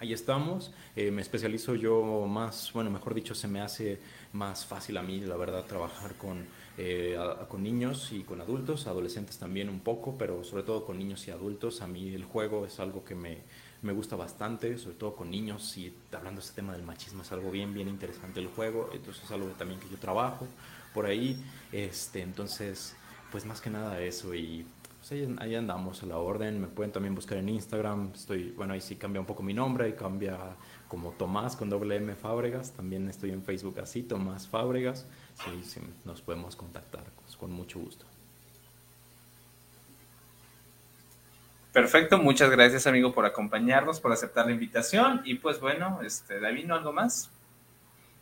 Ahí 0.00 0.12
estamos. 0.12 0.72
Eh, 0.96 1.12
me 1.12 1.22
especializo 1.22 1.76
yo 1.76 2.26
más, 2.26 2.72
bueno, 2.72 2.90
mejor 2.90 3.14
dicho, 3.14 3.36
se 3.36 3.46
me 3.46 3.60
hace 3.60 4.00
más 4.32 4.66
fácil 4.66 4.96
a 4.96 5.02
mí, 5.02 5.20
la 5.20 5.36
verdad, 5.36 5.64
trabajar 5.64 6.16
con, 6.16 6.44
eh, 6.76 7.16
a, 7.16 7.46
con 7.46 7.62
niños 7.62 8.10
y 8.10 8.24
con 8.24 8.40
adultos, 8.40 8.88
adolescentes 8.88 9.38
también 9.38 9.68
un 9.68 9.78
poco, 9.78 10.16
pero 10.18 10.42
sobre 10.42 10.64
todo 10.64 10.84
con 10.84 10.98
niños 10.98 11.28
y 11.28 11.30
adultos. 11.30 11.82
A 11.82 11.86
mí 11.86 12.12
el 12.12 12.24
juego 12.24 12.66
es 12.66 12.80
algo 12.80 13.04
que 13.04 13.14
me, 13.14 13.38
me 13.82 13.92
gusta 13.92 14.16
bastante, 14.16 14.78
sobre 14.78 14.96
todo 14.96 15.14
con 15.14 15.30
niños 15.30 15.76
y 15.76 15.92
hablando 16.12 16.40
de 16.40 16.46
este 16.46 16.56
tema 16.56 16.72
del 16.72 16.84
machismo 16.84 17.22
es 17.22 17.32
algo 17.32 17.50
bien, 17.50 17.74
bien 17.74 17.88
interesante 17.88 18.40
el 18.40 18.46
juego, 18.48 18.90
entonces 18.92 19.24
es 19.24 19.30
algo 19.30 19.48
también 19.58 19.80
que 19.80 19.88
yo 19.88 19.98
trabajo 19.98 20.46
por 20.94 21.06
ahí, 21.06 21.42
este, 21.72 22.22
entonces, 22.22 22.94
pues 23.30 23.44
más 23.44 23.60
que 23.60 23.70
nada 23.70 24.00
eso 24.00 24.34
y 24.34 24.64
pues 24.98 25.10
ahí, 25.40 25.54
andamos 25.56 26.00
a 26.04 26.06
la 26.06 26.18
orden, 26.18 26.60
me 26.60 26.68
pueden 26.68 26.92
también 26.92 27.14
buscar 27.14 27.38
en 27.38 27.48
Instagram, 27.48 28.12
estoy, 28.14 28.52
bueno, 28.52 28.72
ahí 28.72 28.80
sí 28.80 28.94
cambia 28.94 29.20
un 29.20 29.26
poco 29.26 29.42
mi 29.42 29.52
nombre 29.52 29.88
y 29.88 29.94
cambia 29.94 30.38
como 30.86 31.10
Tomás 31.10 31.56
con 31.56 31.68
doble 31.68 31.96
M 31.96 32.14
Fábregas, 32.14 32.72
también 32.72 33.08
estoy 33.08 33.30
en 33.30 33.42
Facebook 33.42 33.80
así, 33.80 34.04
Tomás 34.04 34.46
Fábregas, 34.46 35.06
sí, 35.44 35.64
sí 35.64 35.80
nos 36.04 36.22
podemos 36.22 36.54
contactar 36.54 37.04
pues, 37.20 37.36
con 37.36 37.50
mucho 37.50 37.80
gusto. 37.80 38.11
Perfecto, 41.72 42.18
muchas 42.18 42.50
gracias 42.50 42.86
amigo 42.86 43.14
por 43.14 43.24
acompañarnos, 43.24 43.98
por 43.98 44.12
aceptar 44.12 44.44
la 44.46 44.52
invitación 44.52 45.22
y 45.24 45.36
pues 45.36 45.58
bueno, 45.58 46.00
este, 46.04 46.38
David, 46.38 46.66
¿no 46.66 46.74
algo 46.74 46.92
más? 46.92 47.30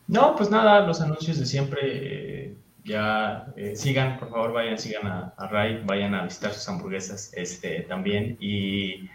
No, 0.06 0.36
pues 0.36 0.50
nada, 0.50 0.86
los 0.86 1.00
anuncios 1.00 1.38
de 1.38 1.46
siempre, 1.46 1.80
eh, 1.82 2.54
ya 2.84 3.46
eh, 3.56 3.74
sigan, 3.74 4.18
por 4.18 4.30
favor 4.30 4.52
vayan, 4.52 4.78
sigan 4.78 5.06
a, 5.06 5.34
a, 5.36 5.48
Ray, 5.48 5.82
vayan 5.84 6.14
a 6.14 6.24
visitar 6.24 6.52
sus 6.52 6.68
hamburguesas 6.68 7.32
este, 7.34 7.80
también 7.82 8.36
y 8.40 9.08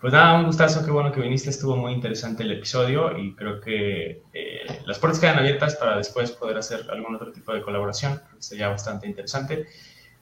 pues 0.00 0.12
nada, 0.12 0.38
un 0.38 0.46
gustazo, 0.46 0.84
qué 0.84 0.90
bueno 0.90 1.12
que 1.12 1.20
viniste, 1.20 1.50
estuvo 1.50 1.76
muy 1.76 1.92
interesante 1.92 2.42
el 2.42 2.52
episodio 2.52 3.16
y 3.18 3.34
creo 3.34 3.60
que 3.60 4.22
eh, 4.32 4.82
las 4.86 4.98
puertas 4.98 5.20
quedan 5.20 5.38
abiertas 5.38 5.76
para 5.76 5.96
después 5.98 6.30
poder 6.32 6.56
hacer 6.56 6.86
algún 6.90 7.14
otro 7.14 7.32
tipo 7.32 7.52
de 7.52 7.62
colaboración, 7.62 8.20
sería 8.38 8.68
bastante 8.68 9.06
interesante. 9.06 9.66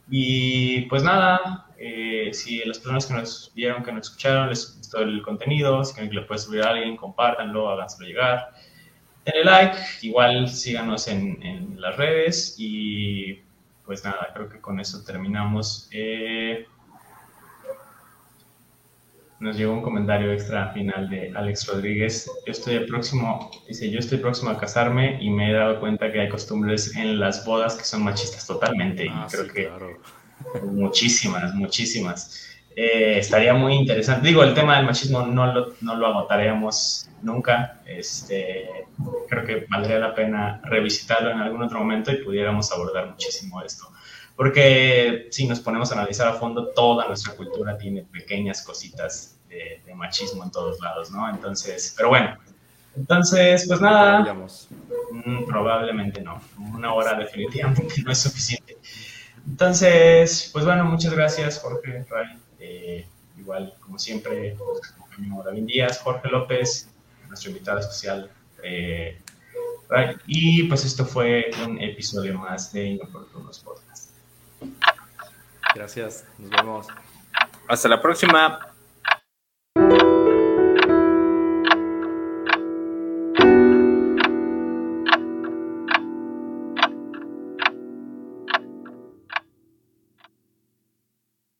Y 0.08 0.82
pues 0.82 1.02
nada, 1.02 1.66
eh, 1.84 2.32
si 2.32 2.60
las 2.64 2.78
personas 2.78 3.06
que 3.06 3.14
nos 3.14 3.52
vieron, 3.56 3.82
que 3.82 3.90
nos 3.90 4.06
escucharon, 4.06 4.50
les 4.50 4.76
gustó 4.78 5.00
el 5.00 5.20
contenido, 5.20 5.84
si 5.84 5.94
creen 5.94 6.10
que 6.10 6.14
le 6.14 6.22
puede 6.22 6.38
subir 6.38 6.62
a 6.62 6.70
alguien, 6.70 6.96
compártanlo, 6.96 7.68
háganselo 7.68 8.08
llegar. 8.08 8.52
Denle 9.24 9.44
like, 9.44 9.76
igual 10.02 10.48
síganos 10.48 11.08
en, 11.08 11.42
en, 11.42 11.80
las 11.80 11.96
redes 11.96 12.54
y 12.56 13.40
pues 13.84 14.04
nada, 14.04 14.30
creo 14.32 14.48
que 14.48 14.60
con 14.60 14.78
eso 14.78 15.02
terminamos. 15.04 15.88
Eh, 15.90 16.68
nos 19.40 19.56
llegó 19.56 19.72
un 19.72 19.82
comentario 19.82 20.32
extra 20.32 20.68
final 20.68 21.10
de 21.10 21.32
Alex 21.34 21.66
Rodríguez. 21.66 22.30
Yo 22.46 22.52
estoy 22.52 22.78
próximo, 22.86 23.50
dice, 23.66 23.90
yo 23.90 23.98
estoy 23.98 24.18
próximo 24.18 24.50
a 24.50 24.56
casarme 24.56 25.20
y 25.20 25.30
me 25.30 25.50
he 25.50 25.52
dado 25.52 25.80
cuenta 25.80 26.12
que 26.12 26.20
hay 26.20 26.28
costumbres 26.28 26.94
en 26.94 27.18
las 27.18 27.44
bodas 27.44 27.74
que 27.74 27.82
son 27.82 28.04
machistas 28.04 28.46
totalmente. 28.46 29.08
Ah, 29.10 29.26
y 29.26 29.32
creo 29.32 29.44
sí, 29.46 29.50
que 29.50 29.66
claro. 29.66 30.21
Muchísimas, 30.64 31.54
muchísimas. 31.54 32.48
Eh, 32.74 33.18
estaría 33.18 33.54
muy 33.54 33.74
interesante. 33.74 34.28
Digo, 34.28 34.42
el 34.42 34.54
tema 34.54 34.76
del 34.76 34.86
machismo 34.86 35.26
no 35.26 35.52
lo, 35.52 35.74
no 35.80 35.96
lo 35.96 36.06
agotaríamos 36.06 37.08
nunca. 37.22 37.80
Este, 37.86 38.86
creo 39.28 39.44
que 39.44 39.66
valdría 39.68 39.98
la 39.98 40.14
pena 40.14 40.60
revisitarlo 40.64 41.30
en 41.30 41.38
algún 41.38 41.62
otro 41.62 41.78
momento 41.78 42.10
y 42.12 42.22
pudiéramos 42.22 42.72
abordar 42.72 43.08
muchísimo 43.08 43.62
esto. 43.62 43.88
Porque 44.36 45.28
si 45.30 45.46
nos 45.46 45.60
ponemos 45.60 45.90
a 45.92 45.94
analizar 45.94 46.28
a 46.28 46.34
fondo, 46.34 46.68
toda 46.68 47.06
nuestra 47.06 47.34
cultura 47.34 47.76
tiene 47.76 48.02
pequeñas 48.02 48.62
cositas 48.62 49.38
de, 49.48 49.82
de 49.84 49.94
machismo 49.94 50.42
en 50.42 50.50
todos 50.50 50.80
lados, 50.80 51.10
¿no? 51.10 51.28
Entonces, 51.28 51.94
pero 51.96 52.08
bueno. 52.08 52.38
Entonces, 52.96 53.64
pues 53.66 53.80
nada. 53.80 54.34
Mm, 55.10 55.44
probablemente 55.46 56.20
no. 56.20 56.40
Una 56.74 56.92
hora 56.92 57.14
definitivamente 57.14 58.02
no 58.02 58.12
es 58.12 58.18
suficiente. 58.18 58.76
Entonces, 59.46 60.50
pues 60.52 60.64
bueno, 60.64 60.84
muchas 60.84 61.12
gracias, 61.14 61.58
Jorge, 61.60 62.04
Ray. 62.08 62.38
Eh, 62.58 63.06
igual, 63.38 63.74
como 63.80 63.98
siempre, 63.98 64.56
David 65.44 65.64
Díaz, 65.64 66.00
Jorge 66.00 66.28
López, 66.28 66.88
nuestro 67.28 67.50
invitado 67.50 67.80
especial. 67.80 68.30
Eh, 68.62 69.20
Ray. 69.88 70.16
Y 70.26 70.64
pues 70.64 70.84
esto 70.84 71.04
fue 71.04 71.50
un 71.66 71.80
episodio 71.80 72.38
más 72.38 72.72
de 72.72 72.84
Inoportunos 72.86 73.58
Podcast. 73.60 74.10
Gracias, 75.74 76.24
nos 76.38 76.50
vemos. 76.50 76.86
Hasta 77.68 77.88
la 77.88 78.00
próxima. 78.00 78.71